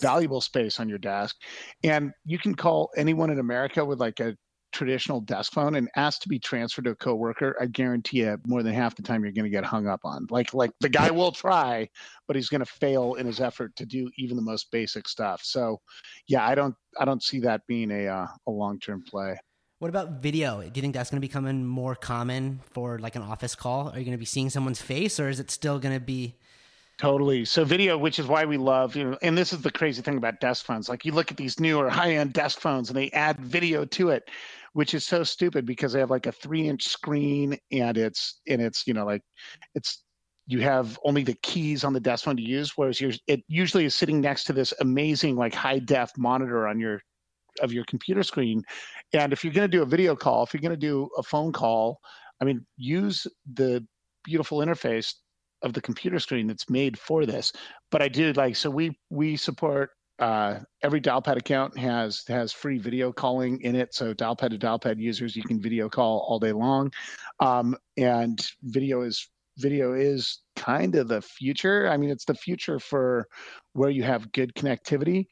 valuable 0.01 0.41
space 0.41 0.79
on 0.79 0.89
your 0.89 0.99
desk. 0.99 1.37
And 1.83 2.13
you 2.25 2.39
can 2.39 2.55
call 2.55 2.91
anyone 2.97 3.31
in 3.31 3.41
America 3.41 3.85
with 3.85 3.99
like 3.99 4.21
a 4.21 4.37
traditional 4.73 5.21
desk 5.21 5.53
phone 5.53 5.75
and 5.77 5.89
ask 5.97 6.21
to 6.23 6.29
be 6.29 6.39
transferred 6.39 6.85
to 6.85 6.91
a 6.91 6.97
coworker, 6.97 7.57
I 7.61 7.67
guarantee 7.67 8.19
you 8.19 8.39
more 8.47 8.63
than 8.63 8.75
half 8.75 8.95
the 8.95 9.03
time 9.03 9.23
you're 9.23 9.33
going 9.33 9.45
to 9.45 9.51
get 9.51 9.65
hung 9.65 9.87
up 9.87 10.01
on. 10.05 10.27
Like 10.31 10.55
like 10.55 10.73
the 10.81 10.89
guy 10.89 11.11
will 11.11 11.33
try, 11.33 11.89
but 12.27 12.37
he's 12.37 12.49
going 12.49 12.61
to 12.61 12.67
fail 12.67 13.15
in 13.15 13.27
his 13.27 13.41
effort 13.41 13.75
to 13.77 13.87
do 13.87 14.11
even 14.17 14.37
the 14.37 14.43
most 14.43 14.71
basic 14.71 15.09
stuff. 15.09 15.41
So, 15.43 15.81
yeah, 16.27 16.47
I 16.47 16.55
don't 16.55 16.75
I 16.99 17.05
don't 17.05 17.23
see 17.23 17.41
that 17.41 17.67
being 17.67 17.91
a 17.91 18.07
uh, 18.07 18.27
a 18.47 18.51
long 18.51 18.79
term 18.79 19.03
play. 19.03 19.39
What 19.79 19.89
about 19.89 20.23
video? 20.23 20.61
Do 20.61 20.71
you 20.75 20.83
think 20.83 20.95
that's 20.95 21.11
going 21.11 21.19
to 21.19 21.21
be 21.21 21.29
becoming 21.29 21.65
more 21.65 21.95
common 21.95 22.61
for 22.73 22.99
like 22.99 23.15
an 23.15 23.23
office 23.23 23.55
call? 23.55 23.91
Are 23.91 23.99
you 23.99 24.05
going 24.05 24.17
to 24.17 24.19
be 24.19 24.25
seeing 24.25 24.51
someone's 24.51 24.83
face, 24.83 25.21
or 25.21 25.29
is 25.29 25.41
it 25.41 25.51
still 25.51 25.79
going 25.79 25.95
to 25.95 26.01
be? 26.05 26.37
Totally. 26.99 27.45
So 27.45 27.65
video, 27.65 27.97
which 27.97 28.19
is 28.19 28.27
why 28.27 28.45
we 28.45 28.57
love, 28.57 28.97
you 28.97 29.05
know, 29.05 29.19
and 29.23 29.39
this 29.39 29.53
is 29.53 29.63
the 29.63 29.71
crazy 29.71 30.03
thing 30.03 30.17
about 30.17 30.41
desk 30.41 30.65
phones. 30.67 30.89
Like 30.89 31.05
you 31.05 31.13
look 31.13 31.31
at 31.31 31.37
these 31.37 31.61
newer 31.61 31.89
high-end 31.89 32.33
desk 32.33 32.59
phones, 32.59 32.91
and 32.91 32.97
they 32.97 33.09
add 33.13 33.39
video 33.39 33.85
to 33.85 34.11
it, 34.11 34.29
which 34.73 34.95
is 34.95 35.07
so 35.07 35.23
stupid 35.23 35.65
because 35.65 35.93
they 35.93 36.01
have 36.01 36.11
like 36.11 36.27
a 36.27 36.33
three-inch 36.33 36.89
screen, 36.89 37.57
and 37.71 37.97
it's 37.97 38.41
and 38.49 38.61
it's 38.61 38.85
you 38.85 38.95
know 38.95 39.07
like 39.07 39.23
it's 39.77 40.03
you 40.49 40.61
have 40.61 40.99
only 41.05 41.23
the 41.23 41.37
keys 41.45 41.85
on 41.85 41.93
the 41.93 42.01
desk 42.01 42.25
phone 42.25 42.37
to 42.37 42.43
use, 42.43 42.73
whereas 42.77 43.01
you're, 43.01 43.13
it 43.29 43.43
usually 43.47 43.85
is 43.85 43.95
sitting 43.95 44.21
next 44.21 44.45
to 44.45 44.53
this 44.53 44.75
amazing 44.81 45.37
like 45.37 45.55
high 45.55 45.79
def 45.79 46.11
monitor 46.19 46.67
on 46.67 46.81
your 46.81 47.01
of 47.61 47.73
your 47.73 47.85
computer 47.85 48.25
screen. 48.25 48.65
And 49.13 49.33
if 49.33 49.45
you're 49.45 49.53
going 49.53 49.71
to 49.71 49.77
do 49.77 49.83
a 49.83 49.87
video 49.87 50.17
call, 50.17 50.43
if 50.43 50.53
you're 50.53 50.61
going 50.61 50.71
to 50.73 50.77
do 50.77 51.09
a 51.17 51.23
phone 51.23 51.53
call, 51.53 52.01
I 52.41 52.45
mean, 52.45 52.67
use 52.77 53.25
the 53.53 53.87
beautiful 54.25 54.59
interface 54.59 55.15
of 55.63 55.73
the 55.73 55.81
computer 55.81 56.19
screen 56.19 56.47
that's 56.47 56.71
made 56.71 56.99
for 56.99 57.27
this. 57.27 57.53
But 57.91 58.03
I 58.03 58.09
do 58.09 58.33
like 58.33 58.57
so 58.57 58.71
we 58.71 58.99
we 59.11 59.37
support 59.37 59.91
uh, 60.19 60.59
every 60.83 61.01
Dialpad 61.01 61.37
account 61.37 61.79
has 61.79 62.25
has 62.29 62.53
free 62.53 62.79
video 62.79 63.13
calling 63.13 63.61
in 63.63 63.77
it. 63.77 63.95
So 63.95 64.13
Dialpad 64.15 64.51
to 64.51 64.59
Dialpad 64.59 64.99
users, 64.99 65.37
you 65.37 65.43
can 65.43 65.61
video 65.61 65.89
call 65.89 66.27
all 66.29 66.39
day 66.39 66.53
long, 66.53 66.93
um, 67.41 67.77
and 67.97 68.45
video 68.63 69.03
is 69.03 69.29
video 69.59 69.93
is 69.93 70.41
kind 70.57 70.95
of 70.95 71.09
the 71.09 71.21
future. 71.21 71.89
I 71.89 71.97
mean, 71.97 72.11
it's 72.11 72.25
the 72.25 72.35
future 72.35 72.79
for 72.79 73.29
where 73.73 73.91
you 73.91 74.03
have 74.05 74.33
good 74.33 74.55
connectivity. 74.55 75.27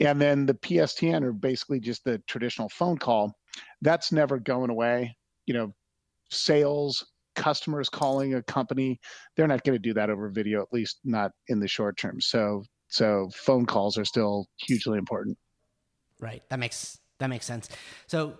And 0.00 0.20
then 0.20 0.46
the 0.46 0.54
PSTN 0.54 1.22
or 1.22 1.32
basically 1.32 1.80
just 1.80 2.04
the 2.04 2.18
traditional 2.26 2.68
phone 2.68 2.96
call. 2.96 3.36
That's 3.82 4.12
never 4.12 4.38
going 4.38 4.70
away. 4.70 5.16
You 5.46 5.54
know, 5.54 5.74
sales, 6.30 7.11
customers 7.34 7.88
calling 7.88 8.34
a 8.34 8.42
company, 8.42 9.00
they're 9.36 9.46
not 9.46 9.64
going 9.64 9.74
to 9.74 9.82
do 9.82 9.94
that 9.94 10.10
over 10.10 10.28
video, 10.28 10.62
at 10.62 10.72
least 10.72 10.98
not 11.04 11.30
in 11.48 11.60
the 11.60 11.68
short 11.68 11.96
term. 11.96 12.20
So 12.20 12.62
so 12.88 13.30
phone 13.34 13.64
calls 13.64 13.96
are 13.96 14.04
still 14.04 14.46
hugely 14.58 14.98
important. 14.98 15.38
Right. 16.20 16.42
That 16.50 16.58
makes 16.58 16.98
that 17.18 17.28
makes 17.28 17.46
sense. 17.46 17.68
So 18.06 18.34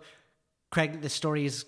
Craig, 0.70 1.00
the 1.00 1.08
story 1.08 1.44
is 1.44 1.64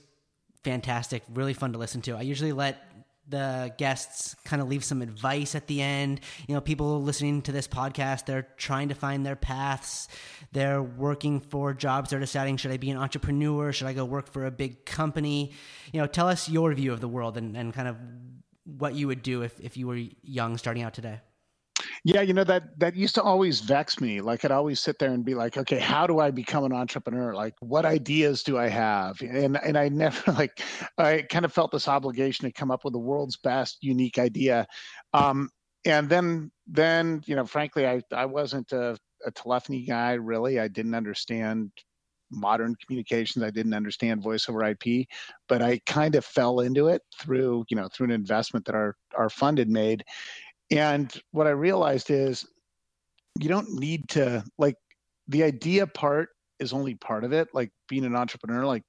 fantastic, 0.64 1.22
really 1.32 1.54
fun 1.54 1.72
to 1.72 1.78
listen 1.78 2.00
to. 2.02 2.12
I 2.12 2.22
usually 2.22 2.52
let 2.52 2.82
the 3.28 3.72
guests 3.78 4.36
kind 4.44 4.60
of 4.60 4.68
leave 4.68 4.84
some 4.84 5.02
advice 5.02 5.54
at 5.54 5.66
the 5.66 5.80
end. 5.80 6.20
You 6.46 6.54
know, 6.54 6.60
people 6.60 7.02
listening 7.02 7.42
to 7.42 7.52
this 7.52 7.66
podcast, 7.66 8.26
they're 8.26 8.48
trying 8.56 8.88
to 8.90 8.94
find 8.94 9.24
their 9.24 9.36
paths. 9.36 10.08
They're 10.52 10.82
working 10.82 11.40
for 11.40 11.72
jobs. 11.74 12.10
They're 12.10 12.20
deciding, 12.20 12.58
should 12.58 12.70
I 12.70 12.76
be 12.76 12.90
an 12.90 12.98
entrepreneur? 12.98 13.72
Should 13.72 13.86
I 13.86 13.92
go 13.92 14.04
work 14.04 14.30
for 14.30 14.46
a 14.46 14.50
big 14.50 14.84
company? 14.84 15.52
You 15.92 16.00
know, 16.00 16.06
tell 16.06 16.28
us 16.28 16.48
your 16.48 16.72
view 16.74 16.92
of 16.92 17.00
the 17.00 17.08
world 17.08 17.36
and, 17.36 17.56
and 17.56 17.72
kind 17.72 17.88
of 17.88 17.96
what 18.64 18.94
you 18.94 19.06
would 19.06 19.22
do 19.22 19.42
if, 19.42 19.58
if 19.60 19.76
you 19.76 19.86
were 19.86 20.00
young 20.22 20.58
starting 20.58 20.82
out 20.82 20.94
today. 20.94 21.20
Yeah, 22.06 22.20
you 22.20 22.34
know 22.34 22.44
that 22.44 22.78
that 22.78 22.94
used 22.96 23.14
to 23.14 23.22
always 23.22 23.60
vex 23.60 23.98
me. 23.98 24.20
Like 24.20 24.44
I'd 24.44 24.50
always 24.50 24.78
sit 24.78 24.98
there 24.98 25.10
and 25.10 25.24
be 25.24 25.34
like, 25.34 25.56
okay, 25.56 25.78
how 25.78 26.06
do 26.06 26.20
I 26.20 26.30
become 26.30 26.64
an 26.64 26.72
entrepreneur? 26.72 27.32
Like 27.32 27.54
what 27.60 27.86
ideas 27.86 28.42
do 28.42 28.58
I 28.58 28.68
have? 28.68 29.18
And 29.22 29.56
and 29.56 29.78
I 29.78 29.88
never 29.90 30.32
like 30.32 30.60
I 30.98 31.22
kind 31.22 31.46
of 31.46 31.52
felt 31.52 31.72
this 31.72 31.88
obligation 31.88 32.44
to 32.44 32.52
come 32.52 32.70
up 32.70 32.84
with 32.84 32.92
the 32.92 32.98
world's 32.98 33.38
best 33.38 33.78
unique 33.82 34.18
idea. 34.18 34.66
Um, 35.14 35.48
and 35.86 36.10
then 36.10 36.50
then 36.66 37.22
you 37.24 37.36
know, 37.36 37.46
frankly, 37.46 37.86
I 37.86 38.02
I 38.12 38.26
wasn't 38.26 38.72
a, 38.72 38.98
a 39.24 39.30
telephony 39.30 39.86
guy 39.86 40.12
really. 40.12 40.60
I 40.60 40.68
didn't 40.68 40.94
understand 40.94 41.70
modern 42.30 42.74
communications. 42.84 43.44
I 43.44 43.50
didn't 43.50 43.74
understand 43.74 44.22
voice 44.22 44.48
over 44.48 44.64
IP, 44.64 45.06
but 45.48 45.62
I 45.62 45.80
kind 45.86 46.14
of 46.14 46.24
fell 46.24 46.60
into 46.60 46.88
it 46.88 47.02
through, 47.18 47.64
you 47.68 47.76
know, 47.76 47.88
through 47.88 48.06
an 48.06 48.12
investment 48.12 48.66
that 48.66 48.74
our 48.74 48.96
our 49.16 49.30
fund 49.30 49.58
had 49.58 49.70
made. 49.70 50.04
And 50.70 51.12
what 51.32 51.46
I 51.46 51.50
realized 51.50 52.10
is 52.10 52.44
you 53.40 53.48
don't 53.48 53.72
need 53.72 54.08
to 54.10 54.44
like 54.58 54.76
the 55.28 55.42
idea 55.42 55.86
part 55.86 56.28
is 56.60 56.72
only 56.72 56.94
part 56.94 57.24
of 57.24 57.32
it. 57.32 57.48
Like 57.52 57.70
being 57.88 58.04
an 58.04 58.16
entrepreneur, 58.16 58.64
like 58.64 58.82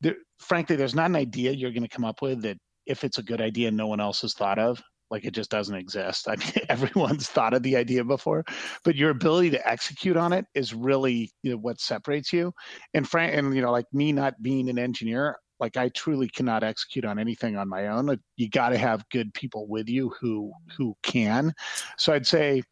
there, 0.00 0.16
frankly, 0.38 0.76
there's 0.76 0.94
not 0.94 1.10
an 1.10 1.16
idea 1.16 1.52
you're 1.52 1.72
going 1.72 1.82
to 1.82 1.88
come 1.88 2.04
up 2.04 2.22
with 2.22 2.42
that 2.42 2.58
if 2.86 3.04
it's 3.04 3.18
a 3.18 3.22
good 3.22 3.40
idea, 3.40 3.70
no 3.70 3.86
one 3.86 4.00
else 4.00 4.22
has 4.22 4.34
thought 4.34 4.58
of. 4.58 4.82
Like 5.10 5.24
it 5.26 5.32
just 5.34 5.50
doesn't 5.50 5.76
exist. 5.76 6.26
I 6.26 6.36
mean, 6.36 6.52
everyone's 6.68 7.28
thought 7.28 7.54
of 7.54 7.62
the 7.62 7.76
idea 7.76 8.02
before, 8.02 8.44
but 8.82 8.96
your 8.96 9.10
ability 9.10 9.50
to 9.50 9.68
execute 9.68 10.16
on 10.16 10.32
it 10.32 10.46
is 10.54 10.72
really 10.72 11.30
you 11.42 11.52
know, 11.52 11.58
what 11.58 11.80
separates 11.80 12.32
you. 12.32 12.52
And 12.94 13.06
frank, 13.08 13.36
and 13.36 13.54
you 13.54 13.60
know, 13.60 13.70
like 13.70 13.86
me 13.92 14.12
not 14.12 14.40
being 14.42 14.70
an 14.70 14.78
engineer, 14.78 15.36
like 15.62 15.76
I 15.76 15.88
truly 15.90 16.28
cannot 16.28 16.64
execute 16.64 17.04
on 17.04 17.18
anything 17.18 17.56
on 17.56 17.68
my 17.68 17.86
own. 17.86 18.10
Uh, 18.10 18.16
you 18.36 18.50
got 18.50 18.70
to 18.70 18.78
have 18.78 19.08
good 19.10 19.32
people 19.32 19.66
with 19.68 19.88
you 19.88 20.10
who 20.20 20.52
who 20.76 20.94
can. 21.02 21.54
So 21.96 22.12
I'd 22.12 22.26
say 22.26 22.64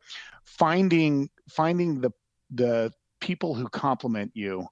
finding 0.44 1.30
finding 1.48 2.00
the 2.00 2.10
the 2.50 2.92
people 3.20 3.54
who 3.54 3.68
complement 3.68 4.32
you 4.34 4.66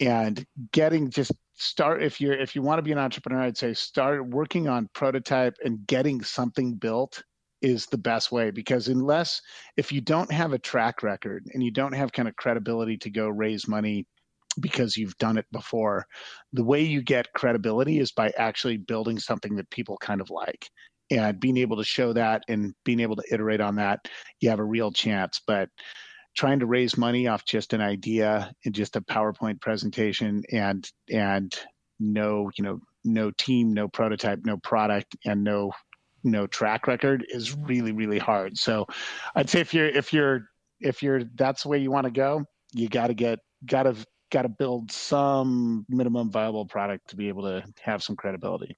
and 0.00 0.44
getting 0.72 1.10
just 1.10 1.32
start 1.56 2.02
if 2.02 2.20
you're 2.20 2.34
if 2.34 2.54
you 2.56 2.62
want 2.62 2.78
to 2.78 2.82
be 2.82 2.92
an 2.92 2.98
entrepreneur 2.98 3.42
i'd 3.42 3.56
say 3.56 3.74
start 3.74 4.24
working 4.28 4.68
on 4.68 4.88
prototype 4.94 5.56
and 5.64 5.84
getting 5.88 6.22
something 6.22 6.74
built 6.74 7.20
is 7.62 7.86
the 7.86 7.98
best 7.98 8.30
way 8.30 8.52
because 8.52 8.86
unless 8.86 9.42
if 9.76 9.90
you 9.90 10.00
don't 10.00 10.30
have 10.30 10.52
a 10.52 10.58
track 10.58 11.02
record 11.02 11.44
and 11.52 11.62
you 11.62 11.72
don't 11.72 11.92
have 11.92 12.12
kind 12.12 12.28
of 12.28 12.36
credibility 12.36 12.96
to 12.96 13.10
go 13.10 13.28
raise 13.28 13.66
money 13.66 14.06
because 14.60 14.96
you've 14.96 15.16
done 15.18 15.38
it 15.38 15.46
before 15.52 16.06
the 16.52 16.64
way 16.64 16.82
you 16.82 17.02
get 17.02 17.32
credibility 17.32 17.98
is 17.98 18.12
by 18.12 18.32
actually 18.36 18.76
building 18.76 19.18
something 19.18 19.56
that 19.56 19.70
people 19.70 19.96
kind 19.98 20.20
of 20.20 20.30
like. 20.30 20.68
And 21.10 21.40
being 21.40 21.56
able 21.56 21.78
to 21.78 21.84
show 21.84 22.12
that 22.12 22.42
and 22.48 22.74
being 22.84 23.00
able 23.00 23.16
to 23.16 23.24
iterate 23.32 23.62
on 23.62 23.76
that 23.76 24.00
you 24.40 24.50
have 24.50 24.58
a 24.58 24.64
real 24.64 24.92
chance. 24.92 25.40
But 25.46 25.70
trying 26.36 26.60
to 26.60 26.66
raise 26.66 26.96
money 26.96 27.26
off 27.26 27.44
just 27.44 27.72
an 27.72 27.80
idea 27.80 28.52
and 28.64 28.74
just 28.74 28.94
a 28.94 29.00
powerpoint 29.00 29.60
presentation 29.60 30.42
and 30.52 30.88
and 31.10 31.52
no 31.98 32.50
you 32.56 32.62
know 32.62 32.78
no 33.04 33.30
team 33.32 33.72
no 33.72 33.88
prototype 33.88 34.38
no 34.44 34.56
product 34.58 35.16
and 35.24 35.42
no 35.42 35.72
no 36.22 36.46
track 36.46 36.86
record 36.86 37.24
is 37.28 37.56
really 37.56 37.92
really 37.92 38.18
hard. 38.18 38.56
So 38.56 38.86
i'd 39.34 39.50
say 39.50 39.60
if 39.60 39.74
you're 39.74 39.88
if 39.88 40.12
you're 40.12 40.42
if 40.80 41.02
you're 41.02 41.24
that's 41.34 41.64
the 41.64 41.70
way 41.70 41.78
you 41.78 41.90
want 41.90 42.04
to 42.04 42.12
go 42.12 42.44
you 42.72 42.88
got 42.88 43.08
to 43.08 43.14
get 43.14 43.40
got 43.66 43.84
to 43.84 43.96
got 44.30 44.42
to 44.42 44.48
build 44.48 44.92
some 44.92 45.86
minimum 45.88 46.30
viable 46.30 46.66
product 46.66 47.08
to 47.10 47.16
be 47.16 47.28
able 47.28 47.42
to 47.42 47.64
have 47.80 48.02
some 48.02 48.16
credibility 48.16 48.76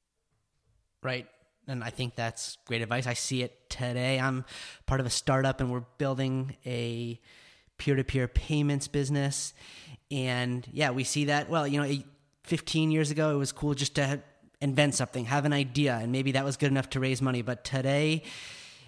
right 1.03 1.27
and 1.71 1.85
I 1.85 1.91
think 1.91 2.17
that's 2.17 2.59
great 2.65 2.83
advice. 2.83 3.07
I 3.07 3.15
see 3.15 3.43
it 3.43 3.71
today. 3.71 4.19
I'm 4.19 4.45
part 4.87 5.01
of 5.01 5.07
a 5.07 5.11
startup 5.11 5.61
and 5.61 5.71
we're 5.71 5.85
building 5.99 6.57
a 6.67 7.21
peer 7.79 7.95
to 7.95 8.03
peer 8.03 8.27
payments 8.27 8.89
business. 8.89 9.55
And 10.11 10.67
yeah, 10.73 10.91
we 10.91 11.05
see 11.05 11.27
that. 11.27 11.49
Well, 11.49 11.67
you 11.69 11.81
know, 11.81 12.03
15 12.45 12.91
years 12.91 13.13
ago, 13.13 13.31
it 13.31 13.39
was 13.39 13.53
cool 13.53 13.75
just 13.75 13.95
to 13.95 14.21
invent 14.61 14.97
something, 14.97 15.27
have 15.27 15.45
an 15.45 15.53
idea, 15.53 15.95
and 15.95 16.11
maybe 16.11 16.33
that 16.33 16.45
was 16.45 16.57
good 16.57 16.71
enough 16.71 16.91
to 16.91 17.01
raise 17.01 17.23
money. 17.23 17.41
But 17.41 17.63
today, 17.65 18.25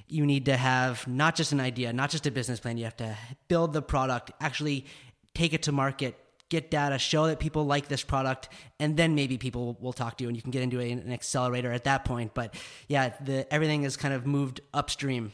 you 0.09 0.27
need 0.27 0.47
to 0.47 0.57
have 0.57 1.07
not 1.07 1.37
just 1.37 1.53
an 1.53 1.61
idea, 1.61 1.93
not 1.93 2.11
just 2.11 2.27
a 2.27 2.31
business 2.33 2.59
plan. 2.59 2.77
You 2.77 2.85
have 2.85 2.97
to 2.97 3.17
build 3.47 3.73
the 3.73 3.81
product, 3.81 4.33
actually 4.41 4.87
take 5.35 5.55
it 5.55 5.63
to 5.63 5.73
market, 5.73 6.19
get 6.51 6.71
data, 6.71 6.99
show 6.99 7.27
that 7.27 7.41
people 7.41 7.65
like 7.65 7.89
this 7.89 8.03
product, 8.03 8.49
and 8.79 8.97
then 8.97 9.15
maybe 9.15 9.39
people 9.39 9.77
will 9.81 9.93
talk 9.93 10.19
to 10.19 10.25
you 10.25 10.29
and 10.29 10.37
you 10.37 10.43
can 10.43 10.51
get 10.51 10.63
into 10.63 10.81
an 10.81 11.13
accelerator 11.13 11.73
at 11.73 11.85
that 11.85 12.05
point. 12.05 12.35
But 12.35 12.55
yeah, 12.89 13.15
the 13.21 13.53
everything 13.53 13.85
is 13.85 13.97
kind 13.97 14.15
of 14.15 14.27
moved 14.27 14.61
upstream. 14.75 15.33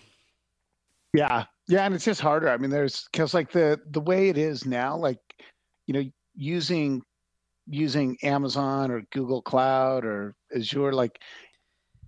Yeah. 1.12 1.44
Yeah, 1.66 1.84
and 1.84 1.94
it's 1.94 2.04
just 2.04 2.20
harder. 2.20 2.48
I 2.48 2.56
mean, 2.56 2.70
there's 2.70 3.08
cuz 3.12 3.34
like 3.34 3.50
the 3.50 3.80
the 3.90 4.00
way 4.00 4.28
it 4.28 4.38
is 4.38 4.64
now 4.64 4.96
like 4.96 5.18
you 5.86 5.94
know, 5.94 6.04
using 6.34 7.02
using 7.66 8.16
Amazon 8.22 8.90
or 8.90 9.02
Google 9.12 9.42
Cloud 9.42 10.04
or 10.04 10.34
Azure 10.54 10.92
like 10.92 11.20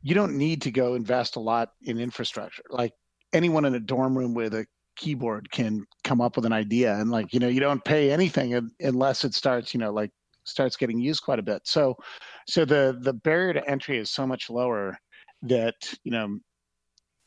you 0.02 0.14
don't 0.14 0.38
need 0.38 0.62
to 0.62 0.70
go 0.70 0.94
invest 0.94 1.36
a 1.36 1.40
lot 1.40 1.72
in 1.82 1.98
infrastructure. 1.98 2.62
Like 2.70 2.92
anyone 3.32 3.64
in 3.64 3.74
a 3.74 3.80
dorm 3.80 4.16
room 4.16 4.34
with 4.34 4.54
a 4.54 4.66
keyboard 5.00 5.50
can 5.50 5.84
come 6.04 6.20
up 6.20 6.36
with 6.36 6.44
an 6.44 6.52
idea 6.52 6.94
and 6.94 7.10
like 7.10 7.32
you 7.32 7.40
know 7.40 7.48
you 7.48 7.60
don't 7.60 7.84
pay 7.84 8.12
anything 8.12 8.70
unless 8.80 9.24
it 9.24 9.34
starts 9.34 9.72
you 9.72 9.80
know 9.80 9.90
like 9.90 10.10
starts 10.44 10.76
getting 10.76 10.98
used 10.98 11.22
quite 11.22 11.38
a 11.38 11.42
bit. 11.42 11.62
So 11.64 11.96
so 12.46 12.64
the 12.64 12.98
the 13.00 13.12
barrier 13.12 13.54
to 13.54 13.70
entry 13.70 13.98
is 13.98 14.10
so 14.10 14.26
much 14.26 14.50
lower 14.50 14.98
that 15.42 15.74
you 16.04 16.12
know 16.12 16.38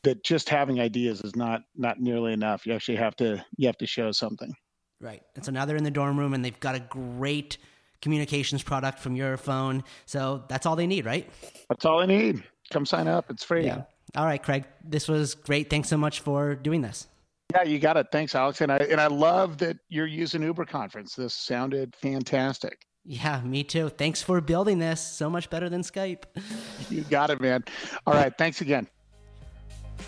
that 0.04 0.22
just 0.22 0.48
having 0.48 0.80
ideas 0.80 1.20
is 1.22 1.34
not 1.34 1.62
not 1.74 2.00
nearly 2.00 2.32
enough. 2.32 2.66
You 2.66 2.74
actually 2.74 2.96
have 2.96 3.16
to 3.16 3.44
you 3.56 3.66
have 3.66 3.78
to 3.78 3.86
show 3.86 4.12
something. 4.12 4.52
Right. 5.00 5.22
And 5.34 5.44
so 5.44 5.50
now 5.50 5.64
they're 5.64 5.76
in 5.76 5.84
the 5.84 5.90
dorm 5.90 6.18
room 6.18 6.34
and 6.34 6.44
they've 6.44 6.60
got 6.60 6.74
a 6.74 6.80
great 6.80 7.58
communications 8.00 8.62
product 8.62 8.98
from 8.98 9.16
your 9.16 9.36
phone. 9.36 9.82
So 10.06 10.44
that's 10.48 10.66
all 10.66 10.76
they 10.76 10.86
need 10.86 11.04
right? 11.04 11.28
That's 11.68 11.84
all 11.84 11.98
they 12.00 12.06
need. 12.06 12.44
Come 12.72 12.86
sign 12.86 13.08
up. 13.08 13.26
It's 13.30 13.44
free. 13.44 13.64
Yeah. 13.64 13.82
All 14.14 14.26
right 14.26 14.42
craig. 14.42 14.64
This 14.84 15.08
was 15.08 15.34
great. 15.34 15.68
Thanks 15.70 15.88
so 15.88 15.96
much 15.96 16.20
for 16.20 16.54
doing 16.54 16.82
this 16.82 17.08
yeah, 17.54 17.62
you 17.62 17.78
got 17.78 17.96
it. 17.96 18.08
Thanks, 18.10 18.34
Alex. 18.34 18.60
And 18.60 18.72
I 18.72 18.78
and 18.78 19.00
I 19.00 19.06
love 19.06 19.58
that 19.58 19.76
you're 19.88 20.06
using 20.06 20.42
Uber 20.42 20.64
Conference. 20.64 21.14
This 21.14 21.34
sounded 21.34 21.94
fantastic. 21.96 22.86
Yeah, 23.04 23.40
me 23.42 23.62
too. 23.62 23.90
Thanks 23.90 24.22
for 24.22 24.40
building 24.40 24.78
this. 24.78 25.00
So 25.00 25.28
much 25.28 25.50
better 25.50 25.68
than 25.68 25.82
Skype. 25.82 26.24
You 26.90 27.00
got 27.02 27.30
it, 27.30 27.40
man. 27.40 27.64
All 28.06 28.12
right. 28.12 28.32
Thanks 28.36 28.60
again. 28.60 28.86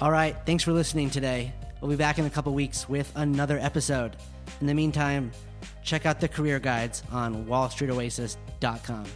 All 0.00 0.10
right. 0.10 0.36
Thanks 0.44 0.62
for 0.62 0.72
listening 0.72 1.08
today. 1.08 1.54
We'll 1.80 1.90
be 1.90 1.96
back 1.96 2.18
in 2.18 2.26
a 2.26 2.30
couple 2.30 2.52
weeks 2.52 2.86
with 2.86 3.10
another 3.16 3.58
episode. 3.58 4.16
In 4.60 4.66
the 4.66 4.74
meantime, 4.74 5.32
check 5.82 6.04
out 6.04 6.20
the 6.20 6.28
career 6.28 6.58
guides 6.58 7.02
on 7.10 7.46
wallstreetoasis.com. 7.46 9.06